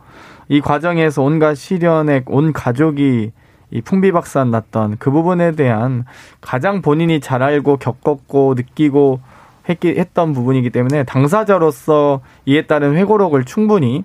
이 0.49 0.59
과정에서 0.59 1.23
온갖 1.23 1.55
시련에 1.55 2.23
온 2.25 2.51
가족이 2.51 3.31
이 3.71 3.81
풍비박산 3.81 4.51
났던 4.51 4.97
그 4.99 5.09
부분에 5.09 5.53
대한 5.53 6.05
가장 6.41 6.81
본인이 6.81 7.19
잘 7.21 7.41
알고 7.41 7.77
겪었고 7.77 8.55
느끼고 8.55 9.21
했기, 9.69 9.95
했던 9.97 10.33
부분이기 10.33 10.69
때문에 10.69 11.05
당사자로서 11.05 12.21
이에 12.45 12.67
따른 12.67 12.95
회고록을 12.95 13.45
충분히 13.45 14.03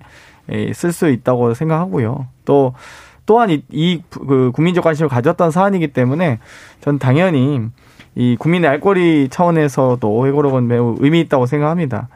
예, 0.51 0.73
쓸수 0.73 1.09
있다고 1.09 1.53
생각하고요. 1.53 2.27
또 2.45 2.73
또한 3.29 3.51
이, 3.51 3.61
이 3.71 4.01
그 4.09 4.51
국민적 4.55 4.83
관심을 4.83 5.07
가졌던 5.07 5.51
사안이기 5.51 5.89
때문에 5.89 6.39
전 6.81 6.97
당연히 6.97 7.61
이 8.15 8.35
국민의 8.39 8.67
알 8.67 8.79
권리 8.79 9.29
차원에서도 9.29 10.25
회고록은 10.25 10.67
매우 10.67 10.95
의미 10.99 11.19
있다고 11.19 11.45
생각합니다. 11.45 12.07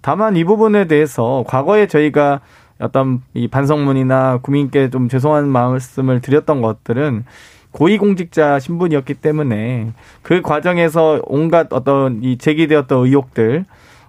다만 0.00 0.36
이 0.36 0.44
부분에 0.44 0.86
대해서 0.86 1.42
과거에 1.48 1.88
저희가 1.88 2.38
어떤 2.78 3.20
이 3.34 3.48
반성문이나 3.48 4.38
국민께 4.42 4.90
좀 4.90 5.08
죄송한 5.08 5.48
말씀을 5.48 6.20
드렸던 6.20 6.62
것들은 6.62 7.24
고위공직자 7.72 8.60
신분이었기 8.60 9.14
때문에 9.14 9.92
그 10.22 10.40
과정에서 10.40 11.20
온갖 11.24 11.66
어떤 11.72 12.22
이 12.22 12.38
제기되었던 12.38 13.06
의혹들 13.06 13.64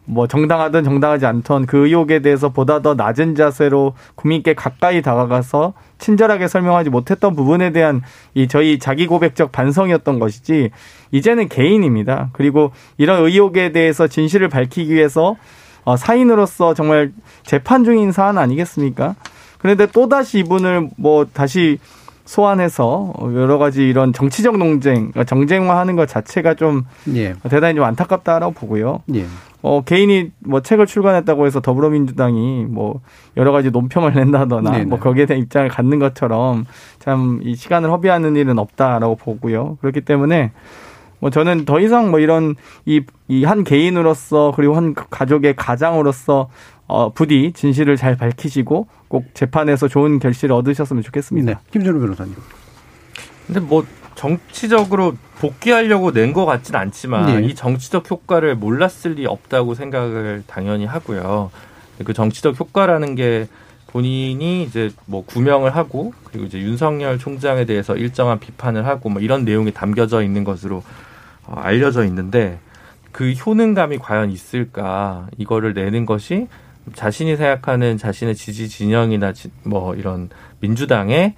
뭐 0.06 0.28
정당하든 0.28 0.84
정당하지 0.84 1.26
않던 1.26 1.66
그 1.68 1.86
의혹에 1.86 2.20
대해서 2.20 2.50
보다 2.50 2.82
더 2.82 2.96
낮은 2.96 3.36
자세로 3.36 3.94
국민께 4.16 4.54
가까이 4.54 5.02
다가가서 5.02 5.74
친절하게 6.00 6.48
설명하지 6.48 6.90
못했던 6.90 7.36
부분에 7.36 7.72
대한 7.72 8.02
이 8.34 8.48
저희 8.48 8.80
자기 8.80 9.08
고백적 9.08 9.52
반성이었던 9.52 10.20
것이지 10.20 10.72
이제는 11.12 11.50
개인입니다. 11.50 12.30
그리고 12.34 12.72
이런 12.98 13.24
의혹에 13.24 13.72
대해서 13.72 14.08
진실을 14.08 14.50
밝히기 14.50 14.94
위해서 14.94 15.36
어, 15.84 15.98
사인으로서 15.98 16.74
정말 16.74 17.12
재판 17.44 17.84
중인 17.84 18.12
사안 18.12 18.38
아니겠습니까? 18.38 19.16
그런데 19.58 19.86
또다시 19.86 20.40
이분을 20.40 20.90
뭐 20.98 21.26
다시 21.32 21.78
소환해서 22.26 23.14
여러 23.36 23.58
가지 23.58 23.88
이런 23.88 24.14
정치적 24.14 24.58
논쟁, 24.58 25.12
정쟁화하는 25.26 25.96
것 25.96 26.08
자체가 26.08 26.54
좀 26.54 26.86
예. 27.14 27.36
대단히 27.50 27.76
좀 27.76 27.84
안타깝다라고 27.84 28.54
보고요. 28.54 29.02
예. 29.16 29.26
어, 29.64 29.84
개인이 29.84 30.32
뭐 30.40 30.62
책을 30.62 30.86
출간했다고 30.88 31.46
해서 31.46 31.62
더불어민주당이 31.62 32.66
뭐 32.70 33.02
여러 33.38 33.52
가지 33.52 33.70
논평을 33.72 34.14
낸다거나 34.16 34.72
네네. 34.72 34.86
뭐 34.86 35.00
거기에 35.00 35.26
대한 35.26 35.42
입장을 35.44 35.68
갖는 35.70 36.00
것처럼 36.00 36.66
참 37.00 37.42
이 37.44 37.56
시간을 37.56 37.90
허비하는 37.92 38.36
일은 38.36 38.58
없다라고 38.60 39.16
보고요. 39.16 39.78
그렇기 39.82 40.02
때문에 40.02 40.52
뭐 41.20 41.30
저는 41.30 41.66
더 41.66 41.80
이상 41.80 42.10
뭐 42.12 42.20
이런 42.20 42.56
이 42.86 43.02
이 43.28 43.44
한 43.46 43.64
개인으로서 43.64 44.52
그리고 44.56 44.76
한 44.76 44.94
가족의 44.94 45.56
가장으로서 45.56 46.50
어 46.88 47.14
부디 47.14 47.54
진실을 47.54 47.96
잘 47.96 48.18
밝히시고 48.18 48.88
꼭 49.08 49.26
재판에서 49.34 49.88
좋은 49.88 50.20
결실을 50.20 50.54
얻으셨으면 50.56 51.02
좋겠습니다. 51.04 51.52
네. 51.54 51.58
김준호 51.72 52.00
변호사님. 52.00 52.36
근데 53.48 53.60
뭐 53.62 53.86
정치적으로 54.22 55.16
복귀하려고 55.40 56.12
낸 56.12 56.32
것 56.32 56.46
같진 56.46 56.76
않지만 56.76 57.42
네. 57.42 57.48
이 57.48 57.56
정치적 57.56 58.10
효과를 58.10 58.56
몰랐을 58.56 59.16
리 59.16 59.26
없다고 59.26 59.74
생각을 59.74 60.44
당연히 60.46 60.86
하고요. 60.86 61.50
그 62.06 62.14
정치적 62.14 62.60
효과라는 62.60 63.16
게 63.16 63.48
본인이 63.88 64.64
이제 64.64 64.92
뭐 65.08 65.26
구명을 65.26 65.76
하고 65.76 66.14
그리고 66.24 66.46
이제 66.46 66.60
윤석열 66.60 67.18
총장에 67.18 67.66
대해서 67.66 67.96
일정한 67.96 68.40
비판을 68.40 68.86
하고 68.86 69.10
뭐 69.10 69.22
이런 69.22 69.44
내용이 69.44 69.72
담겨져 69.74 70.22
있는 70.22 70.44
것으로 70.44 70.84
어, 71.48 71.56
알려져 71.60 72.06
있는데 72.06 72.60
그 73.12 73.32
효능감이 73.32 73.98
과연 73.98 74.30
있을까 74.32 75.28
이거를 75.38 75.74
내는 75.74 76.06
것이 76.06 76.48
자신이 76.94 77.36
생각하는 77.38 77.98
자신의 77.98 78.36
지지 78.36 78.70
진영이나 78.70 79.34
뭐 79.64 79.96
이런 79.96 80.30
민주당의 80.60 81.34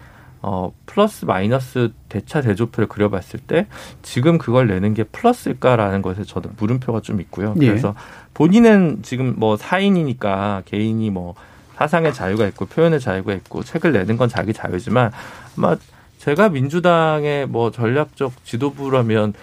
어, 0.45 0.73
플러스 0.85 1.23
마이너스 1.23 1.91
대차 2.09 2.41
대조표를 2.41 2.87
그려봤을 2.89 3.39
때 3.47 3.65
지금 4.01 4.37
그걸 4.37 4.67
내는 4.67 4.93
게 4.93 5.03
플러스일까라는 5.03 6.01
것에 6.01 6.23
저도 6.25 6.49
물음표가 6.57 6.99
좀 6.99 7.21
있고요. 7.21 7.55
예. 7.61 7.67
그래서 7.69 7.95
본인은 8.33 8.99
지금 9.03 9.35
뭐 9.37 9.55
사인이니까 9.55 10.63
개인이 10.65 11.09
뭐 11.09 11.33
사상의 11.75 12.13
자유가 12.13 12.45
있고 12.47 12.65
표현의 12.65 12.99
자유가 12.99 13.33
있고 13.33 13.63
책을 13.63 13.93
내는 13.93 14.17
건 14.17 14.27
자기 14.29 14.51
자유지만 14.53 15.11
아마 15.57 15.77
제가 16.19 16.49
민주당의 16.49 17.47
뭐 17.47 17.71
전략적 17.71 18.45
지도부라면 18.45 19.33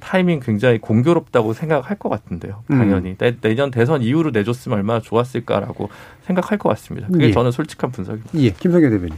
타이밍 0.00 0.40
굉장히 0.40 0.78
공교롭다고 0.78 1.52
생각할 1.54 1.98
것 1.98 2.08
같은데요. 2.08 2.62
음. 2.70 2.78
당연히 2.78 3.16
음. 3.20 3.40
내 3.40 3.54
년 3.54 3.70
대선 3.70 4.02
이후로 4.02 4.30
내줬으면 4.30 4.78
얼마나 4.78 5.00
좋았을까라고 5.00 5.88
생각할 6.24 6.58
것 6.58 6.68
같습니다. 6.70 7.08
그게 7.08 7.26
예. 7.28 7.32
저는 7.32 7.50
솔직한 7.52 7.90
분석입니다. 7.90 8.30
예, 8.34 8.50
김성현 8.50 8.90
대변인. 8.90 9.16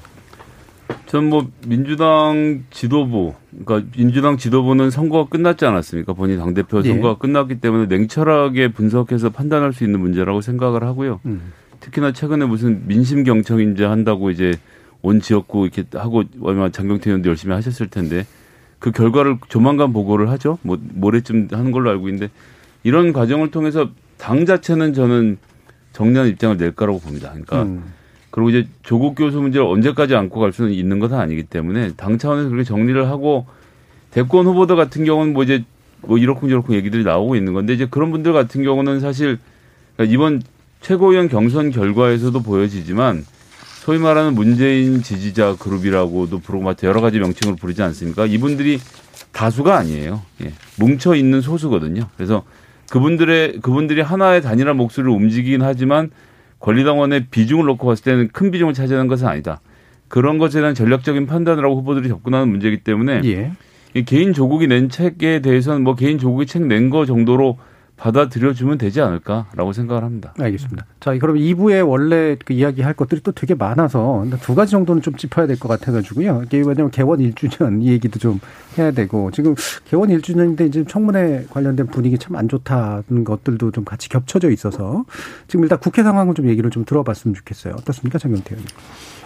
전뭐 1.10 1.50
민주당 1.66 2.62
지도부, 2.70 3.34
그러니까 3.64 3.90
민주당 3.96 4.36
지도부는 4.36 4.90
선거가 4.90 5.28
끝났지 5.28 5.64
않았습니까? 5.64 6.12
본인 6.12 6.38
당 6.38 6.54
대표 6.54 6.78
예. 6.84 6.88
선거가 6.88 7.14
예. 7.14 7.16
끝났기 7.18 7.60
때문에 7.60 7.86
냉철하게 7.86 8.68
분석해서 8.68 9.30
판단할 9.30 9.72
수 9.72 9.82
있는 9.82 9.98
문제라고 9.98 10.40
생각을 10.40 10.84
하고요. 10.84 11.18
음. 11.26 11.52
특히나 11.80 12.12
최근에 12.12 12.44
무슨 12.44 12.86
민심 12.86 13.24
경청 13.24 13.58
인제 13.58 13.84
한다고 13.84 14.30
이제 14.30 14.54
온 15.02 15.20
지역구 15.20 15.66
이렇게 15.66 15.84
하고 15.98 16.22
얼마 16.42 16.68
장경태 16.68 17.10
의원도 17.10 17.30
열심히 17.30 17.54
하셨을 17.54 17.88
텐데 17.88 18.24
그 18.78 18.92
결과를 18.92 19.38
조만간 19.48 19.92
보고를 19.92 20.30
하죠. 20.30 20.58
뭐 20.62 20.78
모레쯤 20.80 21.48
하는 21.50 21.72
걸로 21.72 21.90
알고 21.90 22.08
있는데 22.08 22.32
이런 22.84 23.12
과정을 23.12 23.50
통해서 23.50 23.90
당 24.16 24.46
자체는 24.46 24.94
저는 24.94 25.38
정리한 25.92 26.28
입장을 26.28 26.56
낼 26.56 26.70
거라고 26.70 27.00
봅니다. 27.00 27.30
그러니까 27.30 27.64
음. 27.64 27.82
그리고 28.30 28.50
이제 28.50 28.66
조국 28.82 29.14
교수 29.14 29.40
문제를 29.40 29.66
언제까지 29.66 30.14
안고 30.14 30.40
갈 30.40 30.52
수는 30.52 30.72
있는 30.72 30.98
것은 30.98 31.18
아니기 31.18 31.42
때문에 31.44 31.92
당 31.96 32.18
차원에서 32.18 32.48
그렇게 32.48 32.64
정리를 32.64 33.08
하고 33.08 33.46
대권 34.10 34.46
후보들 34.46 34.76
같은 34.76 35.04
경우는 35.04 35.32
뭐 35.32 35.42
이제 35.42 35.64
뭐 36.02 36.18
이렇고 36.18 36.48
저렇고 36.48 36.74
얘기들이 36.74 37.04
나오고 37.04 37.36
있는 37.36 37.52
건데 37.52 37.74
이제 37.74 37.86
그런 37.90 38.10
분들 38.10 38.32
같은 38.32 38.62
경우는 38.62 39.00
사실 39.00 39.38
그러니까 39.96 40.14
이번 40.14 40.42
최고위원 40.80 41.28
경선 41.28 41.70
결과에서도 41.70 42.40
보여지지만 42.42 43.24
소위 43.80 43.98
말하는 43.98 44.34
문재인 44.34 45.02
지지자 45.02 45.56
그룹이라고도 45.56 46.38
부르고 46.38 46.74
여러 46.84 47.00
가지 47.00 47.18
명칭으로 47.18 47.56
부르지 47.56 47.82
않습니까? 47.82 48.26
이분들이 48.26 48.78
다수가 49.32 49.76
아니에요. 49.76 50.22
예. 50.42 50.52
뭉쳐 50.78 51.14
있는 51.14 51.40
소수거든요. 51.40 52.08
그래서 52.16 52.42
그분들의 52.90 53.60
그분들이 53.62 54.00
하나의 54.00 54.42
단일한 54.42 54.76
목소리를 54.76 55.10
움직이긴 55.10 55.62
하지만 55.62 56.10
권리당원의 56.60 57.26
비중을 57.30 57.64
놓고 57.64 57.86
봤을 57.86 58.04
때는 58.04 58.28
큰 58.32 58.50
비중을 58.50 58.74
차지하는 58.74 59.08
것은 59.08 59.26
아니다. 59.26 59.60
그런 60.08 60.38
것에 60.38 60.60
대한 60.60 60.74
전략적인 60.74 61.26
판단을 61.26 61.64
하고 61.64 61.76
후보들이 61.76 62.08
접근하는 62.08 62.48
문제이기 62.48 62.78
때문에 62.84 63.20
예. 63.24 63.52
개인 64.02 64.32
조국이 64.32 64.66
낸 64.66 64.88
책에 64.88 65.40
대해서는 65.40 65.82
뭐 65.82 65.94
개인 65.96 66.18
조국이 66.18 66.46
책 66.46 66.62
낸 66.62 66.90
거 66.90 67.06
정도로 67.06 67.58
받아들여주면 68.00 68.78
되지 68.78 69.00
않을까라고 69.02 69.72
생각을 69.72 70.02
합니다. 70.04 70.32
알겠습니다. 70.38 70.86
자, 71.00 71.16
그럼 71.18 71.36
2부에 71.36 71.86
원래 71.86 72.36
그 72.44 72.52
이야기 72.54 72.80
할 72.82 72.94
것들이 72.94 73.20
또 73.22 73.32
되게 73.32 73.54
많아서 73.54 74.24
두 74.40 74.54
가지 74.54 74.70
정도는 74.72 75.02
좀 75.02 75.14
짚어야 75.16 75.46
될 75.46 75.58
것 75.58 75.68
같아가지고요. 75.68 76.42
이게 76.46 76.58
왜냐면 76.58 76.90
개원 76.90 77.18
1주년 77.20 77.82
이 77.82 77.88
얘기도 77.88 78.18
좀 78.18 78.40
해야 78.78 78.90
되고 78.90 79.30
지금 79.30 79.54
개원 79.84 80.08
1주년인데 80.08 80.66
이제 80.68 80.84
청문회 80.88 81.46
관련된 81.50 81.86
분위기 81.88 82.16
참 82.18 82.30
안 82.36 82.48
좋다는 82.48 83.24
것들도 83.24 83.70
좀 83.72 83.84
같이 83.84 84.08
겹쳐져 84.08 84.50
있어서 84.50 85.04
지금 85.46 85.64
일단 85.64 85.78
국회 85.78 86.02
상황을 86.02 86.34
좀 86.34 86.48
얘기를 86.48 86.70
좀 86.70 86.84
들어봤으면 86.86 87.34
좋겠어요. 87.34 87.74
어떻습니까, 87.76 88.18
장경태 88.18 88.54
의원님? 88.54 88.68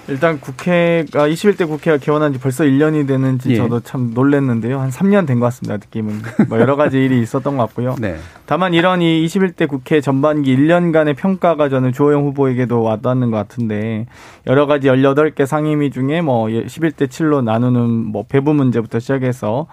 일단 0.06 0.38
국회가 0.38 1.26
21대 1.28 1.66
국회가 1.66 1.96
개원한 1.96 2.32
지 2.32 2.38
벌써 2.38 2.64
1년이 2.64 3.06
되는지 3.08 3.52
예. 3.52 3.56
저도 3.56 3.80
참 3.80 4.10
놀랐는데요. 4.14 4.78
한 4.78 4.90
3년 4.90 5.26
된 5.26 5.40
것 5.40 5.46
같습니다. 5.46 5.76
느낌은. 5.76 6.20
뭐 6.48 6.60
여러 6.60 6.76
가지 6.76 7.02
일이 7.02 7.20
있었던 7.22 7.56
것 7.56 7.66
같고요. 7.66 7.94
네. 7.98 8.16
다만 8.46 8.74
이런 8.74 9.00
이 9.00 9.24
21대 9.26 9.66
국회 9.66 10.00
전반기 10.00 10.54
1년간의 10.56 11.16
평가가 11.16 11.68
저는 11.68 11.92
주호영 11.92 12.24
후보에게도 12.24 12.82
와닿는 12.82 13.30
것 13.30 13.36
같은데 13.38 14.06
여러 14.46 14.66
가지 14.66 14.88
18개 14.88 15.46
상임위 15.46 15.90
중에 15.90 16.20
뭐 16.20 16.46
11대 16.48 17.08
7로 17.08 17.42
나누는 17.42 17.88
뭐 17.90 18.24
배부 18.28 18.52
문제부터 18.52 18.98
시작해서 18.98 19.66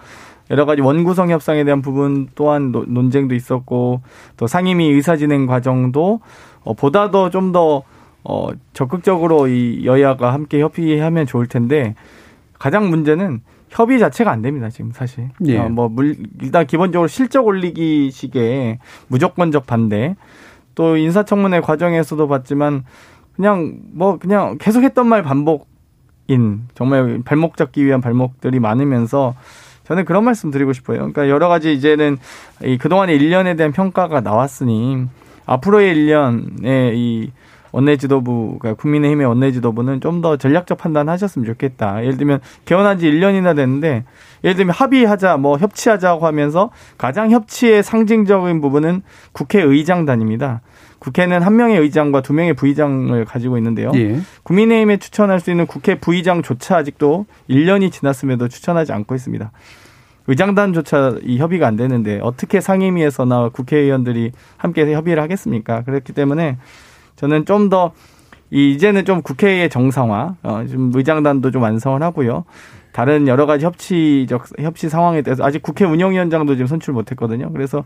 여러 0.50 0.64
가지 0.64 0.82
원구성 0.82 1.30
협상에 1.30 1.64
대한 1.64 1.82
부분 1.82 2.28
또한 2.34 2.72
논쟁도 2.72 3.34
있었고 3.34 4.00
또 4.36 4.46
상임위 4.46 4.86
의사 4.88 5.16
진행 5.16 5.46
과정도 5.46 6.20
어, 6.64 6.74
보다 6.74 7.10
더 7.10 7.30
좀더 7.30 7.82
어, 8.24 8.48
적극적으로 8.72 9.48
이 9.48 9.84
여야가 9.84 10.32
함께 10.32 10.60
협의하면 10.60 11.26
좋을 11.26 11.46
텐데 11.46 11.94
가장 12.58 12.90
문제는 12.90 13.40
협의 13.68 13.98
자체가 13.98 14.30
안 14.30 14.42
됩니다, 14.42 14.68
지금 14.68 14.92
사실. 14.92 15.30
예. 15.46 15.58
어, 15.58 15.68
뭐, 15.68 15.88
물, 15.88 16.16
일단 16.42 16.66
기본적으로 16.66 17.08
실적 17.08 17.46
올리기 17.46 18.10
식의 18.10 18.78
무조건적 19.08 19.66
반대. 19.66 20.14
또 20.74 20.96
인사청문회 20.96 21.60
과정에서도 21.60 22.28
봤지만 22.28 22.84
그냥 23.36 23.78
뭐 23.92 24.18
그냥 24.18 24.56
계속 24.58 24.82
했던 24.82 25.06
말 25.06 25.22
반복인 25.22 26.68
정말 26.74 27.22
발목 27.24 27.56
잡기 27.56 27.84
위한 27.84 28.00
발목들이 28.00 28.60
많으면서 28.60 29.34
저는 29.84 30.04
그런 30.04 30.24
말씀 30.24 30.50
드리고 30.50 30.72
싶어요. 30.72 30.98
그러니까 30.98 31.28
여러 31.28 31.48
가지 31.48 31.72
이제는 31.72 32.18
이 32.64 32.78
그동안의 32.78 33.18
1년에 33.18 33.56
대한 33.56 33.72
평가가 33.72 34.20
나왔으니 34.20 35.06
앞으로의 35.44 35.94
1년의 35.94 36.94
이 36.94 37.32
원내 37.72 37.96
지도부가 37.96 38.74
국민의힘의 38.74 39.26
원내 39.26 39.52
지도부는 39.52 40.00
좀 40.00 40.22
더 40.22 40.36
전략적 40.36 40.78
판단하셨으면 40.78 41.46
좋겠다. 41.46 42.02
예를 42.04 42.16
들면 42.16 42.40
개헌한 42.64 42.98
지 42.98 43.10
1년이나 43.10 43.56
됐는데 43.56 44.04
예를 44.44 44.56
들면 44.56 44.72
합의하자 44.72 45.38
뭐 45.38 45.58
협치하자고 45.58 46.26
하면서 46.26 46.70
가장 46.96 47.30
협치의 47.30 47.82
상징적인 47.82 48.60
부분은 48.60 49.02
국회의장단입니다. 49.32 50.60
국회는 51.00 51.42
한 51.42 51.56
명의 51.56 51.78
의장과 51.80 52.20
두 52.22 52.32
명의 52.32 52.54
부의장을 52.54 53.24
가지고 53.24 53.56
있는데요. 53.58 53.90
예. 53.96 54.20
국민의힘에 54.44 54.98
추천할 54.98 55.40
수 55.40 55.50
있는 55.50 55.66
국회 55.66 55.96
부의장조차 55.96 56.76
아직도 56.76 57.26
1년이 57.50 57.90
지났음에도 57.90 58.46
추천하지 58.46 58.92
않고 58.92 59.16
있습니다. 59.16 59.50
의장단조차 60.28 61.16
이 61.24 61.38
협의가 61.38 61.66
안 61.66 61.74
되는데 61.74 62.20
어떻게 62.22 62.60
상임위에서나 62.60 63.48
국회의원들이 63.48 64.30
함께 64.56 64.92
협의를 64.94 65.20
하겠습니까? 65.20 65.82
그렇기 65.82 66.12
때문에 66.12 66.58
저는 67.22 67.46
좀 67.46 67.70
더 67.70 67.92
이제는 68.50 69.06
좀 69.06 69.22
국회의 69.22 69.70
정상화, 69.70 70.34
어, 70.42 70.64
좀 70.70 70.92
의장단도 70.94 71.50
좀 71.52 71.62
완성을 71.62 72.02
하고요. 72.02 72.44
다른 72.92 73.26
여러 73.26 73.46
가지 73.46 73.64
협치적 73.64 74.44
협치 74.60 74.90
상황에 74.90 75.22
대해서 75.22 75.42
아직 75.42 75.62
국회 75.62 75.86
운영위원장도 75.86 76.56
지금 76.56 76.66
선출 76.66 76.92
못했거든요. 76.92 77.50
그래서 77.50 77.82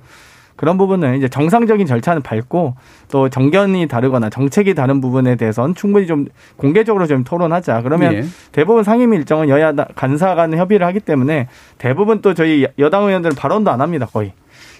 그런 0.56 0.76
부분은 0.78 1.18
이제 1.18 1.28
정상적인 1.28 1.86
절차는 1.86 2.22
밟고 2.22 2.74
또 3.12 3.28
정견이 3.28 3.86
다르거나 3.86 4.28
정책이 4.28 4.74
다른 4.74 5.00
부분에 5.00 5.36
대해서는 5.36 5.76
충분히 5.76 6.08
좀 6.08 6.26
공개적으로 6.56 7.06
좀 7.06 7.22
토론하자. 7.22 7.82
그러면 7.82 8.14
예. 8.14 8.24
대부분 8.50 8.82
상임위 8.82 9.18
일정은 9.18 9.48
여야 9.48 9.72
간사 9.72 10.34
간 10.34 10.56
협의를 10.56 10.84
하기 10.86 10.98
때문에 10.98 11.46
대부분 11.78 12.22
또 12.22 12.34
저희 12.34 12.66
여당 12.78 13.04
의원들은 13.04 13.36
발언도 13.36 13.70
안 13.70 13.80
합니다. 13.80 14.06
거의. 14.06 14.32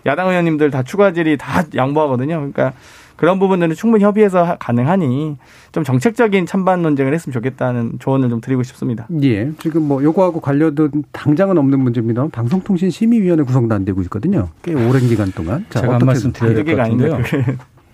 야당 0.07 0.31
의원님들 0.31 0.71
다 0.71 0.83
추가 0.83 1.13
질의 1.13 1.37
다 1.37 1.63
양보하거든요. 1.75 2.37
그러니까 2.37 2.73
그런 3.17 3.39
부분들은 3.39 3.75
충분히 3.75 4.05
협의해서 4.05 4.57
가능하니 4.59 5.37
좀 5.73 5.85
정책적인 5.85 6.47
찬반 6.47 6.83
논쟁을 6.83 7.15
했으면 7.15 7.33
좋겠다는 7.33 7.99
조언을 7.99 8.29
좀 8.29 8.41
드리고 8.41 8.63
싶습니다. 8.63 9.07
예. 9.23 9.51
지금 9.59 9.83
뭐 9.89 10.03
요거하고 10.03 10.41
관련된 10.41 10.91
당장은 11.13 11.57
없는 11.59 11.81
문제입니다. 11.81 12.29
방송통신심의위원회 12.29 13.43
구성도 13.45 13.75
안 13.75 13.85
되고 13.85 14.03
있거든요. 14.03 14.49
꽤 14.63 14.75
오랜 14.75 15.01
기간 15.09 15.33
동안. 15.33 15.65
자, 15.71 15.81
제가 15.81 15.95
한 15.95 16.01
말씀 16.05 16.33
드려야 16.33 16.55
될 16.55 16.65
것 16.65 16.77
같은데요. 16.77 17.19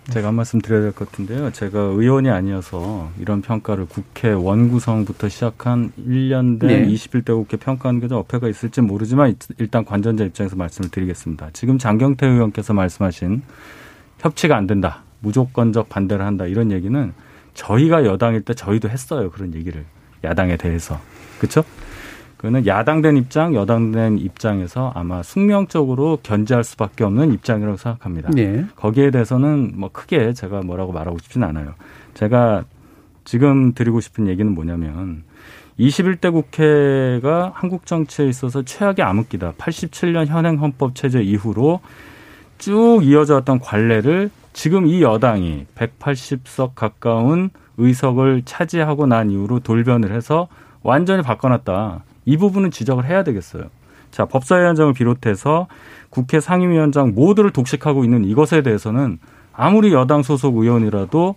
제가 0.09 0.27
한 0.27 0.35
말씀 0.35 0.59
드려야 0.59 0.81
될 0.81 0.91
것 0.91 1.09
같은데요. 1.09 1.51
제가 1.53 1.79
의원이 1.79 2.29
아니어서 2.29 3.09
이런 3.21 3.41
평가를 3.41 3.85
국회 3.85 4.31
원구성부터 4.33 5.29
시작한 5.29 5.93
1년 5.97 6.59
된 6.59 6.67
네. 6.67 6.87
21대 6.87 7.27
국회 7.27 7.55
평가하는 7.55 8.01
게 8.01 8.07
좀 8.09 8.17
어폐가 8.17 8.49
있을지 8.49 8.81
모르지만 8.81 9.35
일단 9.59 9.85
관전자 9.85 10.25
입장에서 10.25 10.57
말씀을 10.57 10.89
드리겠습니다. 10.91 11.51
지금 11.53 11.77
장경태 11.77 12.27
의원께서 12.27 12.73
말씀하신 12.73 13.43
협치가 14.19 14.57
안 14.57 14.67
된다. 14.67 15.03
무조건적 15.23 15.89
반대를 15.89 16.23
한다 16.23 16.45
이런 16.45 16.71
얘기는 16.71 17.13
저희가 17.55 18.05
여당일 18.05 18.41
때 18.41 18.53
저희도 18.53 18.89
했어요 18.89 19.31
그런 19.31 19.55
얘기를 19.55 19.85
야당에 20.23 20.57
대해서 20.57 20.99
그렇죠? 21.39 21.63
그거는 22.43 22.67
야당된 22.67 23.15
입장, 23.15 23.55
여당된 23.55 24.17
입장에서 24.17 24.91
아마 24.95 25.23
숙명적으로 25.23 26.19
견제할 26.23 26.65
수밖에 26.65 27.05
없는 27.05 27.31
입장이라고 27.31 27.77
생각합니다. 27.77 28.31
네. 28.33 28.65
거기에 28.75 29.11
대해서는 29.11 29.71
뭐 29.75 29.89
크게 29.89 30.33
제가 30.33 30.61
뭐라고 30.61 30.91
말하고 30.91 31.19
싶진 31.19 31.41
않아요. 31.43 31.73
제가 32.15 32.65
지금 33.23 33.73
드리고 33.73 34.01
싶은 34.01 34.27
얘기는 34.27 34.53
뭐냐면 34.53 35.23
21대 35.79 36.33
국회가 36.33 37.53
한국 37.55 37.85
정치에 37.85 38.27
있어서 38.27 38.61
최악의 38.61 39.05
암흑기다. 39.05 39.53
87년 39.53 40.25
현행 40.25 40.59
헌법 40.59 40.95
체제 40.95 41.21
이후로 41.21 41.79
쭉 42.57 42.99
이어져 43.03 43.35
왔던 43.35 43.59
관례를 43.59 44.29
지금 44.53 44.87
이 44.87 45.01
여당이 45.01 45.65
180석 45.75 46.75
가까운 46.75 47.49
의석을 47.77 48.43
차지하고 48.45 49.07
난 49.07 49.31
이후로 49.31 49.59
돌변을 49.59 50.11
해서 50.13 50.47
완전히 50.83 51.23
바꿔놨다. 51.23 52.03
이 52.25 52.37
부분은 52.37 52.71
지적을 52.71 53.05
해야 53.05 53.23
되겠어요. 53.23 53.63
자, 54.11 54.25
법사위원장을 54.25 54.93
비롯해서 54.93 55.67
국회 56.11 56.39
상임위원장 56.39 57.15
모두를 57.15 57.49
독식하고 57.49 58.03
있는 58.03 58.23
이것에 58.25 58.61
대해서는 58.61 59.17
아무리 59.51 59.91
여당 59.91 60.21
소속 60.21 60.57
의원이라도 60.57 61.35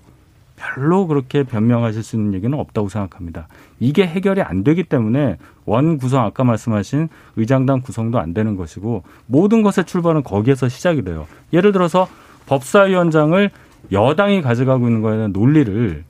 별로 0.57 1.07
그렇게 1.07 1.43
변명하실 1.43 2.03
수 2.03 2.17
있는 2.17 2.35
얘기는 2.35 2.59
없다고 2.59 2.89
생각합니다. 2.89 3.49
이게 3.79 4.07
해결이 4.07 4.43
안 4.43 4.64
되기 4.64 4.85
때문에 4.85 5.39
원 5.64 5.99
구성 5.99 6.25
아까 6.25 6.45
말씀하신 6.45 7.09
의장당 7.37 7.81
구성도 7.81 8.19
안 8.19 8.35
되는 8.35 8.57
것이고 8.57 9.03
모든 9.27 9.62
것의 9.62 9.85
출발은 9.87 10.23
거기에서 10.23 10.69
시작이 10.69 11.03
돼요. 11.03 11.27
예를 11.53 11.73
들어서 11.73 12.09
법사위원장을 12.47 13.51
여당이 13.92 14.42
가져가고 14.42 14.86
있는 14.86 15.03
거에 15.03 15.16
대한 15.16 15.32
논리를 15.32 16.05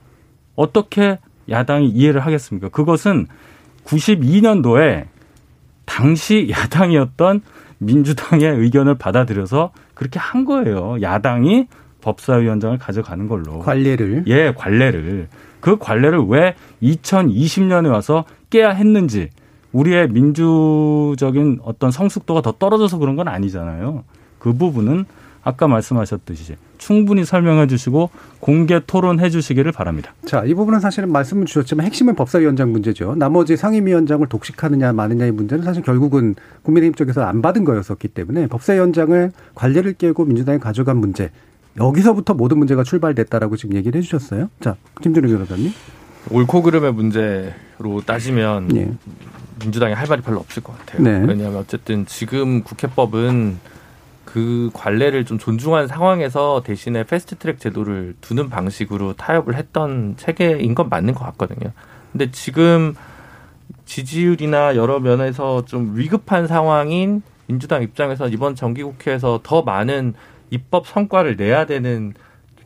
어떻게 0.55 1.19
야당이 1.49 1.89
이해를 1.89 2.21
하겠습니까? 2.21 2.69
그것은 2.69 3.27
92년도에 3.85 5.05
당시 5.85 6.49
야당이었던 6.49 7.41
민주당의 7.79 8.45
의견을 8.57 8.95
받아들여서 8.95 9.71
그렇게 9.93 10.19
한 10.19 10.45
거예요. 10.45 10.97
야당이 11.01 11.67
법사위원장을 12.01 12.77
가져가는 12.77 13.27
걸로. 13.27 13.59
관례를. 13.59 14.23
예, 14.27 14.53
관례를. 14.55 15.27
그 15.59 15.77
관례를 15.77 16.25
왜 16.27 16.55
2020년에 16.81 17.91
와서 17.91 18.25
깨야 18.49 18.69
했는지 18.69 19.29
우리의 19.71 20.09
민주적인 20.09 21.59
어떤 21.63 21.91
성숙도가 21.91 22.41
더 22.41 22.53
떨어져서 22.53 22.97
그런 22.97 23.15
건 23.15 23.27
아니잖아요. 23.27 24.03
그 24.39 24.53
부분은 24.53 25.05
아까 25.47 25.65
말씀하셨듯이 25.69 26.57
충분히 26.77 27.23
설명해 27.23 27.67
주시고 27.67 28.09
공개 28.41 28.81
토론해 28.85 29.29
주시기를 29.29 29.71
바랍니다. 29.71 30.13
자, 30.25 30.43
이 30.43 30.53
부분은 30.53 30.81
사실은 30.81 31.09
말씀을 31.09 31.45
주셨지만 31.45 31.85
핵심은 31.85 32.15
법사위원장 32.15 32.73
문제죠. 32.73 33.15
나머지 33.15 33.55
상임위원장을 33.55 34.27
독식하느냐 34.27 34.91
마느냐의 34.91 35.31
문제는 35.31 35.63
사실 35.63 35.83
결국은 35.83 36.35
국민의힘 36.63 36.95
쪽에서 36.95 37.23
안 37.23 37.41
받은 37.41 37.63
거였었기 37.63 38.09
때문에 38.09 38.47
법사위원장을 38.47 39.31
관례를 39.55 39.93
깨고 39.93 40.25
민주당이 40.25 40.59
가져간 40.59 40.97
문제 40.97 41.31
여기서부터 41.77 42.33
모든 42.33 42.57
문제가 42.57 42.83
출발됐다라고 42.83 43.55
지금 43.55 43.77
얘기를 43.77 43.97
해주셨어요. 43.99 44.49
자, 44.59 44.75
김준우 45.01 45.29
변호사님. 45.29 45.71
옳고 46.29 46.61
그름의 46.61 46.93
문제로 46.93 48.01
따지면 48.05 48.67
네. 48.67 48.91
민주당이 49.61 49.93
할 49.93 50.07
말이 50.09 50.21
별로 50.21 50.39
없을 50.39 50.61
것 50.61 50.77
같아요. 50.77 51.01
네. 51.01 51.23
왜냐하면 51.25 51.55
어쨌든 51.59 52.05
지금 52.05 52.63
국회법은 52.63 53.76
그 54.27 54.69
관례를 54.73 55.23
좀 55.23 55.39
존중한 55.39 55.87
상황에서 55.87 56.61
대신에 56.61 57.05
패스트트랙 57.05 57.61
제도를 57.61 58.13
두는 58.19 58.49
방식으로 58.49 59.13
타협을 59.13 59.55
했던 59.55 60.15
체계인 60.17 60.75
건 60.75 60.89
맞는 60.89 61.13
것 61.13 61.23
같거든요. 61.27 61.71
근데 62.11 62.29
지금 62.31 62.93
지지율이나 63.85 64.75
여러 64.75 64.99
면에서 64.99 65.63
좀 65.63 65.93
위급한 65.95 66.45
상황인 66.45 67.21
민주당 67.47 67.81
입장에서 67.83 68.27
이번 68.27 68.53
정기국회에서 68.53 69.39
더 69.43 69.61
많은 69.61 70.13
입법 70.49 70.87
성과를 70.87 71.37
내야 71.37 71.65
되는 71.65 72.13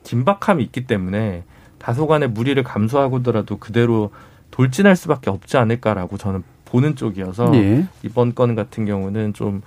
긴박함이 0.04 0.64
있기 0.64 0.88
때문에 0.88 1.44
다소간의 1.78 2.30
무리를 2.30 2.62
감수하고더라도 2.64 3.58
그대로 3.58 4.10
돌진할 4.50 4.96
수밖에 4.96 5.30
없지 5.30 5.58
않을까라고 5.58 6.18
저는 6.18 6.44
보는 6.66 6.96
쪽이어서 6.96 7.52
네. 7.52 7.86
이번 8.02 8.34
건 8.34 8.56
같은 8.56 8.86
경우는 8.86 9.34
좀 9.34 9.62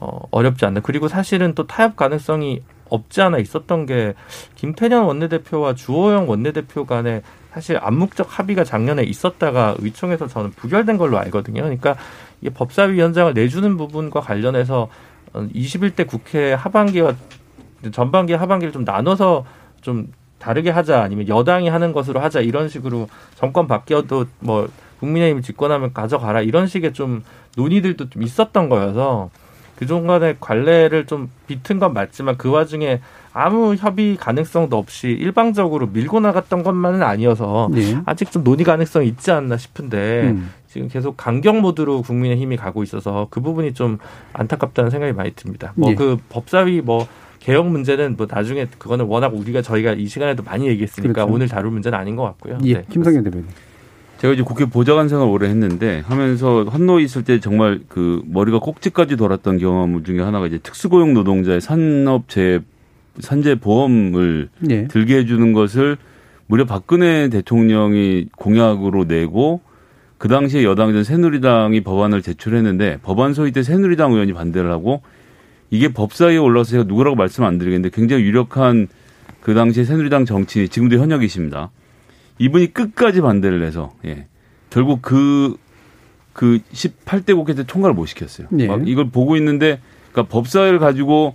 어, 0.00 0.20
어렵지 0.30 0.64
않나. 0.64 0.80
그리고 0.80 1.08
사실은 1.08 1.54
또 1.54 1.66
타협 1.66 1.96
가능성이 1.96 2.62
없지 2.88 3.22
않아 3.22 3.38
있었던 3.38 3.86
게 3.86 4.14
김태년 4.54 5.04
원내대표와 5.04 5.74
주호영 5.74 6.28
원내대표 6.28 6.84
간에 6.84 7.22
사실 7.52 7.78
암묵적 7.80 8.38
합의가 8.38 8.64
작년에 8.64 9.02
있었다가 9.02 9.76
의총에서 9.78 10.26
저는 10.26 10.50
부결된 10.52 10.98
걸로 10.98 11.18
알거든요. 11.18 11.62
그러니까 11.62 11.96
이 12.40 12.50
법사위원장을 12.50 13.32
내주는 13.34 13.76
부분과 13.76 14.20
관련해서 14.20 14.88
21대 15.32 16.06
국회 16.06 16.52
하반기와 16.52 17.14
전반기 17.92 18.34
하반기를 18.34 18.72
좀 18.72 18.84
나눠서 18.84 19.44
좀 19.80 20.12
다르게 20.38 20.70
하자 20.70 21.02
아니면 21.02 21.28
여당이 21.28 21.68
하는 21.68 21.92
것으로 21.92 22.20
하자 22.20 22.40
이런 22.40 22.68
식으로 22.68 23.08
정권 23.36 23.66
바뀌어도 23.66 24.26
뭐 24.40 24.68
국민의힘이 25.00 25.42
집권하면 25.42 25.92
가져가라 25.92 26.42
이런 26.42 26.66
식의 26.66 26.92
좀 26.94 27.22
논의들도 27.56 28.10
좀 28.10 28.22
있었던 28.22 28.68
거여서 28.68 29.30
그중간에 29.76 30.36
관례를 30.38 31.06
좀 31.06 31.30
비튼 31.46 31.78
건 31.78 31.92
맞지만 31.92 32.36
그 32.36 32.50
와중에 32.50 33.00
아무 33.32 33.74
협의 33.74 34.16
가능성도 34.16 34.76
없이 34.76 35.08
일방적으로 35.08 35.86
밀고 35.86 36.20
나갔던 36.20 36.62
것만은 36.62 37.02
아니어서 37.02 37.68
네. 37.72 37.96
아직 38.04 38.30
좀 38.30 38.44
논의 38.44 38.64
가능성이 38.64 39.08
있지 39.08 39.30
않나 39.30 39.56
싶은데 39.56 40.30
음. 40.30 40.50
지금 40.68 40.88
계속 40.88 41.16
강경 41.16 41.60
모드로 41.60 42.02
국민의 42.02 42.36
힘이 42.36 42.56
가고 42.56 42.82
있어서 42.82 43.26
그 43.30 43.40
부분이 43.40 43.74
좀 43.74 43.98
안타깝다는 44.34 44.90
생각이 44.90 45.12
많이 45.12 45.32
듭니다. 45.34 45.72
뭐그 45.76 45.90
네. 45.90 45.96
그 45.96 46.16
법사위 46.28 46.82
뭐 46.82 47.06
개혁 47.40 47.66
문제는 47.66 48.16
뭐 48.16 48.26
나중에 48.30 48.66
그거는 48.78 49.06
워낙 49.06 49.34
우리가 49.34 49.62
저희가 49.62 49.92
이 49.94 50.06
시간에도 50.06 50.42
많이 50.42 50.68
얘기했으니까 50.68 51.12
그렇죠. 51.12 51.32
오늘 51.32 51.48
다룰 51.48 51.72
문제는 51.72 51.98
아닌 51.98 52.14
것 52.14 52.22
같고요. 52.22 52.58
예, 52.64 52.74
네, 52.74 52.84
김성현 52.88 53.24
대변인. 53.24 53.48
제가 54.22 54.34
이제 54.34 54.42
국회 54.44 54.66
보좌관 54.66 55.08
생활 55.08 55.26
오래 55.26 55.48
했는데 55.48 56.00
하면서 56.06 56.62
환노에 56.62 57.02
있을 57.02 57.24
때 57.24 57.40
정말 57.40 57.80
그 57.88 58.22
머리가 58.26 58.60
꼭지까지 58.60 59.16
돌았던 59.16 59.58
경험 59.58 60.04
중에 60.04 60.20
하나가 60.20 60.46
이제 60.46 60.58
특수고용 60.58 61.12
노동자의 61.12 61.60
산업재 61.60 62.60
산재 63.18 63.56
보험을 63.56 64.48
예. 64.70 64.86
들게 64.86 65.16
해주는 65.16 65.52
것을 65.52 65.96
무려 66.46 66.64
박근혜 66.66 67.30
대통령이 67.30 68.28
공약으로 68.36 69.06
내고 69.06 69.60
그 70.18 70.28
당시에 70.28 70.62
여당이던 70.62 71.02
새누리당이 71.02 71.80
법안을 71.80 72.22
제출했는데 72.22 73.00
법안 73.02 73.34
소위 73.34 73.50
때 73.50 73.64
새누리당 73.64 74.12
의원이 74.12 74.34
반대를 74.34 74.70
하고 74.70 75.02
이게 75.68 75.88
법사위에 75.88 76.36
올라서 76.36 76.70
제가 76.70 76.84
누구라고 76.84 77.16
말씀 77.16 77.42
안 77.42 77.58
드리겠는데 77.58 77.92
굉장히 77.92 78.22
유력한 78.22 78.86
그 79.40 79.52
당시에 79.54 79.82
새누리당 79.82 80.26
정치인 80.26 80.68
지금도 80.68 80.98
현역이십니다. 80.98 81.72
이분이 82.42 82.74
끝까지 82.74 83.20
반대를 83.20 83.62
해서 83.64 83.92
예. 84.04 84.26
결국 84.70 85.00
그, 85.00 85.56
그 86.32 86.58
18대 86.72 87.36
국회 87.36 87.54
때 87.54 87.64
총괄을 87.64 87.94
못 87.94 88.06
시켰어요. 88.06 88.48
예. 88.58 88.66
막 88.66 88.88
이걸 88.88 89.10
보고 89.10 89.36
있는데 89.36 89.80
그러니까 90.10 90.32
법사위를 90.32 90.78
가지고 90.80 91.34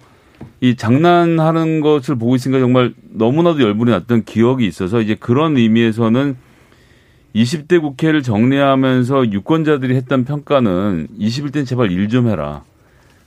이 0.60 0.76
장난하는 0.76 1.80
것을 1.82 2.16
보고 2.16 2.36
있으니까 2.36 2.60
정말 2.60 2.94
너무나도 3.10 3.62
열불이 3.62 3.90
났던 3.92 4.26
기억이 4.26 4.68
있어서 4.68 5.00
이제 5.02 5.16
그런 5.16 5.56
의미에서는 5.58 6.36
20대 7.36 7.80
국회를 7.80 8.22
정리하면서 8.22 9.32
유권자들이 9.32 9.96
했던 9.96 10.26
평가는 10.26 11.08
21대는 11.20 11.66
제발 11.66 11.92
일 11.92 12.10
좀 12.10 12.28
해라. 12.28 12.64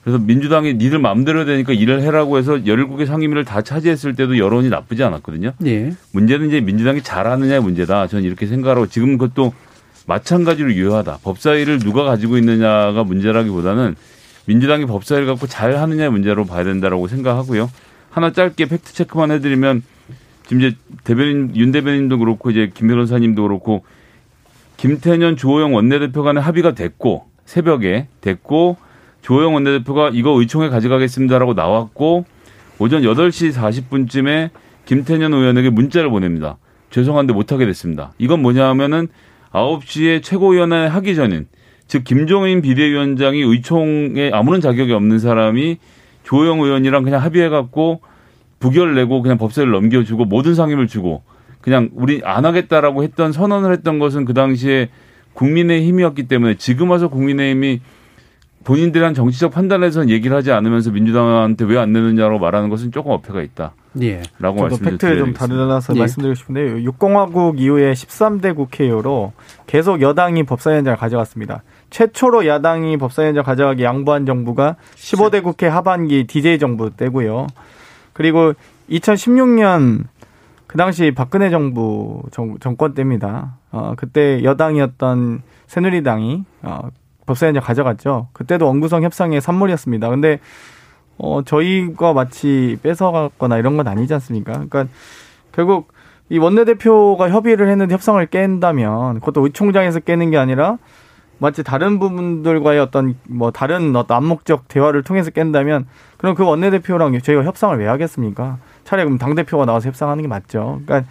그래서 0.03 0.17
민주당이 0.17 0.75
니들 0.75 0.99
마음대로 0.99 1.45
되니까 1.45 1.73
일을 1.73 2.01
해라고 2.01 2.37
해서 2.37 2.53
17개 2.53 3.05
상임위를 3.05 3.45
다 3.45 3.61
차지했을 3.61 4.15
때도 4.15 4.37
여론이 4.39 4.69
나쁘지 4.69 5.03
않았거든요. 5.03 5.53
예. 5.65 5.93
문제는 6.11 6.47
이제 6.47 6.59
민주당이 6.59 7.03
잘하느냐의 7.03 7.61
문제다. 7.61 8.07
저는 8.07 8.23
이렇게 8.23 8.47
생각하고 8.47 8.87
지금 8.87 9.17
그것도 9.17 9.53
마찬가지로 10.07 10.73
유효하다. 10.73 11.19
법사위를 11.23 11.79
누가 11.79 12.03
가지고 12.03 12.37
있느냐가 12.37 13.03
문제라기보다는 13.03 13.95
민주당이 14.45 14.85
법사위를 14.87 15.27
갖고 15.27 15.45
잘 15.45 15.77
하느냐의 15.77 16.09
문제로 16.09 16.45
봐야 16.45 16.63
된다라고 16.63 17.07
생각하고요. 17.07 17.69
하나 18.09 18.31
짧게 18.31 18.65
팩트 18.65 18.93
체크만 18.93 19.29
해드리면 19.31 19.83
지금 20.45 20.61
이제 20.61 20.75
대변인 21.03 21.55
윤 21.55 21.71
대변인도 21.71 22.17
그렇고 22.17 22.49
이제 22.49 22.71
김 22.73 22.87
변호사님도 22.87 23.43
그렇고 23.43 23.85
김태년 24.77 25.37
주호영 25.37 25.75
원내대표 25.75 26.23
간에 26.23 26.41
합의가 26.41 26.73
됐고 26.73 27.27
새벽에 27.45 28.07
됐고 28.19 28.77
조영 29.21 29.53
원내대표가 29.53 30.11
이거 30.13 30.39
의총에 30.39 30.69
가져가겠습니다라고 30.69 31.53
나왔고 31.53 32.25
오전 32.79 33.03
8시 33.03 33.53
40분쯤에 33.53 34.49
김태년 34.85 35.33
의원에게 35.33 35.69
문자를 35.69 36.09
보냅니다. 36.09 36.57
죄송한데 36.89 37.33
못하게 37.33 37.65
됐습니다. 37.67 38.11
이건 38.17 38.41
뭐냐 38.41 38.67
하면은 38.69 39.07
9시에 39.51 40.23
최고위원회 40.23 40.87
하기 40.87 41.15
전인 41.15 41.47
즉 41.87 42.03
김종인 42.03 42.61
비대위원장이 42.61 43.41
의총에 43.41 44.31
아무런 44.33 44.61
자격이 44.61 44.93
없는 44.93 45.19
사람이 45.19 45.77
조영 46.23 46.61
의원이랑 46.61 47.03
그냥 47.03 47.21
합의해갖고 47.21 48.01
부결 48.59 48.95
내고 48.95 49.21
그냥 49.21 49.37
법사위를 49.37 49.71
넘겨주고 49.73 50.25
모든 50.25 50.55
상임을 50.55 50.87
주고 50.87 51.23
그냥 51.59 51.89
우리 51.93 52.21
안 52.23 52.45
하겠다라고 52.45 53.03
했던 53.03 53.31
선언을 53.31 53.73
했던 53.73 53.99
것은 53.99 54.25
그 54.25 54.33
당시에 54.33 54.89
국민의 55.33 55.85
힘이었기 55.85 56.27
때문에 56.27 56.55
지금 56.55 56.89
와서 56.89 57.07
국민의 57.07 57.51
힘이 57.51 57.81
본인들한 58.63 59.13
정치적 59.13 59.51
판단에서 59.51 60.07
얘기를 60.09 60.35
하지 60.37 60.51
않으면서 60.51 60.91
민주당한테 60.91 61.65
왜 61.65 61.77
안 61.77 61.93
내느냐고 61.93 62.37
말하는 62.37 62.69
것은 62.69 62.91
조금 62.91 63.11
어폐가 63.11 63.41
있다. 63.41 63.73
예. 64.01 64.21
라고 64.39 64.69
저도 64.69 64.83
팩트에 64.91 65.17
좀 65.17 65.33
다르다서 65.33 65.95
예. 65.95 65.99
말씀드리고 65.99 66.35
싶은데 66.35 66.83
6공화국 66.83 67.59
이후에 67.59 67.93
13대 67.93 68.55
국회의원으로 68.55 69.33
계속 69.67 70.01
여당이 70.01 70.43
법사위원장을 70.43 70.97
가져갔습니다. 70.97 71.63
최초로 71.89 72.45
야당이 72.45 72.97
법사위원장 72.97 73.43
가져가기 73.43 73.83
양보한 73.83 74.25
정부가 74.25 74.75
15대 74.95 75.43
국회 75.43 75.67
하반기 75.67 76.25
DJ 76.27 76.59
정부 76.59 76.89
때고요. 76.95 77.47
그리고 78.13 78.53
2016년 78.89 80.03
그 80.67 80.77
당시 80.77 81.11
박근혜 81.11 81.49
정부 81.49 82.23
정, 82.31 82.57
정권 82.59 82.93
때입니다. 82.93 83.57
어, 83.71 83.93
그때 83.97 84.41
여당이었던 84.43 85.41
새누리당이 85.67 86.45
어, 86.61 86.89
법사위원장 87.31 87.63
가져갔죠. 87.63 88.27
그때도 88.33 88.67
원구성 88.67 89.03
협상의 89.03 89.41
산물이었습니다. 89.41 90.09
근데 90.09 90.39
어 91.17 91.41
저희가 91.43 92.13
마치 92.13 92.77
뺏어갔거나 92.81 93.57
이런 93.57 93.77
건 93.77 93.87
아니지 93.87 94.13
않습니까? 94.13 94.53
그러니까 94.53 94.85
결국 95.51 95.91
이 96.29 96.37
원내대표가 96.37 97.29
협의를 97.29 97.69
했는데 97.69 97.93
협상을 97.93 98.25
깬다면 98.27 99.19
그것도 99.19 99.43
의총장에서 99.45 99.99
깨는 99.99 100.31
게 100.31 100.37
아니라 100.37 100.77
마치 101.39 101.63
다른 101.63 101.99
부분들과의 101.99 102.79
어떤 102.79 103.15
뭐 103.27 103.51
다른 103.51 103.95
어떤 103.95 104.17
암묵적 104.17 104.67
대화를 104.67 105.03
통해서 105.03 105.31
깬다면 105.31 105.87
그럼 106.17 106.35
그 106.35 106.45
원내대표랑 106.45 107.19
저희가 107.19 107.43
협상을 107.43 107.77
왜 107.77 107.87
하겠습니까? 107.87 108.57
차라리 108.83 109.05
그럼 109.05 109.17
당대표가 109.17 109.65
나와서 109.65 109.87
협상하는 109.89 110.21
게 110.21 110.27
맞죠. 110.27 110.81
그러니까 110.85 111.09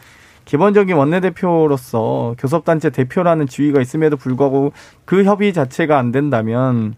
기본적인 0.50 0.96
원내대표로서 0.96 2.34
교섭단체 2.36 2.90
대표라는 2.90 3.46
지위가 3.46 3.80
있음에도 3.80 4.16
불구하고 4.16 4.72
그 5.04 5.22
협의 5.22 5.52
자체가 5.52 5.96
안 5.96 6.10
된다면 6.10 6.96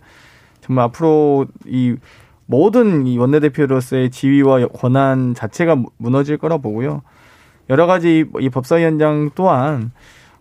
정말 0.62 0.86
앞으로 0.86 1.44
이 1.66 1.96
모든 2.46 3.07
이 3.07 3.18
원내대표로서의 3.18 4.09
지위와 4.11 4.68
권한 4.68 5.34
자체가 5.34 5.76
무너질 5.98 6.38
거라 6.38 6.57
보고요. 6.57 7.03
여러 7.68 7.84
가지 7.84 8.24
이 8.40 8.48
법사위원장 8.48 9.32
또한 9.34 9.92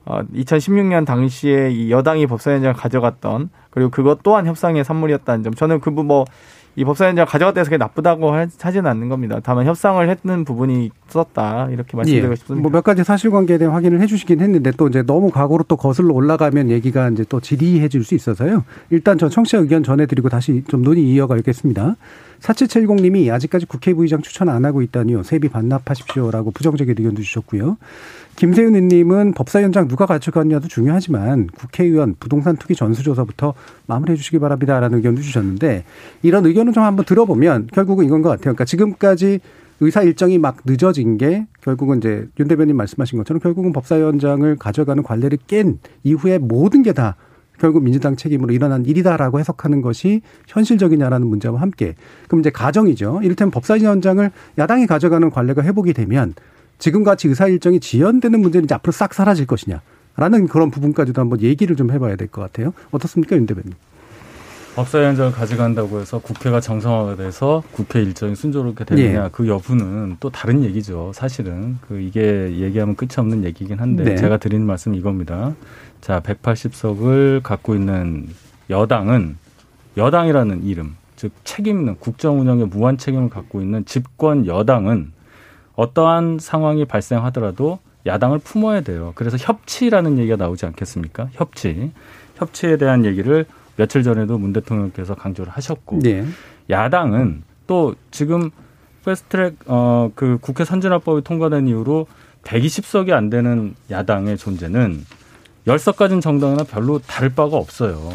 어 0.06 0.22
2016년 0.34 1.06
당시에 1.06 1.70
이 1.70 1.92
여당이 1.92 2.28
법사위원장을 2.28 2.76
가져갔던 2.76 3.50
그리고 3.72 3.92
그것 3.92 4.24
또한 4.24 4.48
협상의 4.48 4.86
산물이었다는 4.86 5.44
점 5.44 5.54
저는 5.54 5.82
그뭐 5.82 6.24
이 6.76 6.86
법사위원장 6.86 7.26
가져갔다 7.26 7.60
해서 7.60 7.70
그게 7.70 7.78
나쁘다고 7.78 8.32
하지는 8.60 8.90
않는 8.90 9.10
겁니다. 9.10 9.40
다만 9.44 9.66
협상을 9.66 10.10
했는 10.10 10.46
부분이 10.46 10.90
있었다 11.10 11.68
이렇게 11.70 11.98
말씀드리고 11.98 12.32
예. 12.32 12.36
싶습니다. 12.36 12.62
뭐 12.62 12.72
몇 12.72 12.84
가지 12.84 13.04
사실관계에 13.04 13.58
대한 13.58 13.74
확인을 13.74 14.00
해주시긴 14.02 14.40
했는데 14.40 14.72
또 14.78 14.88
이제 14.88 15.04
너무 15.04 15.30
과거로 15.30 15.66
또 15.68 15.76
거슬러 15.76 16.14
올라가면 16.14 16.70
얘기가 16.70 17.10
이제 17.10 17.26
또 17.28 17.40
지리해질 17.42 18.04
수 18.04 18.16
있어서요. 18.16 18.64
일단 18.90 19.18
저 19.18 19.28
청취자 19.28 19.58
의견 19.58 19.84
전해드리고 19.84 20.30
다시 20.30 20.64
좀 20.68 20.82
논의 20.82 21.04
이어가겠습니다. 21.04 21.96
4770님이 22.40 23.32
아직까지 23.32 23.66
국회 23.68 23.94
부의장 23.94 24.22
추천 24.22 24.50
안 24.50 24.66
하고 24.66 24.82
있다니요. 24.82 25.24
세비 25.24 25.50
반납하십시오라고 25.50 26.52
부정적인 26.52 26.96
의견도 26.98 27.22
주셨고요. 27.22 27.78
김세윤 28.42 28.74
의원님은 28.74 29.34
법사위원장 29.34 29.88
누가 29.88 30.08
가져갔냐도 30.08 30.68
중요하지만 30.68 31.46
국회의원 31.56 32.16
부동산 32.20 32.58
투기 32.58 32.74
전수조사부터 32.74 33.54
마무리해 33.86 34.16
주시기 34.16 34.40
바랍니다라는 34.40 34.98
의견도 34.98 35.22
주셨는데 35.22 35.84
이런 36.24 36.48
의견을 36.48 36.74
좀 36.74 36.82
한번 36.82 37.06
들어보면 37.06 37.68
결국은 37.72 38.04
이건 38.04 38.24
것 38.24 38.30
같아요. 38.30 38.46
그러니까 38.46 38.66
지금까지 38.66 39.42
의사 39.80 40.02
일정이 40.02 40.40
막 40.40 40.58
늦어진 40.66 41.20
게 41.20 41.46
결국은 41.62 42.00
이제 42.00 42.30
윤 42.40 42.48
대변인 42.48 42.76
말씀하신 42.78 43.20
것처럼 43.20 43.42
결국은 43.42 43.74
법사위원장을 43.74 44.56
가져가는 44.56 45.04
관례를 45.04 45.38
깬 45.46 45.78
이후에 46.02 46.40
모든 46.40 46.82
게 46.82 46.94
다 46.94 47.18
결국 47.60 47.84
민주당 47.84 48.16
책임으로 48.16 48.56
일어난 48.56 48.88
일이다라고 48.88 49.40
해석하는 49.40 49.84
것이 49.84 50.24
현실적이냐라는 50.48 51.28
문제와 51.28 51.62
함께 51.62 51.94
그럼 52.28 52.40
이제 52.40 52.50
가정이죠. 52.50 53.20
이를테면 53.22 53.52
법사위원장을 53.52 54.32
야당이 54.58 54.88
가져가는 54.88 55.30
관례가 55.30 55.62
회복이 55.62 55.94
되면 55.94 56.34
지금같이 56.82 57.28
의사 57.28 57.48
일정이 57.48 57.80
지연되는 57.80 58.40
문제는 58.42 58.66
이제 58.66 58.74
앞으로 58.76 58.92
싹 58.92 59.14
사라질 59.14 59.46
것이냐. 59.46 59.82
라는 60.18 60.48
그런 60.48 60.72
부분까지도 60.72 61.22
한번 61.22 61.42
얘기를 61.42 61.76
좀 61.76 61.92
해봐야 61.92 62.16
될 62.18 62.28
것 62.28 62.42
같아요. 62.42 62.74
어떻습니까, 62.92 63.36
윤 63.38 63.46
대변인? 63.46 63.74
법사위원장을 64.76 65.32
가져간다고 65.32 66.00
해서 66.00 66.20
국회가 66.20 66.60
정상화가 66.60 67.18
돼서 67.18 67.62
국회 67.72 68.02
일정이 68.02 68.36
순조롭게 68.36 68.86
되느냐 68.86 69.26
예. 69.26 69.30
그 69.32 69.48
여부는 69.48 70.18
또 70.20 70.30
다른 70.30 70.64
얘기죠. 70.64 71.12
사실은 71.14 71.78
그 71.88 72.00
이게 72.00 72.58
얘기하면 72.58 72.96
끝이 72.96 73.12
없는 73.18 73.44
얘기긴 73.44 73.80
한데 73.80 74.04
네. 74.04 74.16
제가 74.16 74.38
드리는 74.38 74.66
말씀은 74.66 74.98
이겁니다. 74.98 75.54
자, 76.00 76.22
180석을 76.22 77.44
갖고 77.44 77.76
있는 77.76 78.30
여당은 78.70 79.38
여당이라는 79.98 80.64
이름, 80.66 80.96
즉 81.18 81.32
책임 81.44 81.80
있는 81.80 81.96
국정 82.00 82.40
운영에 82.40 82.64
무한 82.66 82.98
책임을 82.98 83.30
갖고 83.30 83.62
있는 83.62 83.86
집권 83.86 84.46
여당은 84.46 85.12
어떠한 85.82 86.38
상황이 86.40 86.86
발생하더라도 86.86 87.80
야당을 88.06 88.40
품어야 88.40 88.82
돼요. 88.82 89.14
그래서 89.16 89.38
협치라는 89.40 90.20
얘기가 90.20 90.36
나오지 90.36 90.66
않겠습니까? 90.68 91.30
협치. 91.34 91.92
협치에 92.36 92.78
대한 92.78 93.04
얘기를 93.06 93.46
며칠 93.78 94.04
전에도 94.04 94.38
문 94.38 94.54
대통령께서 94.54 95.16
강조를 95.16 95.52
하셨고 95.54 96.00
네. 96.00 96.26
야당은 96.70 97.44
또 97.68 97.96
지금 98.12 98.52
패스트트랙 99.06 99.56
어 99.68 100.10
그 100.16 100.38
국회 100.42 100.66
선진화법이 100.66 101.24
통과된 101.24 101.68
이후로 101.68 102.06
120석이 102.44 103.12
안 103.12 103.30
되는 103.30 103.76
야당의 103.90 104.38
존재는 104.38 105.04
10석 105.68 105.96
가진 105.96 106.22
정당이나 106.22 106.64
별로 106.64 107.00
다를 107.00 107.30
바가 107.30 107.56
없어요. 107.58 108.12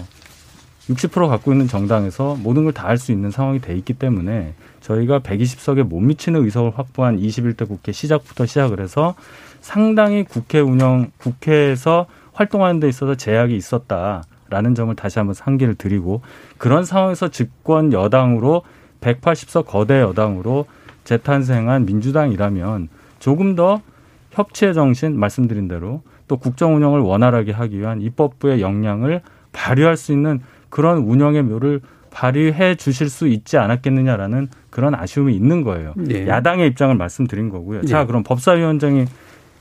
60% 0.89 1.29
갖고 1.29 1.53
있는 1.53 1.67
정당에서 1.67 2.37
모든 2.37 2.63
걸 2.65 2.73
다 2.73 2.87
할 2.89 2.99
수 2.99 3.11
있는 3.13 3.31
상황이 3.33 3.61
돼 3.61 3.77
있기 3.77 3.95
때문에 3.95 4.55
저희가 4.87 5.19
120석에 5.19 5.83
못 5.83 6.01
미치는 6.01 6.45
의석을 6.45 6.79
확보한 6.79 7.19
21대 7.19 7.67
국회 7.67 7.91
시작부터 7.91 8.47
시작을 8.47 8.81
해서 8.81 9.17
상당히 9.61 10.23
국회 10.23 10.61
운영, 10.61 11.11
국회에서 11.19 12.07
활동하는 12.33 12.79
데 12.79 12.89
있어서 12.89 13.17
제약이 13.17 13.57
있었다라는 13.57 14.75
점을 14.77 14.95
다시 14.95 15.19
한번 15.19 15.35
상기를 15.35 15.75
드리고 15.75 16.23
그런 16.57 16.85
상황에서 16.85 17.29
집권 17.29 17.93
여당으로 17.93 18.63
180석 19.01 19.67
거대 19.67 20.01
여당으로 20.01 20.67
재탄생한 21.05 21.85
민주당이라면 21.87 22.89
조금 23.19 23.57
더 23.57 23.81
협치의 24.33 24.75
정신 24.75 25.19
말씀드린 25.19 25.67
대로 25.67 26.03
또 26.29 26.37
국정 26.37 26.77
운영을 26.77 27.01
원활하게 27.01 27.53
하기 27.53 27.79
위한 27.79 28.01
입법부의 28.01 28.61
역량을 28.61 29.23
발휘할 29.53 29.97
수 29.97 30.13
있는 30.13 30.41
그런 30.69 30.99
운영의 30.99 31.43
묘를 31.43 31.81
발휘해 32.17 32.77
주실 32.77 33.11
수 33.11 33.29
있지 33.29 33.59
않았겠느냐라는 33.59 34.49
그런 34.71 34.95
아쉬움이 34.95 35.35
있는 35.35 35.61
거예요. 35.63 35.93
네. 35.97 36.27
야당의 36.27 36.67
입장을 36.69 36.95
말씀드린 36.95 37.51
거고요. 37.51 37.83
네. 37.83 37.87
자, 37.87 38.07
그럼 38.07 38.23
법사위원장이 38.23 39.05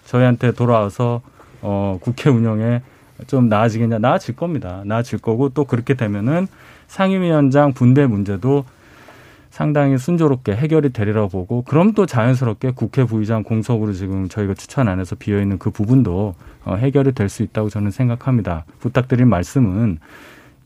저희한테 0.06 0.54
돌아와서 0.54 1.22
어, 1.62 1.98
국회 2.02 2.30
운영에 2.30 2.82
좀 3.28 3.50
나아지겠냐? 3.50 4.00
나아질 4.00 4.38
겁니다. 4.38 4.84
나아질 4.86 5.20
거고 5.20 5.50
또 5.50 5.66
그렇게 5.66 5.96
되면은 5.96 6.48
상임위원장 6.88 7.74
분배 7.74 8.08
문제도 8.08 8.64
상당히 9.50 9.98
순조롭게 9.98 10.56
해결이 10.56 10.94
되리라고 10.94 11.28
보고 11.28 11.62
그럼 11.64 11.92
또 11.92 12.06
자연스럽게 12.06 12.72
국회 12.72 13.04
부의장 13.04 13.44
공석으로 13.44 13.92
지금 13.92 14.30
저희가 14.30 14.54
추천 14.54 14.88
안에서 14.88 15.18
비어 15.18 15.42
있는 15.42 15.60
그 15.60 15.72
부분도 15.72 16.36
어, 16.64 16.76
해결이 16.76 17.12
될 17.12 17.28
수 17.28 17.44
있다고 17.44 17.68
저는 17.68 17.92
생각합니다. 17.92 18.64
부탁드린 18.80 19.28
말씀은 19.28 20.00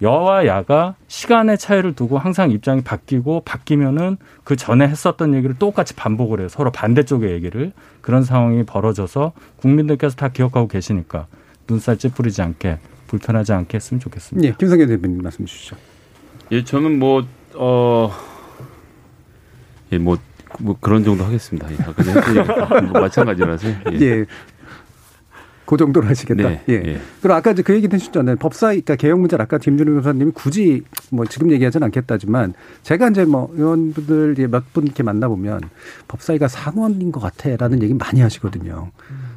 여와 0.01 0.45
야가 0.45 0.95
시간의 1.07 1.57
차이를 1.57 1.93
두고 1.93 2.17
항상 2.17 2.51
입장이 2.51 2.81
바뀌고 2.81 3.41
바뀌면은 3.41 4.17
그 4.43 4.55
전에 4.55 4.87
했었던 4.87 5.33
얘기를 5.33 5.57
똑같이 5.57 5.93
반복을 5.93 6.39
해요. 6.39 6.47
서로 6.49 6.71
반대쪽의 6.71 7.31
얘기를 7.33 7.73
그런 8.01 8.23
상황이 8.23 8.63
벌어져서 8.63 9.33
국민들께서 9.57 10.15
다 10.15 10.29
기억하고 10.29 10.67
계시니까 10.67 11.27
눈살 11.67 11.97
찌푸리지 11.97 12.41
않게 12.41 12.79
불편하지 13.07 13.53
않게 13.53 13.75
했으면 13.75 13.99
좋겠습니다. 13.99 14.47
예, 14.47 14.53
김성현 14.57 14.87
대표님 14.87 15.21
말씀 15.21 15.45
주시죠. 15.45 15.75
예, 16.51 16.63
저는 16.63 16.97
뭐 16.97 17.25
어. 17.55 18.11
예, 19.91 19.97
뭐, 19.97 20.17
뭐 20.59 20.77
그런 20.79 21.03
정도 21.03 21.23
하겠습니다. 21.25 21.67
예, 21.71 21.77
아까 21.81 22.81
뭐 22.81 23.01
마찬가지라서. 23.01 23.67
예. 23.67 23.99
예. 24.01 24.25
그 25.70 25.78
정도로 25.78 26.07
하시겠다. 26.07 26.49
네, 26.49 26.63
예. 26.67 26.74
예. 26.84 26.99
그럼 27.22 27.38
아까 27.38 27.53
그 27.53 27.76
얘기 27.76 27.88
해주셨잖아요. 27.93 28.38
법사위, 28.38 28.82
그러니까 28.82 28.95
개혁 28.95 29.20
문제를 29.20 29.43
아까 29.43 29.59
김준우 29.59 29.91
변호사님이 29.91 30.32
굳이 30.32 30.82
뭐 31.11 31.26
지금 31.28 31.51
얘기하지는 31.51 31.86
않겠다지만 31.86 32.55
제가 32.82 33.09
이제 33.09 33.24
뭐 33.24 33.51
의원분들 33.53 34.47
몇 34.49 34.63
분 34.74 34.86
이렇게 34.86 35.03
만나보면 35.03 35.61
법사위가 36.07 36.47
상원인 36.47 37.11
것 37.11 37.20
같아 37.20 37.55
라는 37.55 37.84
얘기 37.84 37.93
많이 37.93 38.20
하시거든요. 38.22 38.89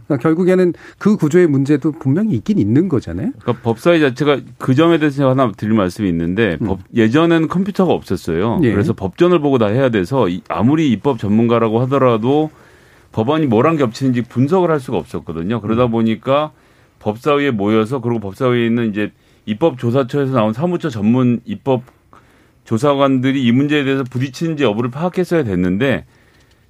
그러니까 0.06 0.22
결국에는 0.22 0.72
그 0.98 1.16
구조의 1.16 1.48
문제도 1.48 1.92
분명히 1.92 2.34
있긴 2.36 2.58
있는 2.58 2.88
거잖아요. 2.88 3.32
그러니까 3.38 3.62
법사위 3.62 4.00
자체가 4.00 4.40
그 4.58 4.74
점에 4.74 4.98
대해서 4.98 5.28
하나 5.28 5.52
드릴 5.52 5.74
말씀이 5.74 6.08
있는데 6.08 6.56
음. 6.62 6.66
법, 6.66 6.80
예전에는 6.94 7.48
컴퓨터가 7.48 7.92
없었어요. 7.92 8.60
예. 8.62 8.72
그래서 8.72 8.94
법전을 8.94 9.40
보고 9.40 9.58
다 9.58 9.66
해야 9.66 9.90
돼서 9.90 10.28
아무리 10.48 10.90
입법 10.92 11.18
전문가라고 11.18 11.80
하더라도 11.82 12.50
법안이 13.12 13.46
뭐랑 13.46 13.76
겹치는지 13.76 14.22
분석을 14.22 14.70
할 14.70 14.80
수가 14.80 14.96
없었거든요. 14.98 15.60
그러다 15.60 15.86
음. 15.86 15.90
보니까 15.90 16.52
법사위에 16.98 17.50
모여서 17.50 18.00
그리고 18.00 18.20
법사위에 18.20 18.66
있는 18.66 18.90
이제 18.90 19.12
입법조사처에서 19.46 20.32
나온 20.32 20.52
사무처 20.52 20.88
전문 20.88 21.40
입법 21.44 21.82
조사관들이 22.64 23.42
이 23.42 23.52
문제에 23.52 23.84
대해서 23.84 24.04
부딪히는지 24.04 24.64
여부를 24.64 24.90
파악했어야 24.90 25.42
됐는데 25.42 26.04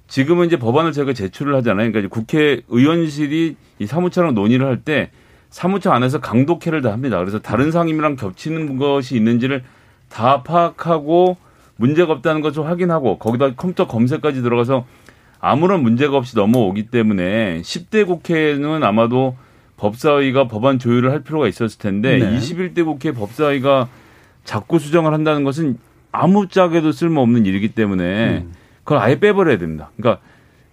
지금은 0.07 0.47
이제 0.47 0.57
법안을 0.57 0.91
제가 0.91 1.13
제출을 1.13 1.55
하잖아요. 1.57 1.91
그러니까 1.91 2.13
국회의원실이 2.13 3.55
이 3.79 3.85
사무처랑 3.85 4.33
논의를 4.33 4.65
할 4.67 4.77
때 4.77 5.11
사무처 5.49 5.91
안에서 5.91 6.19
강독회를 6.19 6.81
다 6.81 6.91
합니다. 6.91 7.19
그래서 7.19 7.37
다른 7.39 7.71
상임이랑 7.71 8.15
겹치는 8.15 8.77
것이 8.77 9.15
있는지를 9.15 9.63
다 10.09 10.41
파악하고 10.41 11.37
문제가 11.75 12.11
없다는 12.13 12.41
것을 12.41 12.65
확인하고 12.65 13.19
거기다 13.19 13.53
컴퓨터 13.53 13.85
검색까지 13.85 14.41
들어가서 14.41 14.85
아무런 15.45 15.83
문제가 15.83 16.15
없이 16.15 16.37
넘어오기 16.37 16.83
때문에 16.83 17.59
10대 17.63 18.07
국회는 18.07 18.81
아마도 18.81 19.35
법사위가 19.75 20.47
법안 20.47 20.79
조율을 20.79 21.11
할 21.11 21.21
필요가 21.21 21.49
있었을 21.49 21.79
텐데 21.79 22.17
네. 22.17 22.37
21대 22.37 22.85
국회 22.85 23.11
법사위가 23.11 23.89
자꾸 24.45 24.79
수정을 24.79 25.11
한다는 25.11 25.43
것은 25.43 25.77
아무짝에도 26.13 26.93
쓸모없는 26.93 27.45
일이기 27.45 27.73
때문에 27.73 28.37
음. 28.45 28.53
그걸 28.85 28.99
아예 28.99 29.19
빼버려야 29.19 29.57
됩니다. 29.57 29.91
그러니까 29.97 30.23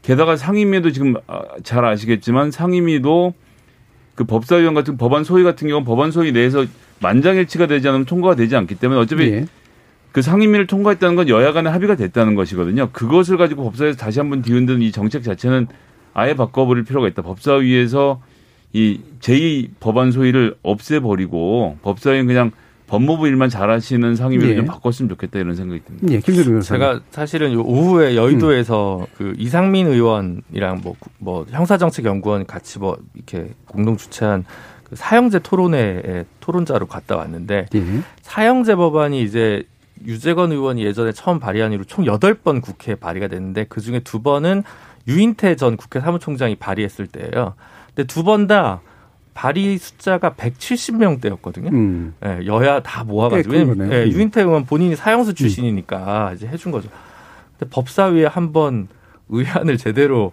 게다가 0.02 0.36
상임위도 0.36 0.92
지금 0.92 1.16
아, 1.26 1.42
잘 1.64 1.84
아시겠지만 1.84 2.52
상임위도 2.52 3.34
그 4.14 4.22
법사위원 4.22 4.74
같은 4.74 4.96
법안 4.96 5.24
소위 5.24 5.42
같은 5.42 5.66
경우는 5.66 5.84
법안 5.84 6.12
소위 6.12 6.30
내에서 6.30 6.64
만장일치가 7.00 7.66
되지 7.66 7.88
않으면 7.88 8.06
통과가 8.06 8.36
되지 8.36 8.54
않기 8.54 8.76
때문에 8.76 9.00
어차피 9.00 9.24
예. 9.32 9.46
그 10.12 10.22
상임위를 10.22 10.66
통과했다는 10.66 11.16
건 11.16 11.28
여야 11.28 11.52
간에 11.52 11.70
합의가 11.70 11.94
됐다는 11.96 12.34
것이거든요. 12.34 12.90
그것을 12.92 13.36
가지고 13.36 13.64
법사위에서 13.64 13.98
다시 13.98 14.18
한번 14.18 14.42
뒤흔드는 14.42 14.82
이 14.82 14.92
정책 14.92 15.22
자체는 15.22 15.68
아예 16.14 16.34
바꿔버릴 16.34 16.84
필요가 16.84 17.06
있다. 17.08 17.22
법사위에서 17.22 18.20
이 18.72 19.00
제2 19.20 19.70
법안 19.80 20.10
소위를 20.10 20.56
없애버리고 20.62 21.78
법사위는 21.82 22.26
그냥 22.26 22.50
법무부 22.86 23.28
일만 23.28 23.48
잘하시는 23.48 24.16
상임위를 24.16 24.50
예. 24.50 24.56
좀 24.56 24.64
바꿨으면 24.66 25.08
좋겠다 25.10 25.38
이런 25.38 25.54
생각이 25.54 25.80
듭니다. 25.84 26.08
예, 26.10 26.18
김 26.18 26.60
제가 26.60 27.00
사실은 27.10 27.56
오후에 27.56 28.16
여의도에서 28.16 28.98
음. 29.00 29.06
그 29.16 29.32
이상민 29.38 29.86
의원이랑 29.86 30.80
뭐, 30.82 30.96
뭐 31.18 31.46
형사정책연구원 31.50 32.46
같이 32.46 32.80
뭐 32.80 32.98
이렇게 33.14 33.50
공동 33.66 33.96
주최한 33.96 34.44
그 34.82 34.96
사형제 34.96 35.38
토론회에 35.38 36.24
토론자로 36.40 36.86
갔다 36.86 37.16
왔는데 37.16 37.66
예. 37.72 37.84
사형제 38.22 38.74
법안이 38.74 39.22
이제 39.22 39.62
유재건 40.06 40.52
의원이 40.52 40.84
예전에 40.84 41.12
처음 41.12 41.38
발의한 41.40 41.72
이후로 41.72 41.84
총 41.84 42.06
여덟 42.06 42.34
번 42.34 42.60
국회에 42.60 42.94
발의가 42.94 43.28
됐는데 43.28 43.64
그중에 43.64 44.00
두 44.00 44.22
번은 44.22 44.62
유인태 45.08 45.56
전 45.56 45.76
국회 45.76 46.00
사무총장이 46.00 46.56
발의했을 46.56 47.06
때예요. 47.06 47.54
근데 47.94 48.06
두 48.06 48.22
번 48.22 48.46
다 48.46 48.80
발의 49.34 49.78
숫자가 49.78 50.30
170명대였거든요. 50.34 51.72
음. 51.72 52.14
네, 52.20 52.40
여야 52.46 52.80
다 52.82 53.04
모아가지고. 53.04 53.52
네, 53.54 53.88
네, 53.88 54.10
유인태 54.10 54.42
의원 54.42 54.64
본인이 54.66 54.96
사형수 54.96 55.34
출신이니까 55.34 56.30
음. 56.30 56.34
이제 56.36 56.46
해준 56.46 56.72
거죠. 56.72 56.88
근데 57.58 57.70
법사위에 57.70 58.26
한 58.26 58.52
번 58.52 58.88
의안을 59.28 59.76
제대로 59.78 60.32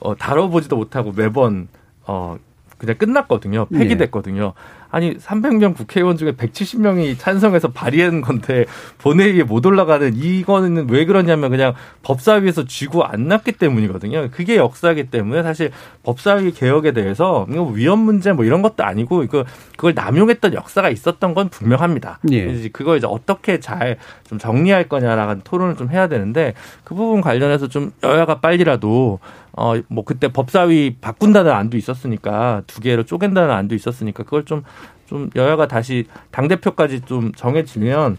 어, 0.00 0.16
다뤄보지도 0.16 0.76
못하고 0.76 1.12
매번 1.12 1.68
어, 2.06 2.38
그냥 2.78 2.96
끝났거든요. 2.96 3.66
폐기됐거든요. 3.66 4.44
네. 4.44 4.52
아니 4.90 5.16
300명 5.16 5.76
국회의원 5.76 6.16
중에 6.16 6.32
170명이 6.32 7.18
찬성해서 7.18 7.68
발의한 7.68 8.20
건데 8.20 8.64
본회의에 8.98 9.42
못 9.42 9.64
올라가는 9.66 10.14
이거는 10.14 10.88
왜 10.90 11.04
그러냐면 11.04 11.50
그냥 11.50 11.74
법사위에서 12.02 12.64
쥐고 12.64 13.04
안 13.04 13.28
났기 13.28 13.52
때문이거든요. 13.52 14.28
그게 14.30 14.56
역사기 14.56 15.10
때문에 15.10 15.42
사실 15.42 15.70
법사위 16.02 16.52
개혁에 16.52 16.92
대해서 16.92 17.46
위헌 17.48 17.98
문제 17.98 18.32
뭐 18.32 18.44
이런 18.44 18.62
것도 18.62 18.84
아니고 18.84 19.26
그 19.28 19.44
그걸 19.76 19.94
남용했던 19.94 20.54
역사가 20.54 20.90
있었던 20.90 21.34
건 21.34 21.48
분명합니다. 21.50 22.18
예. 22.32 22.68
그거 22.70 22.96
이제 22.96 23.06
어떻게 23.06 23.60
잘 23.60 23.98
좀 24.28 24.38
정리할 24.38 24.88
거냐라는 24.88 25.40
토론을 25.42 25.76
좀 25.76 25.90
해야 25.90 26.06
되는데 26.06 26.54
그 26.84 26.94
부분 26.94 27.20
관련해서 27.20 27.68
좀 27.68 27.92
여야가 28.02 28.40
빨리라도 28.40 29.18
어, 29.58 29.74
뭐 29.88 30.04
그때 30.04 30.28
법사위 30.28 30.96
바꾼다는 31.00 31.50
안도 31.50 31.76
있었으니까 31.76 32.62
두 32.66 32.80
개로 32.80 33.02
쪼갠다는 33.02 33.50
안도 33.52 33.74
있었으니까 33.74 34.22
그걸 34.22 34.44
좀, 34.44 34.62
좀 35.06 35.30
여야가 35.34 35.66
다시 35.66 36.06
당대표까지 36.30 37.00
좀 37.02 37.32
정해지면 37.32 38.18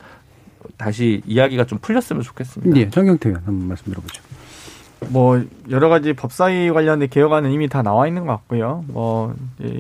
다시 0.78 1.22
이야기가 1.26 1.66
좀 1.66 1.80
풀렸으면 1.80 2.24
좋겠습니다. 2.24 2.78
네, 2.78 2.90
정경태 2.90 3.30
의원 3.30 3.44
한번 3.46 3.70
말씀 3.70 3.90
들어보죠. 3.90 4.22
뭐 5.08 5.42
여러 5.70 5.88
가지 5.88 6.12
법사위 6.12 6.72
관련된 6.72 7.10
개혁안은 7.10 7.52
이미 7.52 7.70
다 7.70 7.82
나와 7.82 8.06
있는 8.06 8.26
것 8.26 8.34
같고요. 8.34 8.84
뭐 8.88 9.34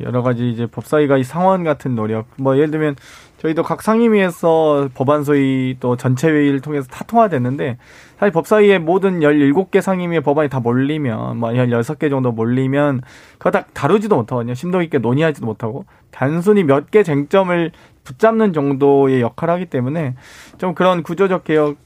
여러 0.03 0.22
가지 0.24 0.49
이제 0.49 0.66
법사위가 0.66 1.18
이 1.18 1.26
상원 1.26 1.66
같은 1.66 1.93
노력, 1.93 2.26
뭐 2.38 2.55
예를 2.55 2.72
들면 2.72 2.95
저희도 3.41 3.63
각 3.63 3.81
상임위에서 3.81 4.89
법안 4.93 5.23
소위 5.23 5.77
또 5.79 5.95
전체 5.95 6.29
회의를 6.29 6.59
통해서 6.59 6.87
다 6.87 7.05
통화됐는데 7.05 7.77
사실 8.19 8.31
법사위에 8.33 8.79
모든 8.79 9.21
17개 9.21 9.79
상임위의 9.81 10.21
법안이 10.21 10.49
다 10.49 10.59
몰리면 10.59 11.37
뭐 11.37 11.49
16개 11.51 12.09
정도 12.09 12.31
몰리면 12.33 13.01
그거 13.37 13.51
다 13.51 13.65
다루지도 13.73 14.15
못하거든요. 14.17 14.53
심도 14.55 14.81
있게 14.81 14.97
논의하지도 14.97 15.45
못하고 15.45 15.85
단순히 16.11 16.63
몇 16.63 16.91
개 16.91 17.03
쟁점을 17.03 17.71
붙잡는 18.03 18.51
정도의 18.53 19.21
역할을 19.21 19.53
하기 19.55 19.65
때문에 19.67 20.15
좀 20.57 20.73
그런 20.75 21.03
구조적 21.03 21.43
개혁 21.45 21.77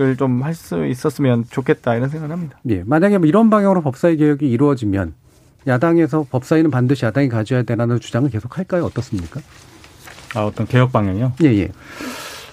을 0.00 0.16
좀 0.16 0.42
할 0.44 0.54
수 0.54 0.86
있었으면 0.86 1.44
좋겠다 1.50 1.96
이런 1.96 2.08
생각을 2.08 2.32
합니다. 2.32 2.56
예. 2.68 2.84
만약에 2.86 3.18
뭐 3.18 3.26
이런 3.26 3.50
방향으로 3.50 3.82
법사위 3.82 4.16
개혁이 4.18 4.48
이루어지면 4.48 5.14
야당에서 5.66 6.24
법사위는 6.30 6.70
반드시 6.70 7.04
야당이 7.04 7.28
가져야 7.28 7.62
되라는 7.64 7.98
주장을 7.98 8.28
계속 8.30 8.58
할까요? 8.58 8.84
어떻습니까? 8.84 9.40
아, 10.34 10.44
어떤 10.44 10.66
개혁 10.66 10.92
방향이요? 10.92 11.32
예, 11.42 11.46
예. 11.46 11.68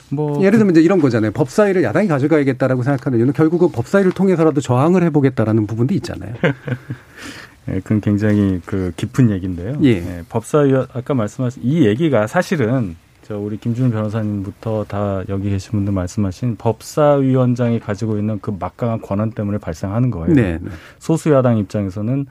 뭐 0.09 0.43
예를 0.43 0.59
들면 0.59 0.75
이제 0.75 0.81
이런 0.81 1.01
거잖아요. 1.01 1.31
법사위를 1.31 1.83
야당이 1.83 2.07
가져가야겠다라고 2.07 2.83
생각하는 2.83 3.17
이유는 3.17 3.33
결국은 3.33 3.71
법사위를 3.71 4.11
통해서라도 4.11 4.61
저항을 4.61 5.03
해보겠다라는 5.03 5.67
부분도 5.67 5.93
있잖아요. 5.95 6.33
예, 7.69 7.79
그건 7.79 8.01
굉장히 8.01 8.61
그 8.65 8.91
깊은 8.95 9.31
얘기인데요. 9.31 9.77
예. 9.83 9.89
예, 9.89 10.23
법사위원 10.29 10.87
아까 10.93 11.13
말씀하신 11.13 11.63
이 11.65 11.85
얘기가 11.85 12.27
사실은 12.27 12.95
저 13.23 13.39
우리 13.39 13.57
김준우 13.57 13.89
변호사님부터 13.89 14.85
다 14.87 15.23
여기 15.29 15.49
계신 15.49 15.71
분들 15.71 15.91
말씀하신 15.93 16.57
법사위원장이 16.57 17.79
가지고 17.79 18.19
있는 18.19 18.39
그 18.39 18.55
막강한 18.59 19.01
권한 19.01 19.31
때문에 19.31 19.57
발생하는 19.57 20.11
거예요. 20.11 20.35
네. 20.35 20.59
네. 20.61 20.69
소수 20.99 21.31
야당 21.31 21.57
입장에서는 21.57 22.27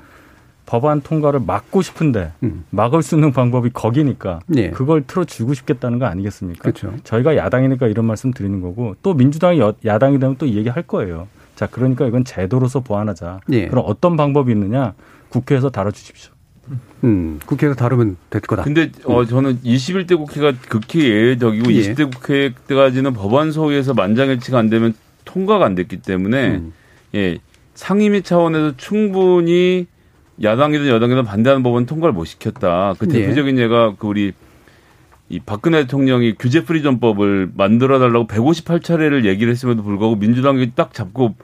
법안 0.67 1.01
통과를 1.03 1.41
막고 1.41 1.83
싶은데 1.83 2.33
음. 2.43 2.65
막을 2.71 3.03
수 3.03 3.15
있는 3.17 3.33
방법이 3.33 3.71
거기니까 3.71 4.41
네. 4.47 4.71
그걸 4.71 5.03
틀어주고 5.07 5.53
싶겠다는 5.55 5.99
거 5.99 6.07
아니겠습니까? 6.07 6.63
그렇죠. 6.63 6.95
저희가 7.05 7.37
야당이니까 7.37 7.87
이런 7.89 8.07
말씀 8.07 8.33
드리는 8.33 8.61
거고 8.61 8.97
또 9.03 9.13
민주당이 9.15 9.59
여- 9.61 9.75
야당이 9.85 10.19
되면 10.19 10.37
또이 10.37 10.57
얘기 10.57 10.69
할 10.71 10.83
거예요. 10.85 11.29
자, 11.55 11.67
그러니까 11.67 12.07
이건 12.07 12.25
제도로서 12.25 12.81
보완하자. 12.81 13.41
예. 13.53 13.69
그럼 13.69 13.85
어떤 13.87 14.17
방법이 14.17 14.53
있느냐? 14.53 14.95
국회에서 15.29 15.71
다뤄주십시오. 15.71 16.33
음, 17.05 17.39
국회에서 17.45 17.75
다루면 17.77 18.17
될 18.31 18.41
거다. 18.41 18.63
근데 18.63 18.91
어 19.05 19.25
저는 19.27 19.59
21대 19.63 20.17
국회가 20.17 20.53
극히 20.69 21.05
예외적이고 21.11 21.71
예. 21.75 21.81
20대 21.93 22.11
국회 22.15 22.55
때까지는 22.67 23.13
법안 23.13 23.53
소위에서 23.53 23.93
만장일치가 23.93 24.59
안 24.59 24.71
되면 24.71 24.95
통과가 25.27 25.67
안 25.67 25.75
됐기 25.75 25.99
때문에 26.01 26.57
음. 26.57 26.73
예 27.15 27.39
상임위 27.75 28.23
차원에서 28.23 28.77
충분히 28.79 29.87
야당이든 30.43 30.89
여당이든 30.89 31.25
반대하는 31.25 31.63
법은 31.63 31.87
통과를 31.87 32.13
못 32.13 32.25
시켰다. 32.25 32.95
그 32.99 33.07
예. 33.11 33.13
대표적인 33.13 33.59
예가 33.59 33.95
그 33.99 34.07
우리 34.07 34.33
이 35.29 35.41
박근혜 35.41 35.83
대통령이 35.83 36.35
규제 36.39 36.65
프리전법을 36.65 37.53
만들어 37.57 37.99
달라고 37.99 38.27
158차례를 38.27 39.25
얘기를 39.25 39.51
했음에도 39.51 39.83
불구하고 39.83 40.17
민주당이 40.17 40.73
딱 40.75 40.93
잡고 40.93 41.35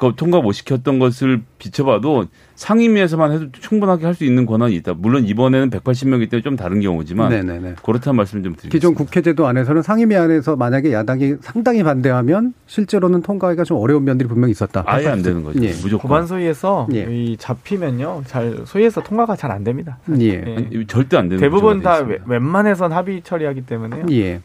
그 0.00 0.12
통과 0.16 0.40
못 0.40 0.52
시켰던 0.52 0.98
것을 0.98 1.42
비춰봐도 1.58 2.24
상임위에서만 2.54 3.32
해도 3.32 3.46
충분하게 3.52 4.06
할 4.06 4.14
수 4.14 4.24
있는 4.24 4.44
권한이 4.46 4.74
있다. 4.76 4.94
물론 4.94 5.24
이번에는 5.26 5.70
180명이기 5.70 6.30
때문에 6.30 6.42
좀 6.42 6.56
다른 6.56 6.80
경우지만 6.80 7.30
네네네. 7.30 7.74
그렇다는 7.82 8.16
말씀 8.16 8.42
좀 8.42 8.54
드리겠습니다. 8.54 8.72
기존 8.72 8.94
국회제도 8.94 9.46
안에서는 9.46 9.82
상임위 9.82 10.16
안에서 10.16 10.56
만약에 10.56 10.92
야당이 10.92 11.36
상당히 11.40 11.82
반대하면 11.82 12.54
실제로는 12.66 13.22
통과하기가 13.22 13.64
좀 13.64 13.78
어려운 13.78 14.04
면들이 14.04 14.28
분명히 14.28 14.50
있었다. 14.52 14.82
아예 14.86 15.06
안 15.06 15.22
되는 15.22 15.42
거죠. 15.42 15.62
예. 15.62 15.68
무조건. 15.68 16.08
법안 16.08 16.26
소위에서 16.26 16.88
예. 16.92 17.06
이 17.10 17.36
잡히면요, 17.36 18.22
잘 18.26 18.58
소위에서 18.64 19.02
통과가 19.02 19.36
잘 19.36 19.50
안 19.50 19.64
됩니다. 19.64 19.98
예. 20.18 20.42
예. 20.46 20.56
아니, 20.56 20.86
절대 20.86 21.16
안 21.16 21.28
되는 21.28 21.40
대부분 21.40 21.82
다 21.82 21.94
있습니다. 21.98 22.24
웬만해선 22.26 22.92
합의 22.92 23.20
처리하기 23.22 23.66
때문에요. 23.66 24.06
예. 24.12 24.40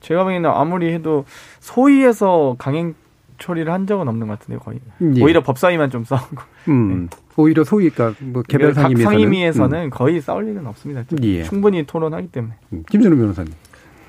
제가 0.00 0.24
보기에는 0.24 0.50
아무리 0.50 0.92
해도 0.92 1.24
소위에서 1.60 2.56
강행 2.58 2.94
처리를 3.38 3.72
한 3.72 3.86
적은 3.86 4.08
없는 4.08 4.26
것 4.26 4.38
같은데 4.38 4.58
거의 4.58 4.80
예. 5.16 5.22
오히려 5.22 5.42
법사위만 5.42 5.90
좀 5.90 6.04
싸우고 6.04 6.36
음. 6.68 7.08
오히려 7.36 7.64
소위 7.64 7.90
그러니까 7.90 8.18
뭐 8.24 8.42
개별 8.42 8.72
각 8.72 8.82
상임위에서는 8.82 9.10
상임위에서는 9.10 9.90
거의 9.90 10.20
싸울 10.20 10.48
일은 10.48 10.66
없습니다. 10.66 11.04
예. 11.22 11.44
충분히 11.44 11.84
토론하기 11.86 12.28
때문에 12.28 12.54
음. 12.72 12.82
김준우 12.90 13.16
변호사님. 13.16 13.52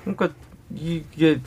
그러니까 0.04 0.30
이게 0.74 1.40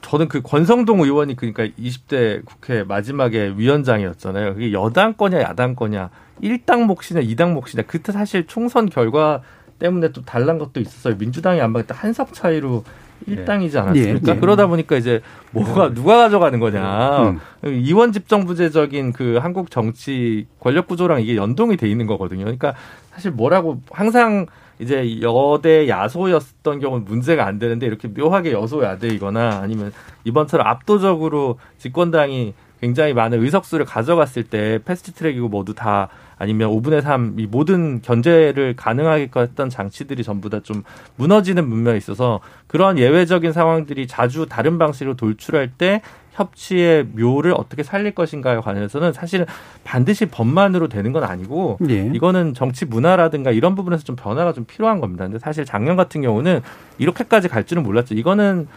저는 0.00 0.28
그 0.28 0.40
권성동 0.42 1.00
의원이 1.00 1.36
그러니까 1.36 1.66
20대 1.78 2.44
국회 2.44 2.82
마지막에 2.82 3.54
위원장이었잖아요. 3.56 4.54
그게 4.54 4.72
여당 4.72 5.14
거냐 5.14 5.40
야당 5.40 5.74
거냐, 5.74 6.10
1당 6.42 6.84
몫이냐 6.84 7.20
2당 7.20 7.52
몫이냐. 7.52 7.84
그때 7.86 8.12
사실 8.12 8.46
총선 8.46 8.88
결과 8.88 9.42
때문에 9.78 10.12
또 10.12 10.22
달란 10.22 10.58
것도 10.58 10.80
있었어요. 10.80 11.16
민주당이 11.16 11.60
안 11.60 11.72
받았다 11.72 11.94
한석 11.94 12.32
차이로 12.32 12.84
1당이지 13.26 13.76
않았습니까? 13.76 14.32
예, 14.32 14.36
예. 14.36 14.40
그러다 14.40 14.66
보니까 14.66 14.96
이제 14.96 15.20
뭐가 15.52 15.94
누가 15.94 16.16
가져가는 16.18 16.58
거냐. 16.58 17.30
음. 17.30 17.40
이원 17.64 18.12
집정부제적인 18.12 19.12
그 19.12 19.38
한국 19.40 19.70
정치 19.70 20.46
권력 20.60 20.86
구조랑 20.86 21.22
이게 21.22 21.36
연동이 21.36 21.76
돼 21.76 21.88
있는 21.88 22.06
거거든요. 22.06 22.44
그러니까 22.44 22.74
사실 23.12 23.30
뭐라고 23.30 23.80
항상 23.90 24.46
이제 24.78 25.20
여대 25.22 25.88
야소였던 25.88 26.78
경우는 26.80 27.04
문제가 27.04 27.46
안 27.46 27.58
되는데 27.58 27.86
이렇게 27.86 28.06
묘하게 28.08 28.52
여소 28.52 28.82
야대이거나 28.82 29.60
아니면 29.62 29.92
이번처럼 30.24 30.66
압도적으로 30.66 31.58
집권당이 31.78 32.54
굉장히 32.80 33.12
많은 33.14 33.42
의석수를 33.42 33.84
가져갔을 33.84 34.44
때 34.44 34.78
패스트 34.84 35.12
트랙이고 35.12 35.48
모두 35.48 35.74
다 35.74 36.08
아니면 36.38 36.70
5분의 36.70 37.02
3 37.02 37.34
이 37.38 37.46
모든 37.46 38.00
견제를 38.00 38.76
가능하게 38.76 39.30
했던 39.34 39.68
장치들이 39.68 40.22
전부 40.22 40.48
다 40.50 40.60
좀 40.60 40.82
무너지는 41.16 41.68
문명이 41.68 41.98
있어서 41.98 42.40
그런 42.66 42.98
예외적인 42.98 43.52
상황들이 43.52 44.06
자주 44.06 44.46
다른 44.48 44.78
방식으로 44.78 45.14
돌출할 45.14 45.70
때 45.78 46.02
협치의 46.32 47.04
묘를 47.14 47.52
어떻게 47.56 47.82
살릴 47.82 48.14
것인가에 48.14 48.58
관해서는 48.58 49.12
사실은 49.12 49.46
반드시 49.82 50.26
법만으로 50.26 50.88
되는 50.88 51.12
건 51.12 51.24
아니고 51.24 51.78
예. 51.88 52.10
이거는 52.14 52.54
정치 52.54 52.84
문화라든가 52.84 53.50
이런 53.50 53.74
부분에서 53.74 54.04
좀 54.04 54.14
변화가 54.14 54.52
좀 54.52 54.64
필요한 54.64 55.00
겁니다. 55.00 55.24
근데 55.24 55.38
사실 55.40 55.64
작년 55.64 55.96
같은 55.96 56.20
경우는 56.22 56.60
이렇게까지 56.98 57.48
갈 57.48 57.64
줄은 57.64 57.82
몰랐죠. 57.82 58.14
이거는 58.14 58.68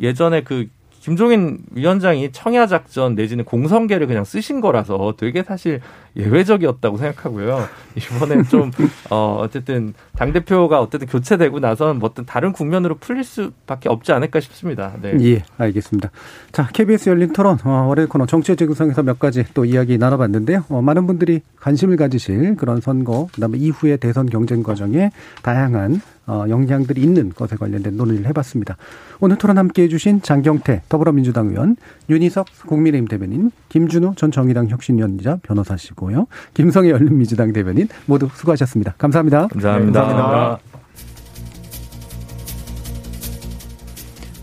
예전에 0.00 0.42
그 0.42 0.68
김종인 1.06 1.58
위원장이 1.70 2.32
청야 2.32 2.66
작전 2.66 3.14
내지는 3.14 3.44
공성계를 3.44 4.08
그냥 4.08 4.24
쓰신 4.24 4.60
거라서 4.60 5.14
되게 5.16 5.44
사실 5.44 5.80
예외적이었다고 6.16 6.96
생각하고요. 6.96 7.64
이번에 7.94 8.42
좀 8.50 8.72
어, 9.08 9.38
어쨌든 9.40 9.94
당 10.16 10.32
대표가 10.32 10.80
어쨌든 10.80 11.06
교체되고 11.06 11.60
나선 11.60 12.00
뭐 12.00 12.08
어떤 12.08 12.26
다른 12.26 12.52
국면으로 12.52 12.96
풀릴 12.96 13.22
수밖에 13.22 13.88
없지 13.88 14.10
않을까 14.10 14.40
싶습니다. 14.40 14.94
네. 15.00 15.16
예, 15.20 15.44
알겠습니다. 15.58 16.10
자, 16.50 16.68
KBS 16.72 17.10
열린 17.10 17.32
토론, 17.32 17.56
어, 17.62 17.86
월요일 17.86 18.08
코너 18.08 18.26
정치의 18.26 18.56
재구성에서 18.56 19.04
몇 19.04 19.20
가지 19.20 19.44
또 19.54 19.64
이야기 19.64 19.98
나눠봤는데요. 19.98 20.64
어, 20.70 20.82
많은 20.82 21.06
분들이 21.06 21.40
관심을 21.60 21.96
가지실 21.98 22.56
그런 22.56 22.80
선거, 22.80 23.28
그 23.32 23.40
다음에 23.40 23.58
이후의 23.58 23.98
대선 23.98 24.26
경쟁 24.26 24.64
과정에 24.64 25.12
다양한 25.42 26.00
어, 26.26 26.44
영향들이 26.48 27.00
있는 27.00 27.30
것에 27.30 27.56
관련된 27.56 27.96
논의를 27.96 28.26
해봤습니다. 28.26 28.76
오늘 29.20 29.36
토론 29.38 29.58
함께 29.58 29.82
해 29.82 29.88
주신 29.88 30.20
장경태 30.22 30.82
더불어민주당 30.88 31.48
의원, 31.48 31.76
윤희석 32.10 32.46
국민의힘 32.66 33.08
대변인, 33.08 33.50
김준우 33.68 34.14
전 34.16 34.30
정의당 34.30 34.68
혁신위원이자 34.68 35.38
변호사시고요. 35.42 36.26
김성애 36.54 36.90
열린민주당 36.90 37.52
대변인 37.52 37.88
모두 38.06 38.28
수고하셨습니다. 38.34 38.94
감사합니다. 38.98 39.48
감사합니다. 39.48 40.00
네, 40.00 40.12
감사합니다. 40.14 40.58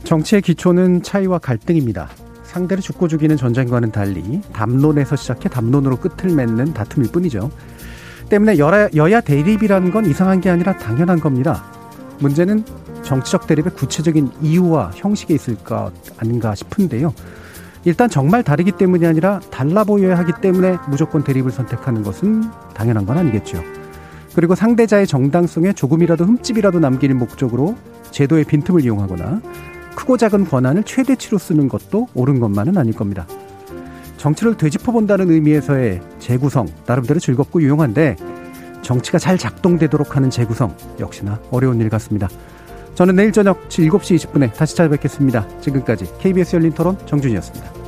정치의 0.03 0.41
기초는 0.41 1.01
차이와 1.01 1.39
갈등입니다. 1.39 2.09
상대를 2.43 2.83
죽고 2.83 3.07
죽이는 3.07 3.35
전쟁과는 3.35 3.91
달리 3.91 4.41
담론에서 4.53 5.15
시작해 5.15 5.49
담론으로 5.49 5.97
끝을 5.97 6.35
맺는 6.35 6.73
다툼일 6.73 7.11
뿐이죠. 7.11 7.49
때문에 8.33 8.57
여야, 8.57 8.89
여야 8.95 9.21
대립이라는 9.21 9.91
건 9.91 10.07
이상한 10.07 10.41
게 10.41 10.49
아니라 10.49 10.75
당연한 10.75 11.19
겁니다. 11.19 11.63
문제는 12.17 12.65
정치적 13.03 13.45
대립의 13.45 13.73
구체적인 13.73 14.31
이유와 14.41 14.93
형식에 14.95 15.35
있을 15.35 15.55
것 15.57 15.91
아닌가 16.17 16.55
싶은데요. 16.55 17.13
일단 17.85 18.09
정말 18.09 18.41
다르기 18.41 18.71
때문이 18.71 19.05
아니라 19.05 19.39
달라 19.51 19.83
보여야 19.83 20.17
하기 20.17 20.31
때문에 20.41 20.77
무조건 20.89 21.23
대립을 21.23 21.51
선택하는 21.51 22.01
것은 22.01 22.43
당연한 22.73 23.05
건 23.05 23.19
아니겠죠. 23.19 23.61
그리고 24.33 24.55
상대자의 24.55 25.05
정당성에 25.05 25.73
조금이라도 25.73 26.25
흠집이라도 26.25 26.79
남기는 26.79 27.15
목적으로 27.19 27.75
제도의 28.09 28.45
빈틈을 28.45 28.83
이용하거나 28.83 29.41
크고 29.95 30.17
작은 30.17 30.45
권한을 30.45 30.83
최대치로 30.85 31.37
쓰는 31.37 31.67
것도 31.67 32.07
옳은 32.15 32.39
것만은 32.39 32.77
아닐 32.77 32.95
겁니다. 32.95 33.27
정치를 34.23 34.55
되짚어본다는 34.55 35.29
의미에서의 35.31 35.99
재구성, 36.17 36.65
나름대로 36.85 37.19
즐겁고 37.19 37.61
유용한데 37.61 38.15
정치가 38.81 39.17
잘 39.17 39.37
작동되도록 39.37 40.15
하는 40.15 40.29
재구성 40.29 40.77
역시나 40.97 41.41
어려운 41.51 41.81
일 41.81 41.89
같습니다. 41.89 42.29
저는 42.95 43.17
내일 43.17 43.33
저녁 43.33 43.67
7시 43.67 44.15
20분에 44.15 44.53
다시 44.53 44.77
찾아뵙겠습니다. 44.77 45.45
지금까지 45.59 46.05
KBS 46.19 46.55
열린 46.55 46.71
토론 46.71 46.97
정준이었습니다. 47.05 47.82